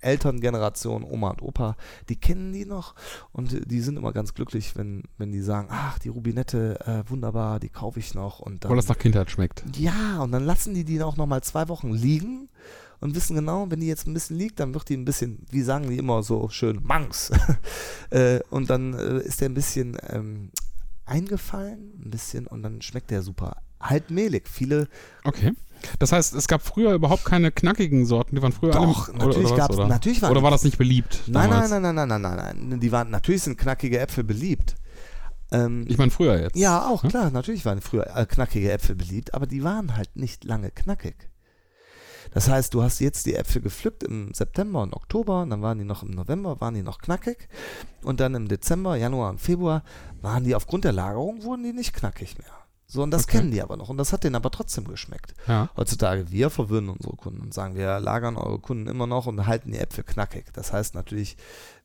Elterngeneration, 0.00 1.04
Oma 1.04 1.30
und 1.30 1.42
Opa, 1.42 1.76
die 2.08 2.16
kennen 2.16 2.52
die 2.52 2.64
noch 2.64 2.94
und 3.32 3.70
die 3.70 3.80
sind 3.80 3.96
immer 3.96 4.12
ganz 4.12 4.34
glücklich, 4.34 4.76
wenn, 4.76 5.04
wenn 5.18 5.32
die 5.32 5.42
sagen, 5.42 5.68
ach, 5.70 5.98
die 5.98 6.08
Rubinette, 6.08 6.78
äh, 6.86 7.10
wunderbar, 7.10 7.60
die 7.60 7.68
kaufe 7.68 7.98
ich 7.98 8.14
noch. 8.14 8.40
Und 8.40 8.64
dann, 8.64 8.70
Weil 8.70 8.76
das 8.76 8.88
nach 8.88 8.98
Kindheit 8.98 9.30
schmeckt. 9.30 9.64
ja, 9.76 10.20
und 10.22 10.32
dann 10.32 10.44
lassen 10.44 10.74
die 10.74 10.84
die 10.84 11.02
auch 11.02 11.16
noch 11.16 11.26
mal 11.26 11.42
zwei 11.42 11.68
Wochen 11.68 11.92
liegen 11.92 12.48
und 13.00 13.14
wissen 13.14 13.34
genau, 13.34 13.70
wenn 13.70 13.80
die 13.80 13.86
jetzt 13.86 14.06
ein 14.06 14.14
bisschen 14.14 14.36
liegt, 14.36 14.60
dann 14.60 14.74
wird 14.74 14.88
die 14.88 14.96
ein 14.96 15.04
bisschen, 15.04 15.46
wie 15.50 15.62
sagen 15.62 15.88
die 15.88 15.98
immer 15.98 16.22
so 16.22 16.48
schön, 16.50 16.80
Mangs. 16.82 17.30
äh, 18.10 18.40
und 18.50 18.68
dann 18.70 18.94
äh, 18.94 19.18
ist 19.20 19.40
der 19.40 19.48
ein 19.48 19.54
bisschen 19.54 19.96
ähm, 20.08 20.50
eingefallen, 21.06 21.92
ein 22.04 22.10
bisschen, 22.10 22.46
und 22.46 22.62
dann 22.62 22.82
schmeckt 22.82 23.10
der 23.10 23.22
super. 23.22 23.56
Halt 23.80 24.10
mehlig. 24.10 24.46
Viele, 24.48 24.88
Okay. 25.24 25.52
Das 25.98 26.12
heißt, 26.12 26.34
es 26.34 26.46
gab 26.48 26.62
früher 26.62 26.92
überhaupt 26.94 27.24
keine 27.24 27.50
knackigen 27.52 28.04
Sorten, 28.06 28.36
die 28.36 28.42
waren 28.42 28.52
früher 28.52 28.70
Doch, 28.72 29.08
alle. 29.08 29.18
natürlich 29.18 29.54
gab's- 29.56 29.76
oder? 29.76 29.86
natürlich 29.88 30.20
waren 30.22 30.30
Oder 30.32 30.40
die- 30.40 30.44
war 30.44 30.50
das 30.50 30.64
nicht 30.64 30.78
beliebt? 30.78 31.22
nein, 31.26 31.48
nein, 31.50 31.70
nein, 31.70 31.82
nein, 31.82 31.94
nein, 31.94 32.08
nein, 32.08 32.22
nein, 32.22 32.68
nein, 32.68 32.80
die 32.80 32.92
waren, 32.92 33.10
natürlich 33.10 33.42
sind 33.42 33.56
knackige 33.58 33.98
Äpfel 33.98 34.24
beliebt. 34.24 34.76
Ähm, 35.52 35.84
Ich 35.88 35.98
meine 35.98 36.10
früher 36.10 36.38
jetzt. 36.40 36.56
Ja, 36.56 36.86
auch 36.86 37.02
Hm? 37.02 37.10
klar, 37.10 37.30
natürlich 37.30 37.64
waren 37.64 37.80
früher 37.80 38.06
äh, 38.16 38.24
knackige 38.26 38.70
Äpfel 38.70 38.94
beliebt, 38.94 39.34
aber 39.34 39.46
die 39.46 39.64
waren 39.64 39.96
halt 39.96 40.14
nicht 40.16 40.44
lange 40.44 40.70
knackig. 40.70 41.28
Das 42.32 42.48
heißt, 42.48 42.74
du 42.74 42.82
hast 42.84 43.00
jetzt 43.00 43.26
die 43.26 43.34
Äpfel 43.34 43.60
gepflückt 43.60 44.04
im 44.04 44.32
September 44.32 44.82
und 44.82 44.92
Oktober, 44.94 45.42
und 45.42 45.50
dann 45.50 45.62
waren 45.62 45.78
die 45.78 45.84
noch 45.84 46.04
im 46.04 46.10
November, 46.12 46.60
waren 46.60 46.74
die 46.74 46.82
noch 46.82 46.98
knackig 46.98 47.48
und 48.04 48.20
dann 48.20 48.36
im 48.36 48.46
Dezember, 48.46 48.94
Januar 48.94 49.30
und 49.30 49.40
Februar 49.40 49.82
waren 50.22 50.44
die 50.44 50.54
aufgrund 50.54 50.84
der 50.84 50.92
Lagerung, 50.92 51.42
wurden 51.42 51.64
die 51.64 51.72
nicht 51.72 51.92
knackig 51.94 52.38
mehr. 52.38 52.46
So, 52.92 53.04
und 53.04 53.12
das 53.12 53.22
Okay. 53.24 53.38
kennen 53.38 53.52
die 53.52 53.62
aber 53.62 53.76
noch 53.76 53.88
und 53.88 53.98
das 53.98 54.12
hat 54.12 54.24
denen 54.24 54.34
aber 54.34 54.50
trotzdem 54.50 54.84
geschmeckt. 54.88 55.34
Ja. 55.46 55.68
Heutzutage, 55.76 56.30
wir 56.32 56.50
verwöhnen 56.50 56.90
unsere 56.90 57.14
Kunden 57.14 57.40
und 57.40 57.54
sagen, 57.54 57.76
wir 57.76 58.00
lagern 58.00 58.36
eure 58.36 58.58
Kunden 58.58 58.88
immer 58.88 59.06
noch 59.06 59.26
und 59.26 59.46
halten 59.46 59.70
die 59.70 59.78
Äpfel 59.78 60.02
knackig. 60.02 60.46
Das 60.54 60.72
heißt 60.72 60.96
natürlich, 60.96 61.36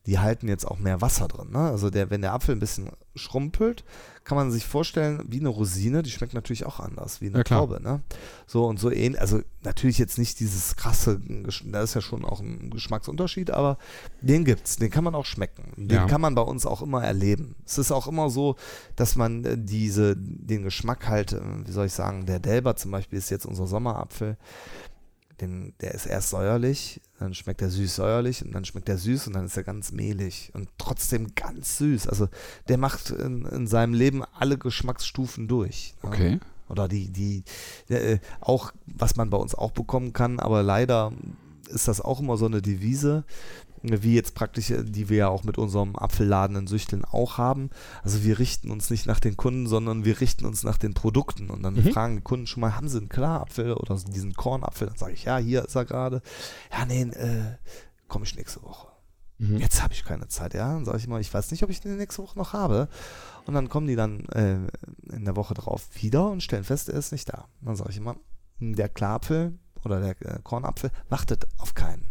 die 0.06 0.20
halten 0.20 0.48
jetzt 0.48 0.66
auch 0.66 0.78
mehr 0.80 1.02
Wasser 1.02 1.28
drin. 1.28 1.50
Ne? 1.52 1.60
Also 1.60 1.90
der, 1.90 2.10
wenn 2.10 2.22
der 2.22 2.34
Apfel 2.34 2.56
ein 2.56 2.60
bisschen 2.60 2.90
schrumpelt, 3.16 3.84
kann 4.24 4.38
man 4.38 4.52
sich 4.52 4.66
vorstellen, 4.66 5.24
wie 5.28 5.40
eine 5.40 5.50
Rosine, 5.50 6.02
die 6.04 6.10
schmeckt 6.10 6.34
natürlich 6.34 6.66
auch 6.66 6.80
anders, 6.80 7.22
wie 7.22 7.28
eine 7.28 7.38
Ja. 7.40 7.44
Traube. 7.44 7.80
Ne? 7.82 8.02
So 8.48 8.66
und 8.66 8.80
so 8.80 8.92
ähnlich, 8.92 9.20
also 9.22 9.42
natürlich 9.64 9.98
jetzt 9.98 10.18
nicht 10.18 10.40
dieses 10.40 10.76
krasse, 10.76 11.20
da 11.66 11.82
ist 11.82 11.94
ja 11.94 12.02
schon 12.02 12.26
auch 12.26 12.40
ein 12.40 12.70
Geschmacksunterschied, 12.72 13.52
aber 13.52 13.78
den 14.22 14.44
gibt's, 14.46 14.78
den 14.78 14.90
kann 14.90 15.04
man 15.04 15.16
auch 15.16 15.26
schmecken. 15.26 15.72
Den 15.76 15.96
Ja. 15.98 16.06
kann 16.08 16.22
man 16.22 16.36
bei 16.36 16.42
uns 16.42 16.66
auch 16.66 16.82
immer 16.82 17.04
erleben. 17.04 17.56
Es 17.66 17.78
ist 17.78 17.92
auch 17.92 18.08
immer 18.08 18.30
so, 18.30 18.56
dass 18.96 19.16
man 19.16 19.44
äh, 19.46 19.58
diese, 19.58 20.16
den 20.18 20.64
Geschmack 20.64 21.08
halt, 21.08 21.34
äh, 21.34 21.40
wie 21.66 21.72
soll 21.72 21.86
ich 21.88 21.94
sagen, 21.94 22.26
der 22.26 22.40
Delber 22.40 22.76
zum 22.76 22.92
Beispiel 22.92 23.20
ist 23.20 23.30
jetzt 23.30 23.46
unser 23.46 23.68
Sommerapfel, 23.68 24.38
den, 25.42 25.74
der 25.82 25.94
ist 25.94 26.06
erst 26.06 26.30
säuerlich, 26.30 27.02
dann 27.20 27.34
schmeckt 27.34 27.62
er 27.62 27.70
süß-säuerlich 27.70 28.44
und 28.44 28.54
dann 28.54 28.66
schmeckt 28.66 28.90
er 28.90 28.98
süß 28.98 29.28
und 29.28 29.34
dann 29.34 29.46
ist 29.46 29.58
er 29.58 29.64
ganz 29.64 29.92
mehlig 29.92 30.52
und 30.54 30.70
trotzdem 30.78 31.36
ganz 31.36 31.78
süß. 31.78 32.08
Also 32.08 32.28
der 32.68 32.78
macht 32.78 33.10
in, 33.10 33.46
in 33.46 33.68
seinem 33.68 33.94
Leben 33.94 34.24
alle 34.38 34.58
Geschmacksstufen 34.58 35.48
durch. 35.48 35.96
ne? 36.04 36.10
Okay. 36.10 36.40
Oder 36.68 36.88
die, 36.88 37.10
die, 37.10 37.44
äh, 37.90 38.20
auch, 38.42 38.72
was 38.88 39.16
man 39.16 39.30
bei 39.30 39.38
uns 39.38 39.54
auch 39.54 39.72
bekommen 39.72 40.14
kann, 40.14 40.40
aber 40.40 40.64
leider 40.64 41.14
ist 41.70 41.88
das 41.88 42.02
auch 42.02 42.20
immer 42.20 42.38
so 42.38 42.46
eine 42.46 42.62
Devise, 42.62 43.24
wie 43.90 44.16
jetzt 44.16 44.36
praktisch, 44.36 44.74
die 44.78 45.10
wir 45.10 45.18
ja 45.18 45.28
auch 45.28 45.44
mit 45.44 45.58
unserem 45.58 45.96
Apfelladen 45.96 46.56
in 46.56 46.68
Süchteln 46.68 47.06
auch 47.06 47.38
haben. 47.38 47.70
Also 48.04 48.24
wir 48.24 48.40
richten 48.40 48.72
uns 48.72 48.90
nicht 48.90 49.06
nach 49.06 49.20
den 49.20 49.38
Kunden, 49.38 49.68
sondern 49.68 50.06
wir 50.06 50.20
richten 50.22 50.46
uns 50.46 50.64
nach 50.64 50.78
den 50.78 50.94
Produkten. 50.94 51.50
Und 51.50 51.64
dann 51.64 51.76
Mhm. 51.76 51.92
fragen 51.92 52.16
die 52.18 52.22
Kunden 52.24 52.48
schon 52.48 52.62
mal, 52.62 52.76
haben 52.76 52.88
sie 52.90 52.98
einen 52.98 53.10
Klarapfel 53.10 53.74
oder 53.74 53.96
diesen 53.96 54.34
Kornapfel? 54.34 54.88
Dann 54.88 54.98
sage 54.98 55.14
ich, 55.14 55.24
ja, 55.26 55.38
hier 55.38 55.66
ist 55.66 55.76
er 55.76 55.86
gerade. 55.86 56.22
Ja, 56.72 56.86
nee, 56.86 57.02
äh, 57.04 57.58
komme 58.08 58.26
ich 58.26 58.36
nächste 58.36 58.62
Woche. 58.64 58.88
Mhm. 59.38 59.58
Jetzt 59.58 59.84
habe 59.84 59.94
ich 59.94 60.06
keine 60.06 60.28
Zeit, 60.30 60.54
ja. 60.54 60.72
Dann 60.74 60.86
sage 60.86 60.98
ich 61.00 61.06
immer, 61.08 61.20
ich 61.20 61.34
weiß 61.34 61.52
nicht, 61.52 61.64
ob 61.64 61.70
ich 61.70 61.82
den 61.82 61.98
nächste 61.98 62.24
Woche 62.24 62.38
noch 62.38 62.54
habe. 62.54 62.88
Und 63.46 63.54
dann 63.54 63.68
kommen 63.70 63.88
die 63.88 63.96
dann 63.96 64.26
äh, 64.30 64.58
in 65.14 65.26
der 65.26 65.36
Woche 65.36 65.54
drauf 65.54 65.88
wieder 65.94 66.30
und 66.30 66.42
stellen 66.42 66.64
fest, 66.64 66.90
er 66.90 66.98
ist 66.98 67.12
nicht 67.12 67.28
da. 67.30 67.48
Dann 67.62 67.76
sage 67.76 67.92
ich 67.92 67.98
immer, 67.98 68.16
der 68.60 68.88
Klarapfel 68.90 69.60
oder 69.84 70.00
der 70.00 70.22
äh, 70.22 70.40
Kornapfel 70.42 70.90
wartet 71.10 71.46
auf 71.58 71.74
keinen. 71.76 72.06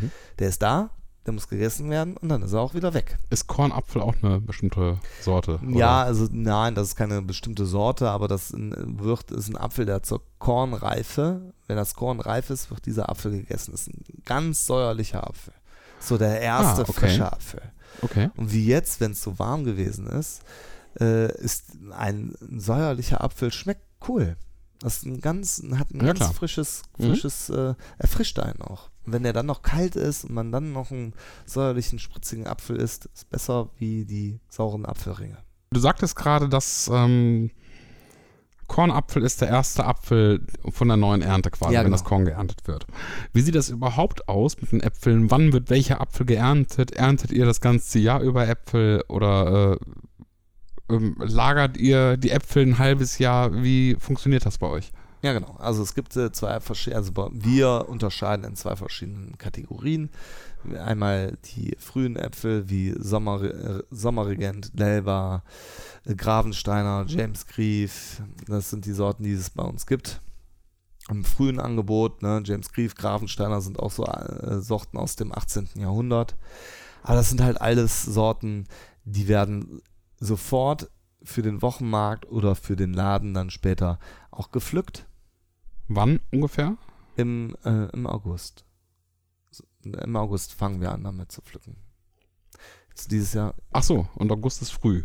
Mhm. 0.00 0.10
Der 0.38 0.48
ist 0.48 0.62
da, 0.62 0.90
der 1.30 1.34
muss 1.34 1.48
gegessen 1.48 1.88
werden 1.90 2.16
und 2.16 2.28
dann 2.28 2.42
ist 2.42 2.52
er 2.52 2.60
auch 2.60 2.74
wieder 2.74 2.92
weg. 2.92 3.18
Ist 3.30 3.46
Kornapfel 3.46 4.02
auch 4.02 4.14
eine 4.22 4.40
bestimmte 4.40 4.98
Sorte? 5.20 5.60
oder? 5.62 5.76
Ja, 5.78 6.02
also 6.02 6.26
nein, 6.30 6.74
das 6.74 6.88
ist 6.88 6.96
keine 6.96 7.22
bestimmte 7.22 7.66
Sorte, 7.66 8.10
aber 8.10 8.26
das 8.28 8.52
wird, 8.52 9.30
ist 9.30 9.48
ein 9.48 9.56
Apfel, 9.56 9.86
der 9.86 10.02
zur 10.02 10.22
Kornreife, 10.38 11.40
wenn 11.66 11.76
das 11.76 11.94
Korn 11.94 12.20
reif 12.20 12.50
ist, 12.50 12.70
wird 12.70 12.86
dieser 12.86 13.08
Apfel 13.08 13.30
gegessen. 13.30 13.72
Das 13.72 13.82
ist 13.82 13.88
ein 13.94 14.04
ganz 14.24 14.66
säuerlicher 14.66 15.26
Apfel. 15.26 15.54
So 16.00 16.18
der 16.18 16.40
erste 16.40 16.82
Ah, 16.82 16.86
okay. 16.88 16.92
frische 16.92 17.32
Apfel. 17.32 17.62
Okay. 18.02 18.30
Und 18.36 18.52
wie 18.52 18.66
jetzt, 18.66 19.00
wenn 19.00 19.12
es 19.12 19.22
so 19.22 19.38
warm 19.38 19.64
gewesen 19.64 20.06
ist, 20.06 20.42
äh, 21.00 21.32
ist 21.36 21.66
ein 21.96 22.34
säuerlicher 22.56 23.22
Apfel 23.22 23.52
schmeckt 23.52 23.82
cool. 24.08 24.36
Das 24.80 24.96
ist 24.98 25.06
ein 25.06 25.20
ganz, 25.20 25.62
hat 25.76 25.90
ein 25.90 25.98
Ja, 26.00 26.06
ganz 26.06 26.18
klar. 26.20 26.32
frisches, 26.32 26.82
Mhm. 26.98 27.08
frisches, 27.08 27.50
äh, 27.50 27.74
erfrischt 27.98 28.38
einen 28.38 28.62
auch. 28.62 28.88
Und 29.04 29.12
wenn 29.12 29.22
der 29.22 29.32
dann 29.32 29.46
noch 29.46 29.62
kalt 29.62 29.94
ist 29.96 30.24
und 30.24 30.32
man 30.32 30.52
dann 30.52 30.72
noch 30.72 30.90
einen 30.90 31.12
säuerlichen, 31.46 31.98
spritzigen 31.98 32.46
Apfel 32.46 32.76
isst, 32.76 33.06
ist 33.14 33.28
besser 33.30 33.68
wie 33.78 34.04
die 34.04 34.40
sauren 34.48 34.86
Apfelringe. 34.86 35.36
Du 35.72 35.80
sagtest 35.80 36.16
gerade, 36.16 36.48
dass 36.48 36.90
ähm, 36.92 37.50
Kornapfel 38.66 39.22
ist 39.24 39.40
der 39.40 39.48
erste 39.48 39.84
Apfel 39.84 40.46
von 40.70 40.86
der 40.88 40.96
neuen 40.96 41.22
Ernte 41.22 41.50
quasi, 41.50 41.74
Ja, 41.74 41.80
wenn 41.80 41.86
genau. 41.86 41.96
das 41.96 42.04
Korn 42.04 42.24
geerntet 42.24 42.66
wird. 42.68 42.86
Wie 43.32 43.40
sieht 43.40 43.56
das 43.56 43.68
überhaupt 43.68 44.28
aus 44.28 44.60
mit 44.60 44.70
den 44.72 44.80
Äpfeln? 44.80 45.30
Wann 45.30 45.52
wird 45.52 45.70
welcher 45.70 46.00
Apfel 46.00 46.24
geerntet? 46.24 46.92
Erntet 46.92 47.32
ihr 47.32 47.44
das 47.46 47.60
ganze 47.60 47.98
Jahr 47.98 48.20
über 48.20 48.46
Äpfel 48.48 49.02
oder 49.08 49.72
äh, 49.72 49.76
ähm, 50.90 51.16
lagert 51.18 51.76
ihr 51.76 52.16
die 52.16 52.30
Äpfel 52.30 52.66
ein 52.66 52.78
halbes 52.78 53.18
Jahr? 53.18 53.62
Wie 53.62 53.96
funktioniert 53.98 54.46
das 54.46 54.58
bei 54.58 54.66
euch? 54.66 54.92
Ja, 55.22 55.34
genau. 55.34 55.54
Also 55.58 55.82
es 55.82 55.94
gibt 55.94 56.16
äh, 56.16 56.32
zwei 56.32 56.60
verschiedene, 56.60 56.96
also 56.96 57.12
wir 57.32 57.86
unterscheiden 57.88 58.44
in 58.44 58.56
zwei 58.56 58.74
verschiedenen 58.76 59.36
Kategorien. 59.36 60.10
Einmal 60.78 61.36
die 61.54 61.76
frühen 61.78 62.16
Äpfel 62.16 62.70
wie 62.70 62.94
Sommer, 62.98 63.42
äh, 63.42 63.82
Sommerregent, 63.90 64.78
Delva, 64.78 65.42
äh, 66.06 66.14
Gravensteiner, 66.14 67.04
James 67.06 67.46
Grief. 67.46 68.22
Das 68.46 68.70
sind 68.70 68.86
die 68.86 68.92
Sorten, 68.92 69.24
die 69.24 69.32
es 69.32 69.50
bei 69.50 69.62
uns 69.62 69.86
gibt. 69.86 70.22
Im 71.10 71.24
frühen 71.24 71.60
Angebot, 71.60 72.22
ne, 72.22 72.42
James 72.44 72.72
Grief, 72.72 72.94
Gravensteiner 72.94 73.60
sind 73.60 73.78
auch 73.78 73.90
so 73.90 74.04
äh, 74.04 74.60
Sorten 74.60 74.96
aus 74.96 75.16
dem 75.16 75.32
18. 75.32 75.68
Jahrhundert. 75.74 76.36
Aber 77.02 77.14
das 77.14 77.28
sind 77.28 77.42
halt 77.42 77.60
alles 77.60 78.02
Sorten, 78.02 78.66
die 79.04 79.28
werden 79.28 79.82
sofort 80.20 80.90
für 81.22 81.42
den 81.42 81.60
Wochenmarkt 81.62 82.30
oder 82.30 82.54
für 82.54 82.76
den 82.76 82.92
Laden 82.92 83.34
dann 83.34 83.50
später 83.50 83.98
auch 84.30 84.50
gepflückt 84.52 85.06
Wann 85.88 86.20
ungefähr? 86.32 86.76
im, 87.16 87.56
äh, 87.64 87.86
im 87.92 88.06
August. 88.06 88.64
Im 89.82 90.16
August 90.16 90.52
fangen 90.54 90.80
wir 90.80 90.92
an, 90.92 91.02
damit 91.04 91.32
zu 91.32 91.42
pflücken. 91.42 91.76
Jetzt 92.90 93.10
dieses 93.10 93.32
Jahr, 93.32 93.54
Ach 93.72 93.82
so, 93.82 94.06
und 94.14 94.30
August 94.30 94.62
ist 94.62 94.70
früh. 94.72 95.04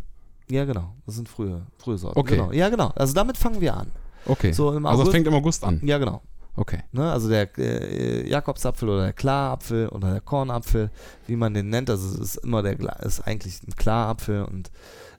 ja 0.50 0.66
genau, 0.66 0.96
das 1.06 1.16
sind 1.16 1.28
frühe, 1.30 1.66
frühe 1.78 1.98
Sorten. 1.98 2.20
Okay. 2.20 2.36
Genau. 2.36 2.52
Ja 2.52 2.70
genau, 2.70 2.90
also 2.90 3.14
damit 3.14 3.38
fangen 3.38 3.62
wir 3.62 3.76
an. 3.76 3.92
Okay. 4.26 4.52
So 4.52 4.74
im 4.74 4.86
also 4.86 5.02
es 5.02 5.08
August. 5.08 5.16
fängt 5.16 5.28
im 5.28 5.34
August 5.34 5.64
an. 5.64 5.82
ja 5.84 5.98
genau. 5.98 6.22
Okay. 6.58 6.84
Ne, 6.94 7.12
also 7.12 7.28
der 7.28 7.50
äh, 7.58 8.30
Jakobsapfel 8.30 8.88
oder 8.88 9.04
der 9.04 9.14
Klarapfel 9.14 9.90
oder 9.90 10.12
der 10.12 10.22
Kornapfel, 10.22 10.90
wie 11.28 11.36
man 11.36 11.54
den 11.54 11.70
nennt, 11.70 11.90
also 11.90 12.08
es 12.08 12.36
ist 12.36 12.36
immer 12.38 12.64
der 12.64 12.80
ist 13.04 13.22
eigentlich 13.22 13.62
ein 13.68 13.76
Klarapfel 13.76 14.46
und 14.46 14.72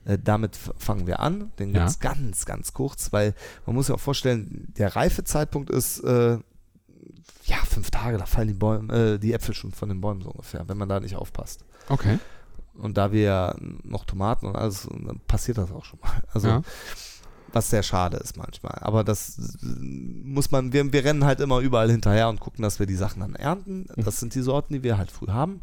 äh, 0.07 0.17
damit 0.17 0.57
fangen 0.77 1.05
wir 1.05 1.19
an. 1.19 1.51
Den 1.59 1.73
Ja. 1.73 1.79
gibt 1.81 1.89
es 1.89 1.99
ganz, 1.99 2.45
ganz 2.45 2.73
kurz, 2.73 3.11
weil 3.11 3.33
man 3.65 3.75
muss 3.75 3.87
sich 3.87 3.95
auch 3.95 3.99
vorstellen, 3.99 4.73
der 4.77 4.95
Reifezeitpunkt 4.95 5.69
ist 5.69 5.99
äh, 5.99 6.37
ja 7.45 7.57
fünf 7.69 7.91
Tage, 7.91 8.17
da 8.17 8.25
fallen 8.25 8.47
die 8.47 8.53
Bäume, 8.53 8.93
äh, 8.93 9.19
die 9.19 9.33
Äpfel 9.33 9.53
schon 9.53 9.71
von 9.71 9.89
den 9.89 9.99
Bäumen 10.01 10.21
so 10.21 10.29
ungefähr, 10.29 10.67
wenn 10.67 10.77
man 10.77 10.87
da 10.89 10.99
nicht 10.99 11.15
aufpasst. 11.17 11.65
Okay. 11.89 12.19
Und 12.75 12.97
da 12.97 13.11
wir 13.11 13.21
ja 13.21 13.55
noch 13.83 14.05
Tomaten 14.05 14.45
und 14.45 14.55
alles, 14.55 14.87
dann 14.89 15.19
passiert 15.27 15.57
das 15.57 15.71
auch 15.71 15.83
schon 15.85 15.99
mal. 15.99 16.11
Also 16.33 16.47
ja. 16.47 16.61
was 17.51 17.69
sehr 17.69 17.83
schade 17.83 18.17
ist 18.17 18.37
manchmal. 18.37 18.77
Aber 18.81 19.03
das 19.03 19.57
muss 19.61 20.51
man, 20.51 20.71
wir, 20.73 20.93
wir 20.93 21.03
rennen 21.03 21.25
halt 21.25 21.39
immer 21.41 21.59
überall 21.59 21.89
hinterher 21.91 22.29
und 22.29 22.39
gucken, 22.39 22.61
dass 22.61 22.79
wir 22.79 22.85
die 22.85 22.95
Sachen 22.95 23.21
dann 23.21 23.35
ernten. 23.35 23.87
Das 23.97 24.19
sind 24.19 24.35
die 24.35 24.41
Sorten, 24.41 24.73
die 24.75 24.83
wir 24.83 24.97
halt 24.97 25.11
früh 25.11 25.27
haben. 25.27 25.61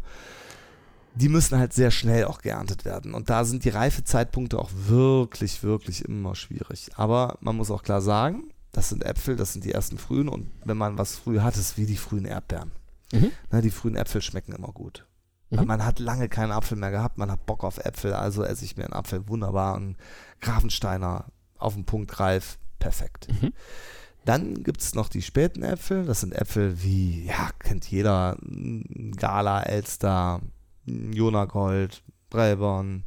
Die 1.14 1.28
müssen 1.28 1.58
halt 1.58 1.72
sehr 1.72 1.90
schnell 1.90 2.24
auch 2.24 2.40
geerntet 2.40 2.84
werden. 2.84 3.14
Und 3.14 3.30
da 3.30 3.44
sind 3.44 3.64
die 3.64 3.70
Reifezeitpunkte 3.70 4.58
auch 4.58 4.70
wirklich, 4.74 5.62
wirklich 5.62 6.04
immer 6.04 6.34
schwierig. 6.34 6.90
Aber 6.96 7.38
man 7.40 7.56
muss 7.56 7.70
auch 7.70 7.82
klar 7.82 8.02
sagen, 8.02 8.50
das 8.72 8.88
sind 8.88 9.04
Äpfel, 9.04 9.36
das 9.36 9.52
sind 9.52 9.64
die 9.64 9.72
ersten 9.72 9.98
frühen. 9.98 10.28
Und 10.28 10.50
wenn 10.64 10.76
man 10.76 10.98
was 10.98 11.16
früh 11.16 11.40
hat, 11.40 11.56
ist 11.56 11.78
wie 11.78 11.86
die 11.86 11.96
frühen 11.96 12.24
Erdbeeren. 12.24 12.72
Mhm. 13.12 13.30
Na, 13.50 13.60
die 13.60 13.70
frühen 13.70 13.96
Äpfel 13.96 14.22
schmecken 14.22 14.52
immer 14.52 14.72
gut. 14.72 15.06
Mhm. 15.50 15.66
man 15.66 15.84
hat 15.84 15.98
lange 15.98 16.28
keinen 16.28 16.52
Apfel 16.52 16.76
mehr 16.76 16.90
gehabt, 16.90 17.18
man 17.18 17.30
hat 17.30 17.46
Bock 17.46 17.64
auf 17.64 17.78
Äpfel, 17.78 18.14
also 18.14 18.42
esse 18.42 18.64
ich 18.64 18.76
mir 18.76 18.84
einen 18.84 18.94
Apfel 18.94 19.28
wunderbar. 19.28 19.76
Ein 19.76 19.96
Grafensteiner 20.40 21.26
auf 21.58 21.74
den 21.74 21.84
Punkt 21.84 22.18
reif, 22.18 22.58
perfekt. 22.78 23.28
Mhm. 23.28 23.52
Dann 24.24 24.62
gibt 24.62 24.80
es 24.80 24.94
noch 24.94 25.08
die 25.08 25.22
späten 25.22 25.62
Äpfel. 25.62 26.06
Das 26.06 26.20
sind 26.20 26.34
Äpfel 26.34 26.82
wie, 26.82 27.26
ja, 27.26 27.50
kennt 27.58 27.90
jeder, 27.90 28.38
Gala, 29.16 29.62
Elster, 29.62 30.40
Jonagold, 30.86 32.02
Breiborn, 32.30 33.04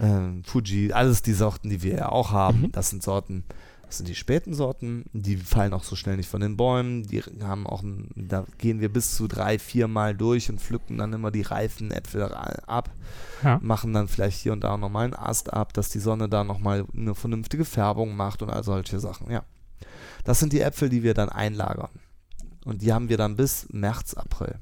ähm, 0.00 0.42
Fuji, 0.44 0.92
alles 0.92 1.22
die 1.22 1.32
Sorten, 1.32 1.70
die 1.70 1.82
wir 1.82 1.94
ja 1.94 2.08
auch 2.10 2.30
haben. 2.32 2.62
Mhm. 2.62 2.72
Das 2.72 2.90
sind 2.90 3.02
Sorten, 3.02 3.44
das 3.86 3.98
sind 3.98 4.08
die 4.08 4.14
späten 4.14 4.52
Sorten. 4.52 5.04
Die 5.12 5.36
fallen 5.36 5.72
auch 5.72 5.84
so 5.84 5.94
schnell 5.96 6.16
nicht 6.16 6.28
von 6.28 6.40
den 6.40 6.56
Bäumen. 6.56 7.04
Die 7.04 7.22
haben 7.42 7.66
auch, 7.66 7.82
ein, 7.82 8.10
da 8.16 8.44
gehen 8.58 8.80
wir 8.80 8.92
bis 8.92 9.14
zu 9.14 9.28
drei, 9.28 9.58
vier 9.58 9.88
Mal 9.88 10.16
durch 10.16 10.50
und 10.50 10.60
pflücken 10.60 10.98
dann 10.98 11.12
immer 11.12 11.30
die 11.30 11.42
reifen 11.42 11.90
Äpfel 11.92 12.24
ab 12.24 12.90
Ja. 13.42 13.58
machen 13.62 13.92
dann 13.92 14.08
vielleicht 14.08 14.40
hier 14.40 14.52
und 14.52 14.64
da 14.64 14.76
nochmal 14.76 15.04
einen 15.04 15.14
Ast 15.14 15.52
ab, 15.52 15.72
dass 15.72 15.88
die 15.88 16.00
Sonne 16.00 16.28
da 16.28 16.42
nochmal 16.44 16.84
eine 16.94 17.14
vernünftige 17.14 17.64
Färbung 17.64 18.16
macht 18.16 18.42
und 18.42 18.50
all 18.50 18.64
solche 18.64 18.98
Sachen, 18.98 19.30
ja. 19.30 19.44
Das 20.24 20.40
sind 20.40 20.52
die 20.52 20.60
Äpfel, 20.60 20.88
die 20.88 21.02
wir 21.04 21.14
dann 21.14 21.28
einlagern. 21.28 21.90
Und 22.64 22.82
die 22.82 22.92
haben 22.92 23.08
wir 23.08 23.16
dann 23.16 23.36
bis 23.36 23.68
März, 23.70 24.14
April. 24.14 24.58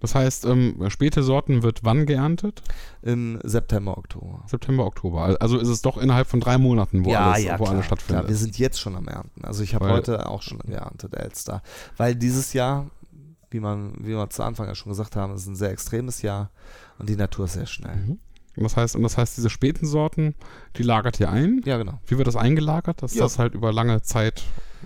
Das 0.00 0.14
heißt, 0.14 0.44
ähm, 0.44 0.76
späte 0.90 1.22
Sorten 1.22 1.62
wird 1.62 1.80
wann 1.82 2.06
geerntet? 2.06 2.62
Im 3.02 3.40
September, 3.42 3.98
Oktober. 3.98 4.44
September, 4.46 4.86
Oktober. 4.86 5.22
Al- 5.22 5.36
Also 5.38 5.58
ist 5.58 5.68
es 5.68 5.82
doch 5.82 5.96
innerhalb 5.98 6.28
von 6.28 6.40
drei 6.40 6.56
Monaten, 6.58 7.04
wo 7.04 7.12
alles, 7.14 7.44
wo 7.58 7.64
klar, 7.64 7.70
alles 7.70 7.86
stattfindet. 7.86 8.20
Klar, 8.24 8.28
wir 8.28 8.36
sind 8.36 8.58
jetzt 8.58 8.80
schon 8.80 8.94
am 8.94 9.08
Ernten. 9.08 9.44
Also 9.44 9.62
ich 9.64 9.74
habe 9.74 9.88
heute 9.90 10.28
auch 10.28 10.42
schon 10.42 10.58
geerntet, 10.60 11.14
Elster. 11.14 11.62
Weil 11.96 12.14
dieses 12.14 12.52
Jahr, 12.52 12.86
wie 13.50 13.60
man, 13.60 13.94
wie 13.98 14.08
wir 14.14 14.30
zu 14.30 14.42
Anfang 14.44 14.66
ja 14.68 14.74
schon 14.74 14.90
gesagt 14.90 15.16
haben, 15.16 15.34
ist 15.34 15.46
ein 15.46 15.56
sehr 15.56 15.70
extremes 15.70 16.22
Jahr 16.22 16.50
und 16.98 17.08
die 17.08 17.16
Natur 17.16 17.46
ist 17.46 17.54
sehr 17.54 17.66
schnell. 17.66 17.96
Mhm. 17.96 18.18
Und 18.56 18.64
das 18.64 18.76
heißt, 18.76 18.96
und 18.96 19.02
das 19.02 19.16
heißt, 19.16 19.36
diese 19.36 19.50
späten 19.50 19.86
Sorten, 19.86 20.34
die 20.76 20.82
lagert 20.82 21.18
ihr 21.20 21.30
ein. 21.30 21.60
Ja, 21.64 21.76
genau. 21.76 22.00
Wie 22.06 22.18
wird 22.18 22.26
das 22.26 22.36
eingelagert? 22.36 23.02
Dass 23.02 23.14
Ja. 23.14 23.22
das 23.22 23.38
halt 23.38 23.54
über 23.54 23.72
lange 23.72 24.02
Zeit. 24.02 24.42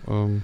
Ähm, 0.09 0.43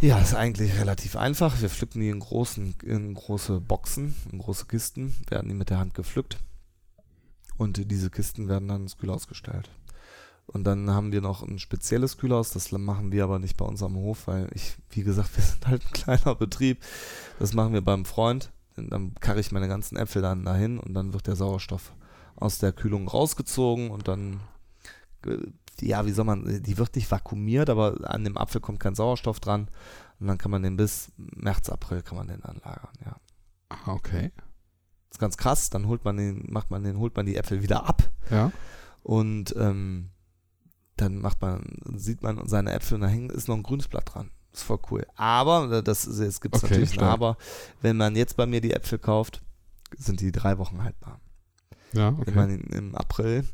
Ja, 0.00 0.18
ist 0.18 0.34
eigentlich 0.34 0.78
relativ 0.78 1.16
einfach. 1.16 1.60
Wir 1.60 1.70
pflücken 1.70 2.00
die 2.00 2.10
in 2.10 2.20
großen, 2.20 2.74
in 2.82 3.14
große 3.14 3.60
Boxen, 3.60 4.14
in 4.30 4.38
große 4.38 4.66
Kisten, 4.66 5.14
werden 5.28 5.48
die 5.48 5.54
mit 5.54 5.70
der 5.70 5.78
Hand 5.78 5.94
gepflückt. 5.94 6.38
Und 7.56 7.90
diese 7.90 8.10
Kisten 8.10 8.48
werden 8.48 8.68
dann 8.68 8.82
ins 8.82 8.98
Kühlhaus 8.98 9.28
gestellt. 9.28 9.70
Und 10.46 10.64
dann 10.64 10.90
haben 10.90 11.12
wir 11.12 11.20
noch 11.20 11.42
ein 11.42 11.58
spezielles 11.58 12.18
Kühlhaus, 12.18 12.50
das 12.50 12.70
machen 12.72 13.12
wir 13.12 13.24
aber 13.24 13.38
nicht 13.38 13.56
bei 13.56 13.64
uns 13.64 13.82
am 13.82 13.96
Hof, 13.96 14.26
weil 14.26 14.48
ich, 14.54 14.76
wie 14.90 15.02
gesagt, 15.02 15.30
wir 15.36 15.44
sind 15.44 15.66
halt 15.66 15.84
ein 15.86 15.92
kleiner 15.92 16.34
Betrieb. 16.34 16.82
Das 17.38 17.54
machen 17.54 17.72
wir 17.72 17.82
beim 17.82 18.04
Freund. 18.04 18.50
Und 18.76 18.90
dann 18.90 19.14
karre 19.20 19.40
ich 19.40 19.52
meine 19.52 19.68
ganzen 19.68 19.96
Äpfel 19.96 20.20
dann 20.20 20.44
dahin 20.44 20.78
und 20.78 20.94
dann 20.94 21.12
wird 21.12 21.28
der 21.28 21.36
Sauerstoff 21.36 21.92
aus 22.36 22.58
der 22.58 22.72
Kühlung 22.72 23.06
rausgezogen 23.06 23.90
und 23.90 24.08
dann, 24.08 24.40
ja, 25.80 26.06
wie 26.06 26.12
soll 26.12 26.24
man, 26.24 26.62
die 26.62 26.78
wird 26.78 26.94
nicht 26.96 27.10
vakuumiert, 27.10 27.70
aber 27.70 27.98
an 28.10 28.24
dem 28.24 28.36
Apfel 28.36 28.60
kommt 28.60 28.80
kein 28.80 28.94
Sauerstoff 28.94 29.40
dran 29.40 29.68
und 30.20 30.26
dann 30.26 30.38
kann 30.38 30.50
man 30.50 30.62
den 30.62 30.76
bis 30.76 31.12
März, 31.16 31.68
April 31.68 32.02
kann 32.02 32.16
man 32.18 32.28
den 32.28 32.40
dann 32.40 32.60
lagern, 32.64 32.92
ja. 33.04 33.16
ah, 33.70 33.92
okay. 33.92 34.32
Das 34.36 35.16
ist 35.16 35.20
ganz 35.20 35.36
krass, 35.36 35.70
dann 35.70 35.86
holt 35.86 36.04
man 36.04 36.16
den, 36.16 36.46
macht 36.50 36.70
man 36.70 36.82
den, 36.84 36.98
holt 36.98 37.16
man 37.16 37.26
die 37.26 37.36
Äpfel 37.36 37.62
wieder 37.62 37.86
ab 37.86 38.02
Ja. 38.30 38.52
und 39.02 39.54
ähm, 39.56 40.10
dann 40.96 41.18
macht 41.18 41.40
man, 41.42 41.64
sieht 41.94 42.22
man 42.22 42.46
seine 42.48 42.72
Äpfel 42.72 42.96
und 42.96 43.00
da 43.02 43.08
hängt, 43.08 43.32
ist 43.32 43.48
noch 43.48 43.56
ein 43.56 43.62
grünes 43.64 43.88
Blatt 43.88 44.14
dran. 44.14 44.30
ist 44.52 44.62
voll 44.62 44.78
cool. 44.90 45.04
Aber, 45.16 45.82
das 45.82 46.06
jetzt 46.18 46.40
gibt 46.40 46.54
es 46.54 46.62
Okay, 46.62 46.74
natürlich 46.74 46.94
stark. 46.94 47.12
Aber, 47.12 47.36
wenn 47.82 47.96
man 47.96 48.14
jetzt 48.14 48.36
bei 48.36 48.46
mir 48.46 48.60
die 48.60 48.72
Äpfel 48.72 48.98
kauft, 48.98 49.42
sind 49.96 50.20
die 50.20 50.30
drei 50.32 50.58
Wochen 50.58 50.82
haltbar. 50.84 51.20
Ja, 51.92 52.12
Wenn 52.12 52.20
okay. 52.20 52.34
man 52.34 52.50
in, 52.50 52.60
im 52.72 52.94
April 52.94 53.44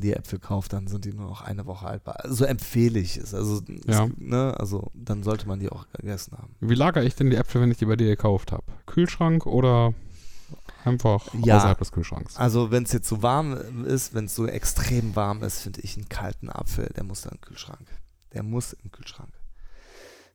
die 0.00 0.12
Äpfel 0.12 0.38
kauft, 0.38 0.72
dann 0.72 0.86
sind 0.86 1.04
die 1.04 1.12
nur 1.12 1.26
noch 1.28 1.42
eine 1.42 1.66
Woche 1.66 1.86
haltbar. 1.86 2.20
So 2.28 2.44
empfehle 2.44 2.98
ich 2.98 3.16
es. 3.16 3.34
Also, 3.34 3.60
Ja. 3.86 4.04
es, 4.06 4.10
ne, 4.18 4.54
also 4.58 4.90
dann 4.94 5.22
sollte 5.22 5.46
man 5.46 5.58
die 5.60 5.70
auch 5.70 5.86
gegessen 5.92 6.36
haben. 6.38 6.54
Wie 6.60 6.74
lagere 6.74 7.04
ich 7.04 7.14
denn 7.14 7.30
die 7.30 7.36
Äpfel, 7.36 7.60
wenn 7.60 7.70
ich 7.70 7.78
die 7.78 7.86
bei 7.86 7.96
dir 7.96 8.06
gekauft 8.06 8.52
habe? 8.52 8.64
Kühlschrank 8.86 9.46
oder 9.46 9.94
einfach 10.84 11.28
Ja. 11.34 11.56
außerhalb 11.58 11.78
des 11.78 11.92
Kühlschranks? 11.92 12.36
Also 12.36 12.70
wenn 12.70 12.84
es 12.84 12.92
jetzt 12.92 13.08
so 13.08 13.22
warm 13.22 13.84
ist, 13.84 14.14
wenn 14.14 14.24
es 14.26 14.34
so 14.34 14.46
extrem 14.46 15.14
warm 15.16 15.42
ist, 15.42 15.60
finde 15.60 15.80
ich 15.82 15.96
einen 15.96 16.08
kalten 16.08 16.48
Apfel, 16.50 16.90
der 16.96 17.04
muss 17.04 17.22
dann 17.22 17.32
im 17.34 17.40
Kühlschrank. 17.40 17.86
Der 18.32 18.42
muss 18.42 18.72
im 18.72 18.90
Kühlschrank. 18.90 19.32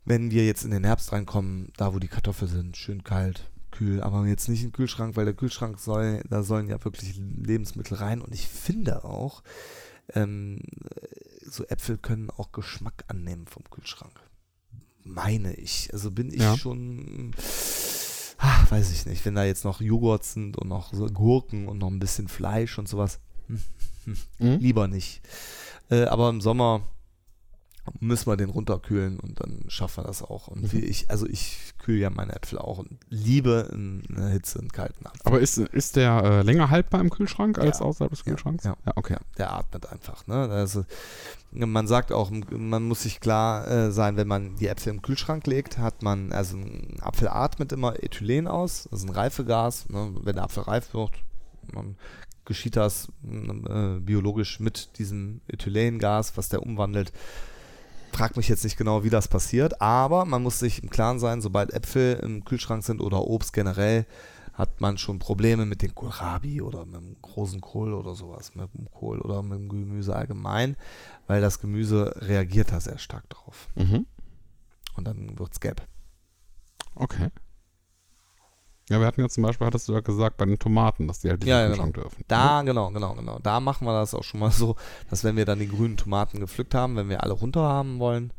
Wenn 0.05 0.31
wir 0.31 0.45
jetzt 0.45 0.63
in 0.63 0.71
den 0.71 0.85
Herbst 0.85 1.11
reinkommen, 1.11 1.73
da 1.77 1.93
wo 1.93 1.99
die 1.99 2.07
Kartoffeln 2.07 2.49
sind, 2.49 2.77
schön 2.77 3.03
kalt, 3.03 3.49
kühl, 3.77 4.01
aber 4.01 4.25
jetzt 4.25 4.47
nicht 4.49 4.63
im 4.63 4.71
Kühlschrank, 4.71 5.15
weil 5.15 5.25
der 5.25 5.33
Kühlschrank 5.33 5.79
soll, 5.79 6.21
da 6.29 6.43
sollen 6.43 6.67
ja 6.69 6.83
wirklich 6.83 7.15
Lebensmittel 7.17 7.97
rein 7.97 8.21
und 8.21 8.33
ich 8.33 8.47
finde 8.47 9.03
auch, 9.03 9.43
ähm, 10.13 10.59
so 11.45 11.63
Äpfel 11.65 11.97
können 11.97 12.29
auch 12.29 12.51
Geschmack 12.51 13.03
annehmen 13.07 13.45
vom 13.47 13.63
Kühlschrank. 13.69 14.19
Meine 15.03 15.53
ich. 15.55 15.89
Also 15.93 16.11
bin 16.11 16.29
ich 16.33 16.41
Ja. 16.41 16.57
schon, 16.57 17.33
ah, 18.39 18.65
weiß 18.69 18.91
ich 18.91 19.05
nicht, 19.05 19.23
wenn 19.25 19.35
da 19.35 19.43
jetzt 19.45 19.63
noch 19.63 19.79
Joghurt 19.81 20.23
sind 20.25 20.57
und 20.57 20.67
noch 20.67 20.93
so 20.93 21.05
Gurken 21.07 21.67
und 21.67 21.77
noch 21.77 21.89
ein 21.89 21.99
bisschen 21.99 22.27
Fleisch 22.27 22.77
und 22.77 22.87
sowas, 22.89 23.19
hm, 23.47 23.61
Mhm. 24.39 24.57
lieber 24.59 24.87
nicht. 24.87 25.21
Äh, 25.89 26.05
aber 26.05 26.29
im 26.29 26.41
Sommer 26.41 26.81
müssen 27.99 28.27
wir 28.27 28.37
den 28.37 28.49
runterkühlen 28.49 29.19
und 29.19 29.39
dann 29.39 29.63
schaffen 29.67 30.03
wir 30.03 30.07
das 30.07 30.21
auch. 30.23 30.47
Und 30.47 30.61
Mhm. 30.63 30.71
wie 30.73 30.79
ich, 30.85 31.09
also 31.09 31.25
ich 31.27 31.73
kühle 31.79 31.99
ja 31.99 32.09
meine 32.09 32.35
Äpfel 32.35 32.57
auch 32.59 32.77
und 32.79 32.97
liebe 33.09 33.69
in 33.71 34.03
der 34.09 34.27
Hitze 34.29 34.59
einen 34.59 34.71
kalten 34.71 35.05
Apfel. 35.05 35.21
Aber 35.25 35.39
ist, 35.39 35.57
ist 35.57 35.95
der 35.95 36.23
äh, 36.23 36.41
länger 36.43 36.69
haltbar 36.69 37.01
im 37.01 37.09
Kühlschrank 37.09 37.57
als 37.59 37.79
Ja. 37.79 37.85
außerhalb 37.85 38.11
des 38.11 38.19
Ja, 38.19 38.25
Kühlschranks? 38.31 38.63
ja. 38.63 38.75
okay. 38.95 39.13
Ja, 39.13 39.19
der 39.37 39.53
atmet 39.53 39.85
einfach. 39.91 40.25
Ne? 40.27 40.35
Also, 40.49 40.85
man 41.51 41.87
sagt 41.87 42.11
auch, 42.11 42.29
man 42.31 42.83
muss 42.83 43.03
sich 43.03 43.19
klar 43.19 43.67
äh, 43.67 43.91
sein, 43.91 44.17
wenn 44.17 44.27
man 44.27 44.55
die 44.57 44.67
Äpfel 44.67 44.93
im 44.93 45.01
Kühlschrank 45.01 45.47
legt, 45.47 45.77
hat 45.77 46.03
man, 46.03 46.31
also 46.33 46.57
ein 46.57 46.97
Apfel 47.01 47.27
atmet 47.29 47.71
immer 47.71 48.03
Ethylen 48.03 48.47
aus, 48.47 48.87
das 48.91 49.01
ist 49.01 49.07
ein 49.09 49.13
Reifegas. 49.15 49.89
Ne? 49.89 50.13
Wenn 50.21 50.35
der 50.35 50.43
Apfel 50.43 50.63
reif 50.63 50.93
wird, 50.93 51.11
dann 51.73 51.95
geschieht 52.45 52.75
das 52.77 53.09
äh, 53.25 53.99
biologisch 53.99 54.59
mit 54.61 54.97
diesem 54.99 55.41
Ethylengas, 55.49 56.37
was 56.37 56.47
der 56.49 56.63
umwandelt. 56.63 57.11
Frag 58.17 58.35
mich 58.35 58.49
jetzt 58.49 58.63
nicht 58.63 58.77
genau, 58.77 59.03
wie 59.03 59.11
das 59.11 59.27
passiert, 59.27 59.79
aber 59.79 60.25
man 60.25 60.41
muss 60.41 60.57
sich 60.57 60.81
im 60.81 60.89
Klaren 60.89 61.19
sein, 61.19 61.39
sobald 61.39 61.71
Äpfel 61.71 62.15
im 62.23 62.43
Kühlschrank 62.43 62.83
sind 62.83 62.99
oder 62.99 63.21
Obst 63.27 63.53
generell, 63.53 64.07
hat 64.53 64.81
man 64.81 64.97
schon 64.97 65.19
Probleme 65.19 65.67
mit 65.67 65.83
dem 65.83 65.93
Kohlrabi 65.93 66.63
oder 66.63 66.83
mit 66.87 66.95
dem 66.95 67.21
großen 67.21 67.61
Kohl 67.61 67.93
oder 67.93 68.15
sowas, 68.15 68.55
mit 68.55 68.73
dem 68.73 68.89
Kohl 68.89 69.21
oder 69.21 69.43
mit 69.43 69.59
dem 69.59 69.69
Gemüse 69.69 70.15
allgemein, 70.15 70.77
weil 71.27 71.41
das 71.41 71.59
Gemüse 71.59 72.15
reagiert 72.17 72.71
da 72.71 72.79
sehr 72.79 72.97
stark 72.97 73.29
drauf. 73.29 73.67
Mhm. 73.75 74.07
Und 74.95 75.05
dann 75.05 75.37
wird 75.37 75.51
es 75.51 75.59
gelb. 75.59 75.87
Okay. 76.95 77.29
Ja, 78.89 78.99
wir 78.99 79.07
hatten 79.07 79.19
ja 79.19 79.27
zum 79.27 79.43
Beispiel, 79.43 79.67
hattest 79.67 79.89
du 79.89 79.93
ja 79.93 79.99
gesagt, 79.99 80.37
bei 80.37 80.45
den 80.45 80.59
Tomaten, 80.59 81.07
dass 81.07 81.19
die 81.19 81.29
halt 81.29 81.41
nicht 81.41 81.49
Ja, 81.49 81.61
ja, 81.61 81.67
Kühlschrank 81.67 81.95
dürfen. 81.95 82.23
Da, 82.27 82.61
genau, 82.61 82.89
genau, 82.91 83.15
genau. 83.15 83.39
Da 83.39 83.59
machen 83.59 83.85
wir 83.85 83.93
das 83.93 84.13
auch 84.13 84.23
schon 84.23 84.39
mal 84.39 84.51
so, 84.51 84.75
dass 85.09 85.23
wenn 85.23 85.35
wir 85.35 85.45
dann 85.45 85.59
die 85.59 85.67
grünen 85.67 85.97
Tomaten 85.97 86.39
gepflückt 86.39 86.73
haben, 86.73 86.95
wenn 86.95 87.09
wir 87.09 87.23
alle 87.23 87.33
runter 87.33 87.61
haben 87.61 87.99
wollen 87.99 88.31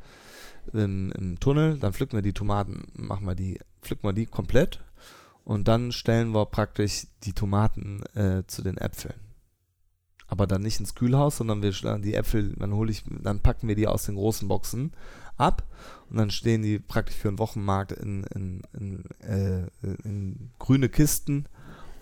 im, 0.73 1.13
im 1.13 1.39
Tunnel, 1.39 1.79
dann 1.79 1.93
pflücken 1.93 2.17
wir 2.17 2.23
die 2.23 2.33
Tomaten, 2.33 2.87
machen 2.95 3.27
wir 3.27 3.35
die, 3.35 3.59
pflücken 3.83 4.09
wir 4.09 4.13
die 4.15 4.27
komplett 4.27 4.81
und 5.45 5.69
dann 5.69 5.93
stellen 5.93 6.35
wir 6.35 6.47
praktisch 6.47 7.07
die 7.25 7.33
Tomaten 7.33 8.03
äh, 8.15 8.43
zu 8.47 8.63
den 8.63 8.79
Äpfeln. 8.79 9.15
Aber 10.27 10.47
dann 10.47 10.63
nicht 10.63 10.79
ins 10.79 10.95
Kühlhaus, 10.95 11.39
sondern 11.39 11.63
wir 11.63 11.73
schlagen 11.73 12.03
die 12.03 12.15
Äpfel, 12.15 12.55
dann 12.59 12.75
hole 12.75 12.91
ich, 12.91 13.03
dann 13.07 13.41
packen 13.41 13.67
wir 13.67 13.75
die 13.75 13.87
aus 13.87 14.05
den 14.05 14.17
großen 14.17 14.47
Boxen 14.47 14.93
ab 15.39 15.65
und 16.11 16.19
dann 16.19 16.31
stehen 16.31 16.63
die 16.63 16.79
praktisch 16.79 17.17
für 17.17 17.29
einen 17.29 17.39
Wochenmarkt 17.39 17.93
in, 17.93 18.25
in, 18.35 18.63
in, 18.73 19.05
äh, 19.21 19.67
in 20.05 20.51
grüne 20.59 20.89
Kisten 20.89 21.47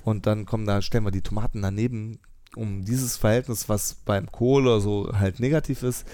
und 0.04 0.26
dann 0.26 0.46
kommen 0.46 0.66
da, 0.66 0.82
stellen 0.82 1.04
wir 1.04 1.10
die 1.10 1.22
Tomaten 1.22 1.62
daneben, 1.62 2.18
um 2.54 2.84
dieses 2.84 3.16
Verhältnis, 3.16 3.68
was 3.68 3.94
beim 4.04 4.30
Kohl 4.30 4.66
oder 4.66 4.80
so 4.80 5.10
halt 5.12 5.40
negativ 5.40 5.82
ist, 5.82 6.06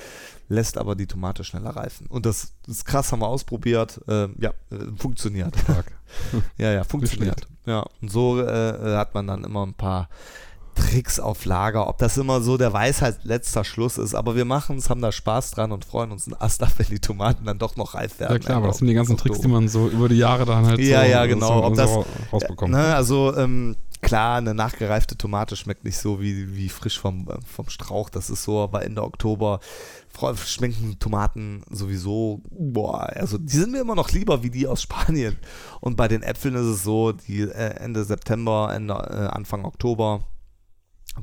lässt 0.49 0.77
aber 0.77 0.97
die 0.97 1.07
Tomate 1.07 1.45
schneller 1.45 1.71
reifen. 1.71 2.07
Und 2.09 2.27
das 2.27 2.55
ist 2.67 2.85
krass, 2.85 3.13
haben 3.13 3.21
wir 3.21 3.29
ausprobiert. 3.29 4.01
Ähm, 4.09 4.35
ja, 4.39 4.51
äh, 4.71 4.97
funktioniert. 4.97 5.57
Stark. 5.57 5.93
Ja, 6.59 6.71
ja, 6.71 6.85
funktioniert. 6.85 7.49
Ja, 7.65 7.87
und 8.03 8.11
so 8.11 8.39
äh, 8.39 8.45
äh, 8.45 8.97
hat 8.97 9.15
man 9.15 9.27
dann 9.27 9.45
immer 9.45 9.65
ein 9.65 9.73
paar 9.73 10.11
Tricks 10.75 11.21
auf 11.21 11.45
Lager, 11.45 11.89
ob 11.89 11.99
das 11.99 12.17
immer 12.17 12.41
so 12.41 12.57
der 12.57 12.73
Weisheit 12.73 13.25
letzter 13.25 13.65
Schluss 13.65 13.99
ist, 13.99 14.15
aber 14.15 14.37
wir 14.37 14.45
machen 14.45 14.79
es, 14.79 14.91
haben 14.91 15.01
da 15.01 15.13
Spaß 15.13 15.53
dran 15.53 15.73
und 15.73 15.85
freuen 15.85 16.13
uns 16.13 16.27
einen 16.27 16.41
Ast 16.41 16.63
ab, 16.63 16.73
wenn 16.77 16.87
die 16.87 17.01
Tomaten 17.01 17.45
dann 17.45 17.59
doch 17.59 17.77
noch 17.77 17.95
reif 17.95 18.21
werden. 18.21 18.33
Ja 18.33 18.39
klar, 18.39 18.57
aber 18.59 18.69
das 18.69 18.79
sind 18.79 18.89
die 18.89 18.95
ganzen 18.95 19.17
Tricks, 19.17 19.41
die 19.41 19.49
man 19.49 19.69
so 19.69 19.89
über 19.89 20.09
die 20.09 20.17
Jahre 20.17 20.45
dann 20.45 20.67
halt 20.67 20.81
ja, 20.81 21.05
so, 21.05 21.11
ja, 21.11 21.27
genau. 21.27 21.49
so, 21.49 21.65
ob 21.65 21.77
so 21.77 21.83
das, 21.83 22.33
rausbekommt. 22.33 22.73
Ne, 22.73 22.95
also 22.95 23.37
ähm, 23.37 23.77
klar, 24.03 24.39
eine 24.39 24.55
nachgereifte 24.55 25.17
Tomate 25.17 25.57
schmeckt 25.57 25.85
nicht 25.85 25.97
so 25.97 26.21
wie, 26.21 26.57
wie 26.57 26.69
frisch 26.69 26.99
vom, 26.99 27.29
äh, 27.29 27.39
vom 27.47 27.69
Strauch, 27.69 28.11
das 28.11 28.31
ist 28.31 28.43
so, 28.43 28.61
aber 28.61 28.85
Ende 28.85 29.03
Oktober 29.03 29.61
schmecken 30.45 30.99
Tomaten 30.99 31.63
sowieso, 31.71 32.43
boah, 32.51 33.09
also 33.15 33.39
die 33.39 33.57
sind 33.57 33.73
mir 33.73 33.81
immer 33.81 33.95
noch 33.95 34.11
lieber 34.11 34.43
wie 34.43 34.51
die 34.51 34.67
aus 34.67 34.83
Spanien. 34.83 35.39
Und 35.81 35.97
bei 35.97 36.07
den 36.07 36.23
Äpfeln 36.23 36.55
ist 36.55 36.67
es 36.67 36.83
so, 36.83 37.13
die 37.13 37.41
äh, 37.41 37.77
Ende 37.77 38.05
September, 38.05 38.73
Ende, 38.75 38.95
äh, 38.95 39.35
Anfang 39.35 39.65
Oktober 39.65 40.25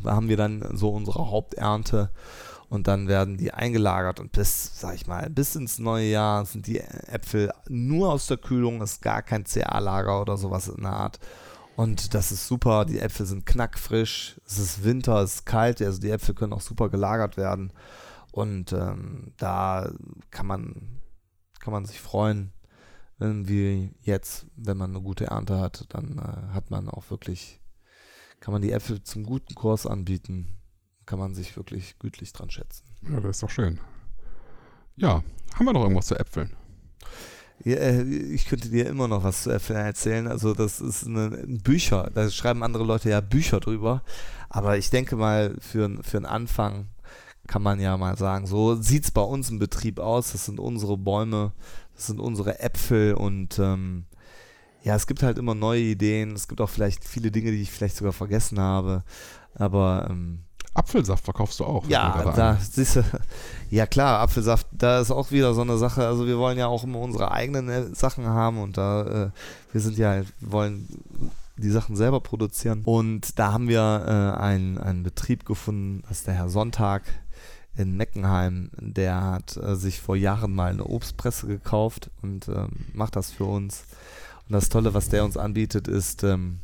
haben 0.05 0.29
wir 0.29 0.37
dann 0.37 0.77
so 0.77 0.89
unsere 0.89 1.31
Haupternte 1.31 2.11
und 2.69 2.87
dann 2.87 3.07
werden 3.07 3.37
die 3.37 3.51
eingelagert 3.51 4.19
und 4.19 4.31
bis, 4.31 4.79
sag 4.79 4.95
ich 4.95 5.07
mal, 5.07 5.29
bis 5.29 5.55
ins 5.55 5.79
neue 5.79 6.09
Jahr 6.09 6.45
sind 6.45 6.67
die 6.67 6.79
Äpfel 6.79 7.51
nur 7.67 8.13
aus 8.13 8.27
der 8.27 8.37
Kühlung, 8.37 8.81
ist 8.81 9.01
gar 9.01 9.23
kein 9.23 9.43
CA-Lager 9.43 10.21
oder 10.21 10.37
sowas 10.37 10.67
in 10.67 10.83
der 10.83 10.93
Art. 10.93 11.19
Und 11.75 12.13
das 12.13 12.31
ist 12.31 12.47
super, 12.47 12.85
die 12.85 12.99
Äpfel 12.99 13.25
sind 13.25 13.45
knackfrisch, 13.45 14.39
es 14.45 14.59
ist 14.59 14.83
Winter, 14.83 15.21
es 15.21 15.35
ist 15.35 15.45
kalt, 15.45 15.81
also 15.81 15.99
die 15.99 16.11
Äpfel 16.11 16.35
können 16.35 16.53
auch 16.53 16.61
super 16.61 16.89
gelagert 16.89 17.37
werden. 17.37 17.71
Und 18.31 18.73
ähm, 18.73 19.33
da 19.37 19.89
kann 20.29 20.45
man, 20.45 20.99
kann 21.59 21.73
man 21.73 21.85
sich 21.85 21.99
freuen, 21.99 22.51
wie 23.17 23.93
jetzt, 24.01 24.45
wenn 24.55 24.77
man 24.77 24.91
eine 24.91 25.01
gute 25.01 25.27
Ernte 25.27 25.59
hat, 25.59 25.85
dann 25.89 26.19
äh, 26.19 26.53
hat 26.53 26.69
man 26.69 26.87
auch 26.89 27.09
wirklich, 27.09 27.59
kann 28.39 28.51
man 28.51 28.61
die 28.61 28.71
Äpfel 28.71 29.03
zum 29.03 29.23
guten 29.23 29.55
Kurs 29.55 29.85
anbieten, 29.85 30.47
kann 31.05 31.19
man 31.19 31.33
sich 31.33 31.55
wirklich 31.55 31.97
gütlich 31.99 32.33
dran 32.33 32.49
schätzen. 32.49 32.85
Ja, 33.09 33.19
das 33.19 33.37
ist 33.37 33.43
doch 33.43 33.49
schön. 33.49 33.79
Ja, 34.95 35.23
haben 35.55 35.65
wir 35.65 35.73
noch 35.73 35.83
irgendwas 35.83 36.07
zu 36.07 36.19
Äpfeln? 36.19 36.55
Ja, 37.63 37.75
äh, 37.75 38.03
ich 38.03 38.45
könnte 38.45 38.69
dir 38.69 38.87
immer 38.87 39.07
noch 39.07 39.23
was 39.23 39.43
zu 39.43 39.51
Äpfeln 39.51 39.79
erzählen. 39.79 40.27
Also 40.27 40.53
das 40.53 40.79
ist 40.79 41.07
eine, 41.07 41.29
Bücher, 41.63 42.09
da 42.13 42.29
schreiben 42.29 42.63
andere 42.63 42.83
Leute 42.83 43.09
ja 43.09 43.21
Bücher 43.21 43.59
drüber. 43.59 44.03
Aber 44.49 44.77
ich 44.77 44.89
denke 44.89 45.15
mal, 45.15 45.55
für, 45.59 46.01
für 46.03 46.17
einen 46.17 46.25
Anfang 46.25 46.87
kann 47.47 47.63
man 47.63 47.79
ja 47.79 47.97
mal 47.97 48.17
sagen, 48.17 48.45
so 48.45 48.75
sieht 48.75 49.05
es 49.05 49.11
bei 49.11 49.21
uns 49.21 49.49
im 49.49 49.59
Betrieb 49.59 49.99
aus. 49.99 50.31
Das 50.31 50.45
sind 50.45 50.59
unsere 50.59 50.97
Bäume, 50.97 51.53
das 51.95 52.07
sind 52.07 52.19
unsere 52.19 52.59
Äpfel 52.59 53.13
und 53.13 53.59
ähm, 53.59 54.05
ja, 54.83 54.95
es 54.95 55.07
gibt 55.07 55.23
halt 55.23 55.37
immer 55.37 55.55
neue 55.55 55.81
Ideen. 55.81 56.33
Es 56.33 56.47
gibt 56.47 56.61
auch 56.61 56.69
vielleicht 56.69 57.03
viele 57.03 57.31
Dinge, 57.31 57.51
die 57.51 57.61
ich 57.61 57.71
vielleicht 57.71 57.97
sogar 57.97 58.13
vergessen 58.13 58.59
habe. 58.59 59.03
Aber 59.55 60.07
ähm, 60.09 60.43
Apfelsaft 60.73 61.25
verkaufst 61.25 61.59
du 61.59 61.65
auch. 61.65 61.85
Ja, 61.87 62.31
da 62.35 62.57
siehst 62.57 62.97
du, 62.97 63.03
ja 63.69 63.85
klar, 63.85 64.19
Apfelsaft, 64.19 64.67
da 64.71 64.99
ist 64.99 65.11
auch 65.11 65.31
wieder 65.31 65.53
so 65.53 65.61
eine 65.61 65.77
Sache. 65.77 66.05
Also 66.05 66.25
wir 66.27 66.37
wollen 66.37 66.57
ja 66.57 66.67
auch 66.67 66.83
immer 66.83 66.99
unsere 66.99 67.31
eigenen 67.31 67.69
äh, 67.69 67.95
Sachen 67.95 68.25
haben 68.25 68.61
und 68.61 68.77
da, 68.77 69.25
äh, 69.25 69.29
wir 69.71 69.81
sind 69.81 69.97
ja, 69.97 70.21
wollen 70.39 70.87
die 71.57 71.71
Sachen 71.71 71.95
selber 71.95 72.21
produzieren. 72.21 72.83
Und 72.85 73.37
da 73.37 73.51
haben 73.51 73.67
wir 73.67 74.05
äh, 74.07 74.39
einen, 74.39 74.77
einen 74.77 75.03
Betrieb 75.03 75.45
gefunden, 75.45 76.03
das 76.07 76.19
ist 76.19 76.27
der 76.27 76.35
Herr 76.35 76.49
Sonntag 76.49 77.03
in 77.75 77.97
Meckenheim. 77.97 78.71
Der 78.77 79.21
hat 79.21 79.57
äh, 79.57 79.75
sich 79.75 79.99
vor 79.99 80.15
Jahren 80.15 80.53
mal 80.53 80.71
eine 80.71 80.85
Obstpresse 80.85 81.47
gekauft 81.47 82.11
und 82.21 82.47
ähm, 82.47 82.85
macht 82.93 83.15
das 83.15 83.31
für 83.31 83.45
uns. 83.45 83.83
Und 84.49 84.53
das 84.53 84.69
Tolle, 84.69 84.93
was 84.93 85.09
der 85.09 85.23
uns 85.23 85.37
anbietet, 85.37 85.87
ist, 85.87 86.23
ähm, 86.23 86.59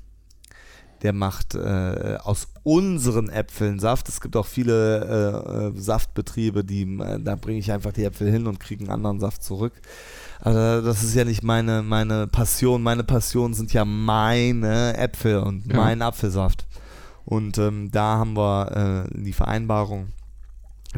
der 1.04 1.14
macht 1.14 1.54
äh, 1.54 2.18
aus 2.24 2.48
unseren 2.64 3.30
Äpfeln 3.30 3.80
Saft. 3.80 4.10
Es 4.10 4.22
gibt 4.22 4.36
auch 4.36 4.48
viele 4.48 5.74
äh, 5.76 5.80
Saftbetriebe, 5.80 6.64
die, 6.64 6.82
äh, 6.82 7.20
da 7.20 7.36
bringe 7.36 7.60
ich 7.60 7.72
einfach 7.72 7.94
die 7.94 8.06
Äpfel 8.06 8.32
hin 8.32 8.48
und 8.48 8.60
kriege 8.60 8.84
einen 8.84 8.92
anderen 8.92 9.20
Saft 9.20 9.44
zurück. 9.44 9.74
Aber 10.40 10.82
das 10.82 11.04
ist 11.04 11.14
ja 11.14 11.24
nicht 11.24 11.44
meine, 11.44 11.84
meine 11.84 12.26
Passion. 12.26 12.82
Meine 12.82 13.04
Passion 13.04 13.54
sind 13.54 13.72
ja 13.72 13.86
meine 13.86 14.98
Äpfel 14.98 15.40
und 15.40 15.68
ja. 15.68 15.78
mein 15.78 16.02
Apfelsaft. 16.02 16.66
Und 17.24 17.60
ähm, 17.60 17.92
da 17.92 18.18
haben 18.18 18.36
wir 18.36 19.06
äh, 19.12 19.22
die 19.22 19.34
Vereinbarung, 19.34 20.08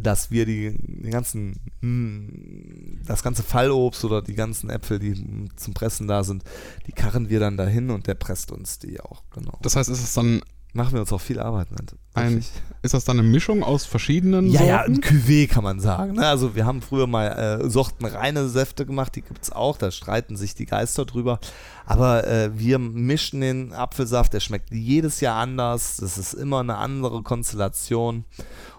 dass 0.01 0.31
wir 0.31 0.45
die, 0.45 0.75
die 0.79 1.09
ganzen, 1.09 1.59
hm, 1.81 3.01
das 3.05 3.23
ganze 3.23 3.43
Fallobst 3.43 4.03
oder 4.05 4.21
die 4.21 4.35
ganzen 4.35 4.69
Äpfel, 4.69 4.99
die 4.99 5.49
zum 5.55 5.73
Pressen 5.73 6.07
da 6.07 6.23
sind, 6.23 6.43
die 6.85 6.91
karren 6.91 7.29
wir 7.29 7.39
dann 7.39 7.57
dahin 7.57 7.89
und 7.89 8.07
der 8.07 8.15
presst 8.15 8.51
uns 8.51 8.79
die 8.79 8.99
auch, 8.99 9.23
genau. 9.33 9.57
Das 9.61 9.75
heißt, 9.75 9.89
ist 9.89 10.03
es 10.03 10.13
dann. 10.13 10.41
Machen 10.73 10.93
wir 10.93 10.99
uns 10.99 11.13
auch 11.13 11.21
viel 11.21 11.39
Arbeit 11.39 11.71
mit. 11.71 11.95
Ein, 12.13 12.43
ist 12.83 12.93
das 12.93 13.03
dann 13.03 13.17
eine 13.17 13.27
Mischung 13.27 13.63
aus 13.63 13.85
verschiedenen 13.85 14.47
ja, 14.47 14.59
Sorten? 14.59 14.71
Ja, 14.71 14.81
ein 14.83 15.01
Cuvée 15.01 15.47
kann 15.47 15.63
man 15.63 15.79
sagen. 15.79 16.15
Ne? 16.15 16.27
Also 16.27 16.55
wir 16.55 16.65
haben 16.65 16.83
früher 16.83 17.07
mal 17.07 17.61
äh, 17.63 17.69
sortenreine 17.69 18.47
Säfte 18.47 18.85
gemacht, 18.85 19.15
die 19.15 19.23
gibt 19.23 19.41
es 19.41 19.51
auch, 19.51 19.77
da 19.77 19.89
streiten 19.89 20.35
sich 20.35 20.53
die 20.53 20.67
Geister 20.67 21.05
drüber. 21.05 21.39
Aber 21.87 22.27
äh, 22.27 22.51
wir 22.53 22.77
mischen 22.77 23.41
den 23.41 23.73
Apfelsaft, 23.73 24.33
der 24.33 24.39
schmeckt 24.39 24.71
jedes 24.71 25.19
Jahr 25.19 25.37
anders, 25.37 25.97
das 25.97 26.19
ist 26.19 26.33
immer 26.33 26.59
eine 26.59 26.75
andere 26.75 27.23
Konstellation. 27.23 28.25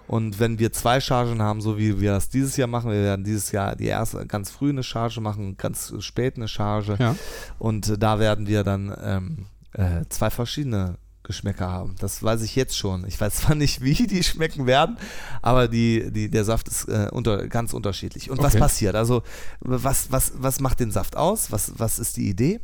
Und 0.08 0.40
wenn 0.40 0.58
wir 0.58 0.72
zwei 0.72 1.00
Chargen 1.00 1.42
haben, 1.42 1.60
so 1.60 1.76
wie 1.78 2.00
wir 2.00 2.12
das 2.12 2.30
dieses 2.30 2.56
Jahr 2.56 2.66
machen, 2.66 2.90
wir 2.90 3.02
werden 3.02 3.24
dieses 3.24 3.52
Jahr 3.52 3.76
die 3.76 3.86
erste 3.86 4.26
ganz 4.26 4.50
früh 4.50 4.70
eine 4.70 4.82
Charge 4.82 5.20
machen, 5.20 5.58
ganz 5.58 5.92
spät 6.00 6.36
eine 6.36 6.48
Charge. 6.48 6.96
Ja. 6.98 7.14
Und 7.58 7.88
äh, 7.88 7.98
da 7.98 8.18
werden 8.18 8.46
wir 8.46 8.64
dann 8.64 8.96
ähm, 9.02 9.46
äh, 9.74 10.06
zwei 10.08 10.30
verschiedene 10.30 10.96
Geschmäcker 11.24 11.68
haben. 11.68 11.94
Das 11.98 12.22
weiß 12.22 12.40
ich 12.40 12.56
jetzt 12.56 12.76
schon. 12.76 13.06
Ich 13.06 13.20
weiß 13.20 13.34
zwar 13.36 13.54
nicht, 13.54 13.82
wie 13.82 14.06
die 14.06 14.24
schmecken 14.24 14.66
werden, 14.66 14.96
aber 15.42 15.68
die, 15.68 16.10
die, 16.10 16.30
der 16.30 16.44
Saft 16.44 16.68
ist 16.68 16.88
äh, 16.88 17.08
unter, 17.12 17.46
ganz 17.46 17.74
unterschiedlich. 17.74 18.30
Und 18.30 18.38
okay. 18.38 18.46
was 18.46 18.56
passiert? 18.56 18.94
Also, 18.94 19.22
was, 19.60 20.10
was, 20.10 20.32
was 20.36 20.58
macht 20.60 20.80
den 20.80 20.90
Saft 20.90 21.16
aus? 21.16 21.52
Was, 21.52 21.78
was 21.78 21.98
ist 21.98 22.16
die 22.16 22.30
Idee? 22.30 22.60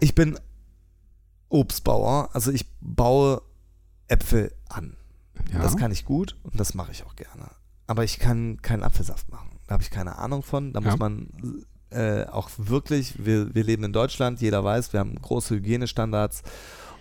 Ich 0.00 0.16
bin 0.16 0.36
Obstbauer, 1.48 2.30
also 2.32 2.50
ich 2.50 2.66
baue 2.80 3.42
Äpfel 4.08 4.52
an. 4.72 4.96
Ja. 5.52 5.60
Das 5.60 5.76
kann 5.76 5.90
ich 5.90 6.04
gut 6.04 6.36
und 6.42 6.58
das 6.58 6.74
mache 6.74 6.92
ich 6.92 7.04
auch 7.04 7.16
gerne. 7.16 7.50
Aber 7.86 8.04
ich 8.04 8.18
kann 8.18 8.60
keinen 8.62 8.82
Apfelsaft 8.82 9.30
machen. 9.30 9.58
Da 9.66 9.74
habe 9.74 9.82
ich 9.82 9.90
keine 9.90 10.18
Ahnung 10.18 10.42
von. 10.42 10.72
Da 10.72 10.80
ja. 10.80 10.90
muss 10.90 10.98
man 10.98 11.28
äh, 11.90 12.24
auch 12.26 12.50
wirklich, 12.56 13.24
wir, 13.24 13.54
wir 13.54 13.64
leben 13.64 13.84
in 13.84 13.92
Deutschland, 13.92 14.40
jeder 14.40 14.64
weiß, 14.64 14.92
wir 14.92 15.00
haben 15.00 15.14
große 15.20 15.54
Hygienestandards. 15.54 16.42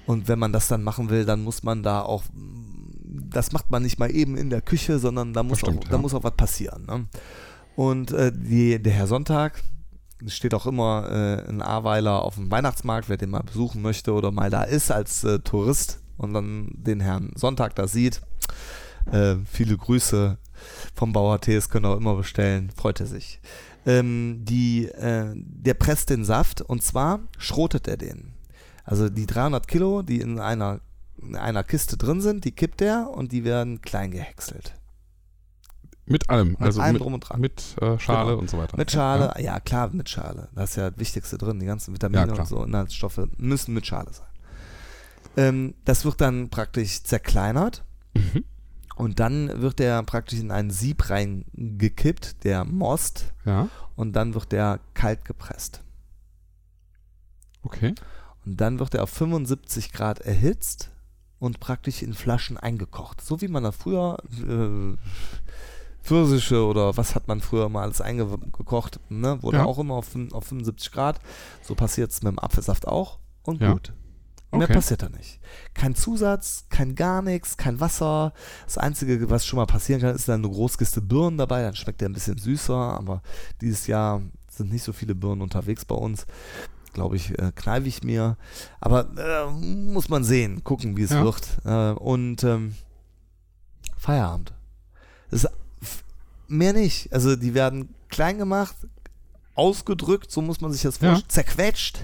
Und 0.05 0.27
wenn 0.27 0.39
man 0.39 0.51
das 0.51 0.67
dann 0.67 0.83
machen 0.83 1.09
will, 1.09 1.25
dann 1.25 1.43
muss 1.43 1.63
man 1.63 1.83
da 1.83 2.01
auch, 2.01 2.23
das 3.05 3.51
macht 3.51 3.69
man 3.71 3.83
nicht 3.83 3.99
mal 3.99 4.11
eben 4.11 4.35
in 4.35 4.49
der 4.49 4.61
Küche, 4.61 4.99
sondern 4.99 5.33
da 5.33 5.43
muss, 5.43 5.59
stimmt, 5.59 5.79
auch, 5.79 5.83
ja. 5.85 5.89
da 5.91 5.97
muss 5.97 6.13
auch 6.13 6.23
was 6.23 6.35
passieren. 6.35 6.85
Ne? 6.85 7.07
Und 7.75 8.11
äh, 8.11 8.31
die, 8.33 8.81
der 8.81 8.93
Herr 8.93 9.07
Sonntag, 9.07 9.63
steht 10.27 10.53
auch 10.53 10.67
immer 10.67 11.09
äh, 11.09 11.49
ein 11.49 11.61
Aweiler 11.61 12.23
auf 12.23 12.35
dem 12.35 12.51
Weihnachtsmarkt, 12.51 13.09
wer 13.09 13.17
den 13.17 13.29
mal 13.29 13.43
besuchen 13.43 13.81
möchte 13.81 14.13
oder 14.13 14.31
mal 14.31 14.49
da 14.49 14.63
ist 14.63 14.91
als 14.91 15.23
äh, 15.23 15.39
Tourist, 15.39 16.00
und 16.21 16.33
dann 16.33 16.69
den 16.73 16.99
Herrn 16.99 17.31
Sonntag 17.35 17.75
da 17.75 17.87
sieht. 17.87 18.21
Äh, 19.11 19.37
viele 19.45 19.77
Grüße 19.77 20.37
vom 20.93 21.13
Bauer 21.13 21.41
Tees 21.41 21.69
können 21.69 21.85
auch 21.85 21.97
immer 21.97 22.15
bestellen, 22.15 22.69
freut 22.69 22.99
er 22.99 23.07
sich. 23.07 23.41
Ähm, 23.85 24.41
die, 24.43 24.85
äh, 24.85 25.33
der 25.35 25.73
presst 25.73 26.11
den 26.11 26.23
Saft 26.23 26.61
und 26.61 26.83
zwar 26.83 27.19
schrotet 27.37 27.87
er 27.87 27.97
den. 27.97 28.33
Also 28.83 29.09
die 29.09 29.25
300 29.25 29.67
Kilo, 29.67 30.03
die 30.03 30.21
in 30.21 30.39
einer, 30.39 30.81
in 31.19 31.35
einer 31.35 31.63
Kiste 31.63 31.97
drin 31.97 32.21
sind, 32.21 32.45
die 32.45 32.51
kippt 32.51 32.81
er 32.81 33.09
und 33.09 33.31
die 33.31 33.43
werden 33.43 33.81
klein 33.81 34.11
gehäckselt. 34.11 34.73
Mit 36.05 36.29
allem, 36.29 36.49
mit 36.51 36.61
also 36.61 36.81
allem 36.81 36.93
mit, 36.93 37.01
drum 37.01 37.13
und 37.13 37.21
dran. 37.21 37.39
Mit 37.39 37.75
äh, 37.79 37.97
Schale 37.97 38.31
genau. 38.31 38.41
und 38.41 38.49
so 38.49 38.57
weiter. 38.57 38.77
Mit 38.77 38.91
Schale, 38.91 39.33
ja. 39.37 39.41
ja. 39.41 39.59
klar, 39.59 39.89
mit 39.93 40.09
Schale. 40.09 40.49
Da 40.53 40.63
ist 40.63 40.75
ja 40.75 40.89
das 40.89 40.99
Wichtigste 40.99 41.37
drin. 41.37 41.59
Die 41.59 41.65
ganzen 41.65 41.93
Vitamine 41.93 42.27
ja, 42.27 42.39
und 42.39 42.47
so 42.47 42.63
Inhaltsstoffe 42.63 43.21
müssen 43.37 43.73
mit 43.73 43.85
Schale 43.85 44.11
sein. 44.11 44.27
Ähm, 45.37 45.73
das 45.85 46.05
wird 46.05 46.21
dann 46.21 46.49
praktisch 46.49 47.03
zerkleinert. 47.03 47.83
Mhm. 48.13 48.43
Und 48.95 49.19
dann 49.19 49.61
wird 49.61 49.79
der 49.79 50.03
praktisch 50.03 50.39
in 50.39 50.51
ein 50.51 50.69
Sieb 50.69 51.09
reingekippt, 51.09 52.43
der 52.43 52.65
Most. 52.65 53.33
Ja. 53.45 53.69
Und 53.95 54.13
dann 54.13 54.33
wird 54.33 54.51
der 54.51 54.79
kalt 54.93 55.25
gepresst. 55.25 55.81
Okay. 57.63 57.93
Und 58.45 58.59
dann 58.59 58.79
wird 58.79 58.93
er 58.95 59.03
auf 59.03 59.09
75 59.09 59.93
Grad 59.93 60.19
erhitzt 60.19 60.89
und 61.39 61.59
praktisch 61.59 62.01
in 62.01 62.13
Flaschen 62.13 62.57
eingekocht. 62.57 63.21
So 63.21 63.41
wie 63.41 63.47
man 63.47 63.63
da 63.63 63.71
früher 63.71 64.17
äh, 64.47 64.97
Pfirsiche 66.03 66.63
oder 66.65 66.97
was 66.97 67.13
hat 67.15 67.27
man 67.27 67.41
früher 67.41 67.69
mal 67.69 67.83
alles 67.83 68.01
eingekocht, 68.01 68.99
ne? 69.09 69.41
wurde 69.43 69.57
Ja. 69.57 69.65
auch 69.65 69.77
immer 69.77 69.95
auf, 69.95 70.07
auf 70.31 70.45
75 70.45 70.91
Grad. 70.91 71.19
So 71.61 71.75
passiert 71.75 72.11
es 72.11 72.23
mit 72.23 72.31
dem 72.31 72.39
Apfelsaft 72.39 72.87
auch. 72.87 73.19
Und 73.43 73.61
Ja. 73.61 73.73
gut. 73.73 73.93
Mehr 74.51 74.63
Okay. 74.63 74.73
passiert 74.73 75.01
da 75.01 75.09
nicht. 75.09 75.39
Kein 75.73 75.95
Zusatz, 75.95 76.65
kein 76.69 76.95
gar 76.95 77.21
nichts, 77.21 77.55
kein 77.57 77.79
Wasser. 77.79 78.33
Das 78.65 78.77
Einzige, 78.77 79.29
was 79.29 79.45
schon 79.45 79.57
mal 79.57 79.65
passieren 79.65 80.01
kann, 80.01 80.13
ist 80.15 80.27
dann 80.27 80.43
eine 80.43 80.53
Großkiste 80.53 81.01
Birnen 81.01 81.37
dabei. 81.37 81.61
Dann 81.61 81.75
schmeckt 81.75 82.01
der 82.01 82.09
ein 82.09 82.13
bisschen 82.13 82.37
süßer, 82.37 82.75
aber 82.75 83.21
dieses 83.61 83.87
Jahr 83.87 84.21
sind 84.49 84.71
nicht 84.71 84.83
so 84.83 84.91
viele 84.93 85.15
Birnen 85.15 85.41
unterwegs 85.41 85.85
bei 85.85 85.95
uns. 85.95 86.25
glaube 86.93 87.15
ich, 87.15 87.39
äh, 87.39 87.53
kneife 87.55 87.87
ich 87.87 88.03
mir. 88.03 88.35
Aber 88.81 89.07
äh, 89.17 89.49
muss 89.49 90.09
man 90.09 90.25
sehen, 90.25 90.61
gucken, 90.65 90.97
wie 90.97 91.03
es 91.03 91.11
Ja. 91.11 91.23
wird. 91.23 91.47
Äh, 91.63 91.91
und 91.97 92.43
ähm, 92.43 92.75
Feierabend. 93.97 94.53
Das 95.29 95.45
ist 95.45 95.51
mehr 96.49 96.73
nicht. 96.73 97.13
Also 97.13 97.37
die 97.37 97.53
werden 97.53 97.95
klein 98.09 98.37
gemacht, 98.37 98.75
ausgedrückt, 99.61 100.31
so 100.31 100.41
muss 100.41 100.59
man 100.61 100.71
sich 100.71 100.81
das 100.81 100.99
Ja. 100.99 101.09
vorstellen, 101.09 101.29
zerquetscht. 101.29 101.99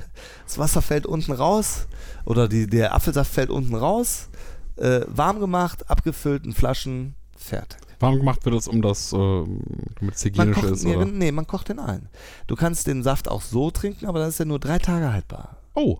Das 0.46 0.58
Wasser 0.58 0.82
fällt 0.82 1.06
unten 1.06 1.32
raus 1.32 1.88
oder 2.26 2.48
die, 2.48 2.68
der 2.68 2.94
Apfelsaft 2.94 3.34
fällt 3.34 3.50
unten 3.50 3.76
raus. 3.76 4.30
Äh, 4.78 5.02
warm 5.08 5.40
gemacht, 5.40 5.90
abgefüllt 5.90 6.46
in 6.46 6.54
Flaschen, 6.54 7.16
fertig. 7.36 7.80
Warm 8.00 8.18
gemacht 8.18 8.46
wird 8.46 8.54
es, 8.56 8.68
um 8.68 8.84
das, 8.84 9.12
äh, 9.12 9.16
damit 9.18 10.14
es 10.14 10.24
Man 10.26 10.34
hygienisch 10.50 10.56
kocht, 10.60 10.70
ist, 10.72 10.84
nee, 10.84 10.96
oder? 10.96 11.06
nee, 11.06 11.32
man 11.32 11.48
kocht 11.48 11.70
den 11.70 11.80
ein. 11.80 12.10
Du 12.46 12.56
kannst 12.56 12.86
den 12.86 13.02
Saft 13.02 13.28
auch 13.28 13.42
so 13.42 13.72
trinken, 13.72 14.06
aber 14.06 14.20
dann 14.20 14.30
ist 14.30 14.40
er 14.40 14.46
nur 14.46 14.60
drei 14.60 14.78
Tage 14.78 15.12
haltbar. 15.12 15.58
Oh, 15.74 15.98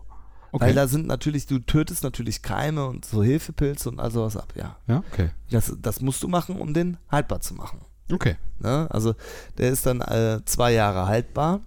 okay. 0.52 0.66
Weil 0.66 0.74
da 0.74 0.86
sind 0.86 1.08
natürlich, 1.08 1.46
du 1.48 1.58
tötest 1.58 2.04
natürlich 2.04 2.42
Keime 2.42 2.86
und 2.86 3.04
so 3.04 3.24
Hefepilze 3.24 3.88
und 3.88 3.98
all 3.98 4.12
sowas 4.12 4.36
ab, 4.36 4.52
ja. 4.54 4.76
ja, 4.86 5.02
okay. 5.12 5.30
Das, 5.50 5.74
das 5.82 6.00
musst 6.00 6.22
du 6.22 6.28
machen, 6.28 6.60
um 6.60 6.72
den 6.72 6.98
haltbar 7.10 7.40
zu 7.40 7.54
machen. 7.54 7.80
Okay. 8.12 8.36
Ne? 8.60 8.86
Also 8.90 9.14
der 9.58 9.70
ist 9.70 9.86
dann 9.86 10.00
äh, 10.00 10.40
zwei 10.44 10.72
Jahre 10.72 11.06
haltbar 11.06 11.60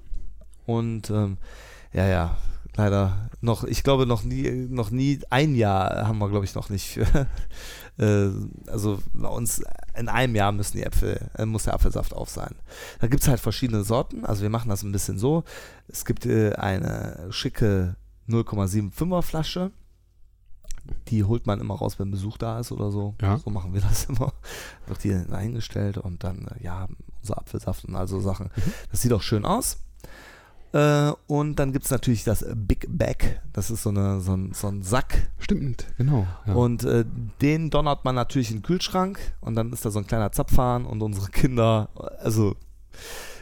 und 0.65 1.09
ähm, 1.09 1.37
ja, 1.93 2.07
ja, 2.07 2.37
leider 2.75 3.29
noch, 3.41 3.63
ich 3.63 3.83
glaube 3.83 4.05
noch 4.05 4.23
nie, 4.23 4.49
noch 4.49 4.91
nie, 4.91 5.19
ein 5.29 5.55
Jahr 5.55 6.07
haben 6.07 6.19
wir 6.19 6.29
glaube 6.29 6.45
ich 6.45 6.55
noch 6.55 6.69
nicht 6.69 6.89
für, 6.89 7.27
äh, 7.97 8.29
also 8.69 8.99
bei 9.13 9.27
uns 9.27 9.61
in 9.95 10.09
einem 10.09 10.35
Jahr 10.35 10.51
müssen 10.51 10.77
die 10.77 10.83
Äpfel, 10.83 11.29
äh, 11.37 11.45
muss 11.45 11.63
der 11.63 11.73
Apfelsaft 11.73 12.13
auf 12.13 12.29
sein. 12.29 12.55
Da 12.99 13.07
gibt 13.07 13.23
es 13.23 13.29
halt 13.29 13.39
verschiedene 13.39 13.83
Sorten, 13.83 14.25
also 14.25 14.41
wir 14.41 14.49
machen 14.49 14.69
das 14.69 14.83
ein 14.83 14.91
bisschen 14.91 15.17
so, 15.17 15.43
es 15.87 16.05
gibt 16.05 16.25
äh, 16.25 16.53
eine 16.53 17.27
schicke 17.29 17.95
0,75er 18.29 19.21
Flasche, 19.21 19.71
die 21.07 21.23
holt 21.23 21.47
man 21.47 21.59
immer 21.59 21.75
raus, 21.75 21.99
wenn 21.99 22.11
Besuch 22.11 22.37
da 22.37 22.59
ist 22.59 22.71
oder 22.71 22.91
so. 22.91 23.15
Ja. 23.21 23.37
So 23.37 23.49
machen 23.49 23.73
wir 23.73 23.81
das 23.81 24.05
immer. 24.09 24.33
Wird 24.87 25.03
die 25.03 25.13
eingestellt 25.13 25.97
und 25.97 26.23
dann, 26.23 26.47
äh, 26.47 26.63
ja, 26.63 26.87
unser 27.21 27.37
Apfelsaft 27.37 27.85
und 27.85 27.95
all 27.95 28.07
so 28.07 28.19
Sachen. 28.19 28.49
Das 28.91 29.01
sieht 29.01 29.13
auch 29.13 29.21
schön 29.21 29.45
aus. 29.45 29.77
Äh, 30.73 31.11
und 31.27 31.57
dann 31.57 31.73
gibt 31.73 31.85
es 31.85 31.91
natürlich 31.91 32.23
das 32.23 32.45
Big 32.55 32.87
Bag. 32.89 33.41
Das 33.53 33.69
ist 33.69 33.83
so, 33.83 33.89
eine, 33.89 34.21
so, 34.21 34.35
ein, 34.35 34.53
so 34.53 34.67
ein 34.67 34.83
Sack. 34.83 35.29
Stimmt, 35.37 35.85
genau. 35.97 36.25
Ja. 36.45 36.53
Und 36.53 36.83
äh, 36.83 37.05
den 37.41 37.69
donnert 37.69 38.05
man 38.05 38.15
natürlich 38.15 38.51
in 38.51 38.57
den 38.57 38.63
Kühlschrank. 38.63 39.19
Und 39.41 39.55
dann 39.55 39.73
ist 39.73 39.85
da 39.85 39.91
so 39.91 39.99
ein 39.99 40.07
kleiner 40.07 40.31
Zapfhahn. 40.31 40.85
Und 40.85 41.01
unsere 41.01 41.29
Kinder, 41.29 41.89
also 42.19 42.55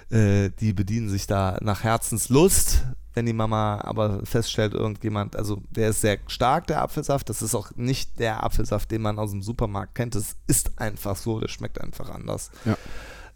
äh, 0.10 0.50
die 0.60 0.74
bedienen 0.74 1.10
sich 1.10 1.28
da 1.28 1.58
nach 1.62 1.84
Herzenslust. 1.84 2.86
Wenn 3.20 3.26
die 3.26 3.34
Mama 3.34 3.82
aber 3.84 4.26
feststellt, 4.26 4.74
irgendjemand, 4.74 5.36
also 5.36 5.62
der 5.72 5.90
ist 5.90 6.00
sehr 6.00 6.20
stark, 6.28 6.68
der 6.68 6.82
Apfelsaft. 6.82 7.28
Das 7.28 7.42
ist 7.42 7.54
auch 7.54 7.76
nicht 7.76 8.18
der 8.18 8.46
Apfelsaft, 8.46 8.92
den 8.92 9.02
man 9.02 9.20
aus 9.20 9.32
dem 9.32 9.42
Supermarkt 9.42 9.94
kennt. 9.94 10.16
Das 10.16 10.38
ist 10.48 10.80
einfach 10.80 11.18
so, 11.18 11.38
der 11.42 11.50
schmeckt 11.50 11.82
einfach 11.82 12.10
anders. 12.10 12.50
Ja. 12.64 12.78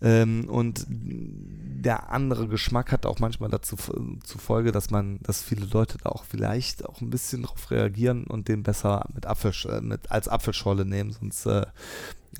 Ähm, 0.02 0.46
und 0.48 0.86
der 0.88 2.14
andere 2.14 2.48
Geschmack 2.48 2.94
hat 2.94 3.06
auch 3.06 3.20
manchmal 3.20 3.50
dazu 3.50 3.76
zur 3.76 4.40
Folge, 4.40 4.72
dass 4.72 4.90
man, 4.90 5.20
dass 5.24 5.44
viele 5.44 5.66
Leute 5.66 5.98
da 5.98 6.12
auch 6.12 6.24
vielleicht 6.24 6.86
auch 6.86 7.02
ein 7.02 7.10
bisschen 7.10 7.44
drauf 7.44 7.70
reagieren 7.70 8.24
und 8.24 8.48
den 8.48 8.64
besser 8.64 9.06
mit 9.14 9.26
Apfelsch 9.26 9.66
äh, 9.66 9.82
mit 9.82 10.10
als 10.12 10.30
Apfelschorle 10.30 10.86
nehmen, 10.86 11.12
sonst 11.12 11.46
äh, 11.46 11.66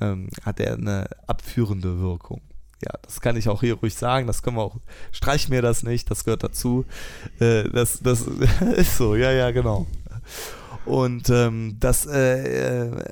ähm, 0.00 0.30
hat 0.46 0.60
er 0.60 0.78
eine 0.78 1.10
abführende 1.26 2.00
Wirkung. 2.00 2.40
Ja, 2.84 2.90
das 3.02 3.20
kann 3.22 3.36
ich 3.36 3.48
auch 3.48 3.60
hier 3.60 3.74
ruhig 3.76 3.94
sagen. 3.94 4.26
Das 4.26 4.42
können 4.42 4.56
wir 4.56 4.62
auch. 4.62 4.76
Streich 5.10 5.48
mir 5.48 5.62
das 5.62 5.82
nicht, 5.84 6.10
das 6.10 6.24
gehört 6.24 6.42
dazu. 6.44 6.84
Äh, 7.40 7.64
das, 7.70 8.00
das 8.00 8.22
ist 8.76 8.96
so, 8.98 9.14
ja, 9.16 9.30
ja, 9.32 9.50
genau. 9.52 9.86
Und 10.84 11.30
ähm, 11.30 11.76
das, 11.80 12.04
äh, 12.06 12.88
äh, 12.88 13.04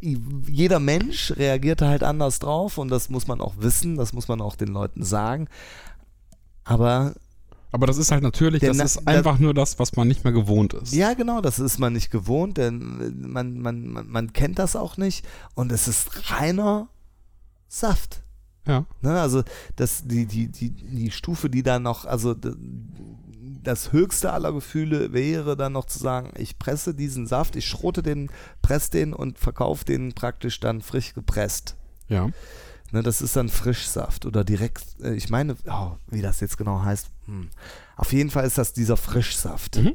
jeder 0.00 0.80
Mensch 0.80 1.32
reagiert 1.36 1.80
da 1.80 1.88
halt 1.88 2.02
anders 2.02 2.38
drauf 2.40 2.78
und 2.78 2.88
das 2.88 3.08
muss 3.08 3.26
man 3.28 3.40
auch 3.40 3.54
wissen, 3.58 3.96
das 3.96 4.12
muss 4.12 4.26
man 4.26 4.40
auch 4.40 4.56
den 4.56 4.68
Leuten 4.68 5.04
sagen. 5.04 5.48
Aber 6.64 7.14
Aber 7.70 7.86
das 7.86 7.98
ist 7.98 8.10
halt 8.10 8.22
natürlich, 8.22 8.62
das 8.62 8.76
Na- 8.76 8.84
ist 8.84 9.06
einfach 9.06 9.38
nur 9.38 9.54
das, 9.54 9.78
was 9.78 9.94
man 9.96 10.08
nicht 10.08 10.24
mehr 10.24 10.32
gewohnt 10.32 10.74
ist. 10.74 10.92
ja, 10.92 11.14
genau, 11.14 11.40
das 11.40 11.58
ist 11.58 11.78
man 11.78 11.92
nicht 11.92 12.10
gewohnt, 12.10 12.56
denn 12.58 13.30
man, 13.30 13.58
man, 13.60 13.86
man, 13.88 14.08
man 14.08 14.32
kennt 14.32 14.58
das 14.58 14.74
auch 14.76 14.96
nicht 14.96 15.24
und 15.54 15.70
es 15.72 15.86
ist 15.88 16.30
reiner 16.32 16.88
Saft. 17.68 18.21
Ja. 18.66 18.86
Ne, 19.00 19.20
also 19.20 19.42
das, 19.76 20.06
die, 20.06 20.26
die, 20.26 20.48
die, 20.48 20.70
die 20.70 21.10
Stufe, 21.10 21.50
die 21.50 21.62
dann 21.62 21.82
noch, 21.82 22.04
also 22.04 22.34
das 23.62 23.92
höchste 23.92 24.32
aller 24.32 24.52
Gefühle 24.52 25.12
wäre 25.12 25.56
dann 25.56 25.72
noch 25.72 25.86
zu 25.86 25.98
sagen, 25.98 26.30
ich 26.36 26.58
presse 26.58 26.94
diesen 26.94 27.26
Saft, 27.26 27.56
ich 27.56 27.66
schrote 27.66 28.02
den, 28.02 28.30
presse 28.60 28.90
den 28.90 29.12
und 29.12 29.38
verkaufe 29.38 29.84
den 29.84 30.12
praktisch 30.12 30.60
dann 30.60 30.80
frisch 30.80 31.14
gepresst. 31.14 31.76
Ja. 32.08 32.30
Ne, 32.92 33.02
das 33.02 33.22
ist 33.22 33.36
dann 33.36 33.48
Frischsaft 33.48 34.26
oder 34.26 34.44
direkt, 34.44 34.84
äh, 35.02 35.14
ich 35.14 35.30
meine, 35.30 35.56
oh, 35.66 35.92
wie 36.08 36.20
das 36.20 36.40
jetzt 36.40 36.58
genau 36.58 36.82
heißt. 36.82 37.08
Hm. 37.24 37.48
Auf 37.96 38.12
jeden 38.12 38.30
Fall 38.30 38.44
ist 38.44 38.58
das 38.58 38.74
dieser 38.74 38.98
Frischsaft. 38.98 39.76
Mhm. 39.76 39.94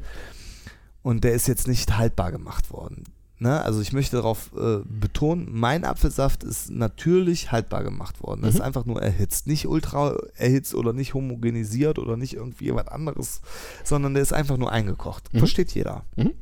Und 1.02 1.22
der 1.22 1.32
ist 1.34 1.46
jetzt 1.46 1.68
nicht 1.68 1.96
haltbar 1.96 2.32
gemacht 2.32 2.72
worden. 2.72 3.04
Ne? 3.40 3.62
Also 3.62 3.80
ich 3.80 3.92
möchte 3.92 4.16
darauf 4.16 4.50
äh, 4.58 4.78
betonen, 4.84 5.46
mein 5.50 5.84
Apfelsaft 5.84 6.42
ist 6.42 6.70
natürlich 6.70 7.52
haltbar 7.52 7.84
gemacht 7.84 8.20
worden. 8.22 8.42
Das 8.42 8.54
Mhm. 8.54 8.56
ist 8.60 8.62
einfach 8.62 8.84
nur 8.84 9.00
erhitzt. 9.00 9.46
Nicht 9.46 9.66
ultra 9.68 10.16
erhitzt 10.34 10.74
oder 10.74 10.92
nicht 10.92 11.14
homogenisiert 11.14 11.98
oder 12.00 12.16
nicht 12.16 12.34
irgendwie 12.34 12.74
was 12.74 12.88
anderes, 12.88 13.40
sondern 13.84 14.14
der 14.14 14.22
ist 14.24 14.32
einfach 14.32 14.56
nur 14.56 14.72
eingekocht. 14.72 15.32
Mhm. 15.32 15.38
Versteht 15.38 15.72
jeder. 15.72 16.04
Mhm. 16.16 16.32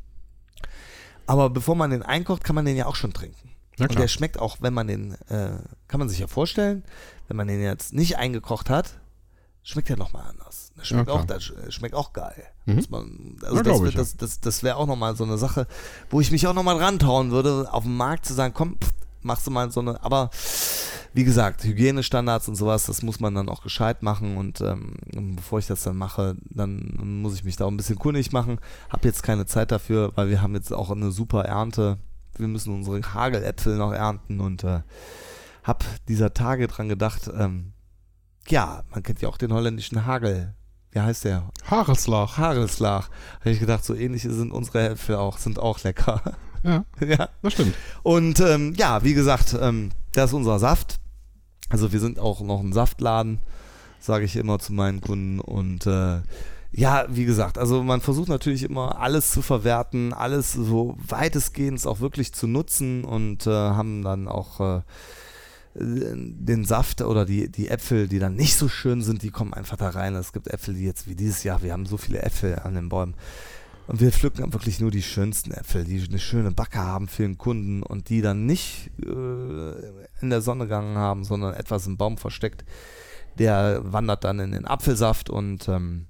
Aber 1.25 1.49
bevor 1.49 1.75
man 1.75 1.91
den 1.91 2.03
einkocht, 2.03 2.43
kann 2.43 2.55
man 2.55 2.65
den 2.65 2.77
ja 2.77 2.85
auch 2.85 2.95
schon 2.95 3.13
trinken. 3.13 3.49
Und 3.79 3.99
der 3.99 4.07
schmeckt 4.07 4.39
auch, 4.39 4.57
wenn 4.61 4.73
man 4.73 4.87
den, 4.87 5.11
äh, 5.29 5.51
kann 5.87 5.99
man 5.99 6.09
sich 6.09 6.17
ja 6.19 6.25
vorstellen, 6.27 6.83
wenn 7.27 7.37
man 7.37 7.47
den 7.47 7.61
jetzt 7.61 7.93
nicht 7.93 8.17
eingekocht 8.17 8.69
hat, 8.71 8.99
schmeckt 9.69 9.89
der 9.89 9.97
nochmal 9.97 10.23
anders. 10.29 10.71
Der 10.77 10.83
schmeckt, 10.85 11.07
Ja, 11.09 11.13
auch, 11.15 11.25
der 11.25 11.39
sch- 11.39 11.71
schmeckt 11.71 11.93
auch 11.95 12.13
geil. 12.13 12.43
Mhm. 12.65 12.85
Man, 12.89 13.37
also 13.43 13.55
Ja, 13.57 13.63
das, 13.63 13.79
ja. 13.81 13.91
das, 13.91 14.17
das, 14.17 14.39
das 14.39 14.63
wäre 14.63 14.77
auch 14.77 14.87
nochmal 14.87 15.15
so 15.15 15.23
eine 15.23 15.37
Sache, 15.37 15.67
wo 16.09 16.21
ich 16.21 16.31
mich 16.31 16.47
auch 16.47 16.53
nochmal 16.53 16.77
dran 16.77 16.99
trauen 16.99 17.31
würde, 17.31 17.67
auf 17.71 17.83
dem 17.83 17.97
Markt 17.97 18.25
zu 18.25 18.33
sagen, 18.33 18.53
komm, 18.53 18.77
pff, 18.81 18.91
machst 19.23 19.45
du 19.45 19.51
mal 19.51 19.69
so 19.71 19.81
eine, 19.81 20.01
aber 20.03 20.29
wie 21.13 21.23
gesagt, 21.23 21.63
Hygienestandards 21.63 22.47
und 22.47 22.55
sowas, 22.55 22.85
das 22.85 23.01
muss 23.01 23.19
man 23.19 23.33
dann 23.35 23.49
auch 23.49 23.61
gescheit 23.63 24.03
machen 24.03 24.37
und 24.37 24.61
ähm, 24.61 24.93
bevor 25.35 25.59
ich 25.59 25.67
das 25.67 25.81
dann 25.83 25.97
mache, 25.97 26.35
dann 26.49 27.21
muss 27.21 27.33
ich 27.33 27.43
mich 27.43 27.55
da 27.55 27.65
auch 27.65 27.71
ein 27.71 27.77
bisschen 27.77 27.97
kundig 27.97 28.31
machen. 28.31 28.59
Hab 28.89 29.03
jetzt 29.03 29.23
keine 29.23 29.45
Zeit 29.47 29.71
dafür, 29.71 30.11
weil 30.15 30.29
wir 30.29 30.41
haben 30.41 30.53
jetzt 30.53 30.71
auch 30.71 30.91
eine 30.91 31.11
super 31.11 31.43
Ernte. 31.43 31.97
Wir 32.37 32.47
müssen 32.47 32.73
unsere 32.73 33.01
Hageläpfel 33.01 33.77
noch 33.77 33.91
ernten 33.93 34.39
und 34.39 34.63
äh, 34.63 34.81
hab 35.63 35.83
dieser 36.07 36.33
Tage 36.33 36.67
dran 36.67 36.87
gedacht, 36.87 37.29
ähm, 37.35 37.73
ja, 38.49 38.83
man 38.91 39.03
kennt 39.03 39.21
ja 39.21 39.29
auch 39.29 39.37
den 39.37 39.53
holländischen 39.53 40.05
Hagel. 40.05 40.53
Wie 40.91 40.99
heißt 40.99 41.25
der? 41.25 41.49
Haareslach. 41.69 42.37
Hagelslach. 42.37 43.09
Habe 43.39 43.51
ich 43.51 43.59
gedacht, 43.59 43.83
so 43.85 43.93
ähnlich 43.93 44.23
sind 44.23 44.51
unsere 44.51 44.89
Äpfel 44.89 45.15
auch, 45.15 45.37
sind 45.37 45.59
auch 45.59 45.83
lecker. 45.83 46.21
Ja, 46.63 46.85
ja. 47.05 47.29
das 47.41 47.53
stimmt. 47.53 47.75
Und 48.03 48.39
ähm, 48.39 48.73
ja, 48.77 49.03
wie 49.03 49.13
gesagt, 49.13 49.55
ähm, 49.59 49.91
das 50.13 50.31
ist 50.31 50.33
unser 50.33 50.59
Saft. 50.59 50.99
Also 51.69 51.91
wir 51.91 51.99
sind 51.99 52.19
auch 52.19 52.41
noch 52.41 52.61
ein 52.61 52.73
Saftladen, 52.73 53.41
sage 53.99 54.25
ich 54.25 54.35
immer 54.35 54.59
zu 54.59 54.73
meinen 54.73 55.01
Kunden. 55.01 55.39
Und 55.39 55.85
äh, 55.85 56.21
ja, 56.71 57.05
wie 57.09 57.25
gesagt, 57.25 57.57
also 57.57 57.83
man 57.83 58.01
versucht 58.01 58.29
natürlich 58.29 58.63
immer 58.63 58.99
alles 58.99 59.31
zu 59.31 59.41
verwerten, 59.41 60.13
alles 60.13 60.53
so 60.53 60.97
weitestgehend 61.05 61.85
auch 61.85 61.99
wirklich 61.99 62.33
zu 62.33 62.47
nutzen 62.47 63.03
und 63.03 63.47
äh, 63.47 63.51
haben 63.51 64.03
dann 64.03 64.27
auch 64.27 64.59
äh, 64.59 64.81
den 65.79 66.65
Saft 66.65 67.01
oder 67.01 67.25
die, 67.25 67.51
die 67.51 67.69
Äpfel, 67.69 68.07
die 68.07 68.19
dann 68.19 68.35
nicht 68.35 68.55
so 68.55 68.67
schön 68.67 69.01
sind, 69.01 69.21
die 69.21 69.29
kommen 69.29 69.53
einfach 69.53 69.77
da 69.77 69.89
rein. 69.89 70.15
Es 70.15 70.33
gibt 70.33 70.47
Äpfel, 70.47 70.73
die 70.73 70.85
jetzt 70.85 71.07
wie 71.07 71.15
dieses 71.15 71.43
Jahr, 71.43 71.61
wir 71.61 71.73
haben 71.73 71.85
so 71.85 71.97
viele 71.97 72.21
Äpfel 72.21 72.59
an 72.59 72.75
den 72.75 72.89
Bäumen. 72.89 73.15
Und 73.87 74.01
wir 74.01 74.11
pflücken 74.11 74.51
wirklich 74.51 74.81
nur 74.81 74.91
die 74.91 75.01
schönsten 75.01 75.51
Äpfel, 75.51 75.85
die 75.85 76.03
eine 76.05 76.19
schöne 76.19 76.51
Backe 76.51 76.79
haben 76.79 77.07
für 77.07 77.23
den 77.23 77.37
Kunden 77.37 77.83
und 77.83 78.09
die 78.09 78.21
dann 78.21 78.45
nicht 78.45 78.91
äh, 79.01 79.71
in 80.21 80.29
der 80.29 80.41
Sonne 80.41 80.65
gegangen 80.65 80.97
haben, 80.97 81.23
sondern 81.23 81.53
etwas 81.53 81.87
im 81.87 81.95
Baum 81.95 82.17
versteckt. 82.17 82.65
Der 83.39 83.81
wandert 83.83 84.23
dann 84.25 84.39
in 84.39 84.51
den 84.51 84.65
Apfelsaft 84.67 85.29
und 85.29 85.69
ähm, 85.69 86.07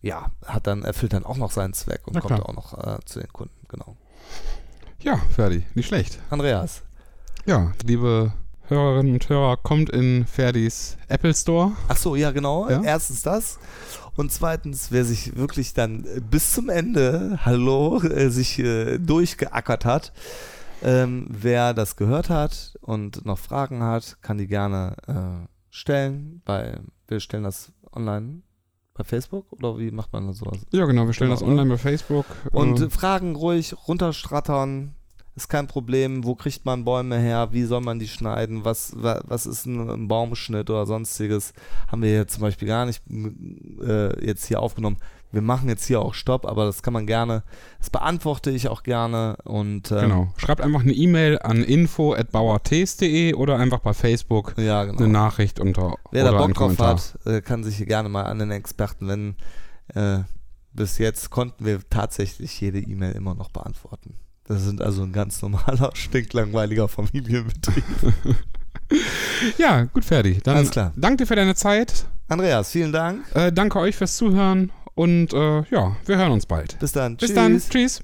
ja, 0.00 0.30
hat 0.46 0.66
dann, 0.66 0.84
erfüllt 0.84 1.12
dann 1.12 1.24
auch 1.24 1.36
noch 1.36 1.50
seinen 1.50 1.74
Zweck 1.74 2.06
und 2.06 2.18
kommt 2.20 2.40
auch 2.40 2.54
noch 2.54 2.78
äh, 2.78 2.98
zu 3.04 3.20
den 3.20 3.32
Kunden, 3.32 3.66
genau. 3.68 3.96
Ja, 5.00 5.16
Ferdi, 5.34 5.64
nicht 5.74 5.88
schlecht. 5.88 6.18
Andreas, 6.30 6.82
Ja, 7.44 7.72
liebe 7.84 8.32
Hörerinnen 8.68 9.14
und 9.14 9.28
Hörer, 9.28 9.56
kommt 9.56 9.90
in 9.90 10.26
Ferdis 10.26 10.96
Apple 11.08 11.34
Store. 11.34 11.72
ach 11.88 11.96
so, 11.96 12.16
ja 12.16 12.30
genau, 12.32 12.68
Ja. 12.68 12.82
erstens 12.82 13.22
das 13.22 13.58
und 14.16 14.30
zweitens, 14.32 14.90
wer 14.92 15.04
sich 15.04 15.36
wirklich 15.36 15.72
dann 15.74 16.04
äh, 16.04 16.20
bis 16.20 16.52
zum 16.52 16.68
Ende, 16.68 17.38
hallo, 17.44 18.00
äh, 18.02 18.28
sich 18.30 18.58
äh, 18.58 18.98
durchgeackert 18.98 19.84
hat, 19.84 20.12
ähm, 20.82 21.26
wer 21.30 21.72
das 21.74 21.96
gehört 21.96 22.28
hat 22.30 22.76
und 22.80 23.24
noch 23.24 23.38
Fragen 23.38 23.82
hat, 23.82 24.18
kann 24.22 24.38
die 24.38 24.46
gerne 24.46 24.96
äh, 25.06 25.48
stellen. 25.70 26.42
Bei, 26.44 26.78
wir 27.08 27.20
stellen 27.20 27.44
das 27.44 27.72
online 27.92 28.42
Bei 28.94 29.02
Facebook 29.02 29.50
oder 29.52 29.78
wie 29.78 29.90
macht 29.90 30.12
man 30.12 30.26
das 30.28 30.38
sowas? 30.38 30.58
Ja, 30.72 30.84
genau, 30.84 31.06
wir 31.06 31.14
stellen 31.14 31.30
Genau, 31.30 31.40
das 31.40 31.48
online 31.48 31.70
bei 31.70 31.78
Facebook. 31.78 32.26
Und 32.52 32.80
äh, 32.80 32.90
Fragen 32.90 33.34
ruhig 33.34 33.74
runterstrattern. 33.88 34.94
Ist 35.38 35.48
kein 35.48 35.68
Problem. 35.68 36.24
Wo 36.24 36.34
kriegt 36.34 36.64
man 36.64 36.84
Bäume 36.84 37.16
her? 37.16 37.50
Wie 37.52 37.62
soll 37.62 37.80
man 37.80 38.00
die 38.00 38.08
schneiden? 38.08 38.64
Was, 38.64 38.92
wa, 38.96 39.20
was 39.24 39.46
ist 39.46 39.66
ein, 39.66 40.08
Baumschnitt 40.08 40.68
oder 40.68 40.84
sonstiges? 40.84 41.52
Haben 41.86 42.02
wir 42.02 42.12
jetzt 42.12 42.34
zum 42.34 42.42
Beispiel 42.42 42.66
gar 42.66 42.86
nicht 42.86 43.04
äh, 43.08 44.26
jetzt 44.26 44.46
hier 44.46 44.58
aufgenommen. 44.58 44.96
Wir 45.30 45.40
machen 45.40 45.68
jetzt 45.68 45.84
hier 45.84 46.00
auch 46.00 46.12
Stopp, 46.12 46.44
aber 46.44 46.64
das 46.64 46.82
kann 46.82 46.92
man 46.92 47.06
gerne, 47.06 47.44
das 47.78 47.90
beantworte 47.90 48.50
ich 48.50 48.66
auch 48.66 48.82
gerne 48.82 49.36
und 49.44 49.92
ähm, 49.92 50.00
genau. 50.00 50.28
Schreibt 50.38 50.60
einfach 50.60 50.80
eine 50.80 50.92
E-Mail 50.92 51.38
an 51.38 51.62
info.bauertes.de 51.62 53.34
oder 53.34 53.58
einfach 53.58 53.78
bei 53.78 53.94
Facebook 53.94 54.54
ja, 54.56 54.86
genau. 54.86 54.98
eine 54.98 55.08
Nachricht 55.08 55.60
unter 55.60 55.98
Wer 56.10 56.24
da 56.24 56.32
Bock 56.32 56.54
drauf 56.54 56.78
hat, 56.80 57.16
äh, 57.26 57.42
kann 57.42 57.62
sich 57.62 57.76
hier 57.76 57.86
gerne 57.86 58.08
mal 58.08 58.24
an 58.24 58.40
den 58.40 58.50
Experten 58.50 59.06
wenden. 59.06 59.36
Äh, 59.94 60.24
bis 60.72 60.98
jetzt 60.98 61.30
konnten 61.30 61.64
wir 61.64 61.80
tatsächlich 61.88 62.60
jede 62.60 62.80
E-Mail 62.80 63.12
immer 63.12 63.36
noch 63.36 63.50
beantworten. 63.50 64.14
Das 64.48 64.64
sind 64.64 64.80
also 64.82 65.02
ein 65.02 65.12
ganz 65.12 65.42
normaler, 65.42 65.90
stinklangweiliger 65.94 66.88
Familienbetrieb. 66.88 67.84
Ja, 69.58 69.84
gut, 69.84 70.04
fertig. 70.04 70.42
Dann 70.42 70.56
Alles 70.56 70.70
klar. 70.70 70.92
danke 70.96 71.18
dir 71.18 71.26
für 71.26 71.36
deine 71.36 71.54
Zeit. 71.54 72.06
Andreas, 72.28 72.70
vielen 72.70 72.90
Dank. 72.90 73.22
Äh, 73.34 73.52
danke 73.52 73.78
euch 73.78 73.94
fürs 73.94 74.16
Zuhören 74.16 74.72
und 74.94 75.32
äh, 75.34 75.62
ja, 75.70 75.94
wir 76.06 76.16
hören 76.16 76.32
uns 76.32 76.46
bald. 76.46 76.78
Bis 76.78 76.92
dann. 76.92 77.16
Bis 77.18 77.28
Tschüss. 77.28 77.34
dann. 77.36 77.60
Tschüss. 77.60 78.02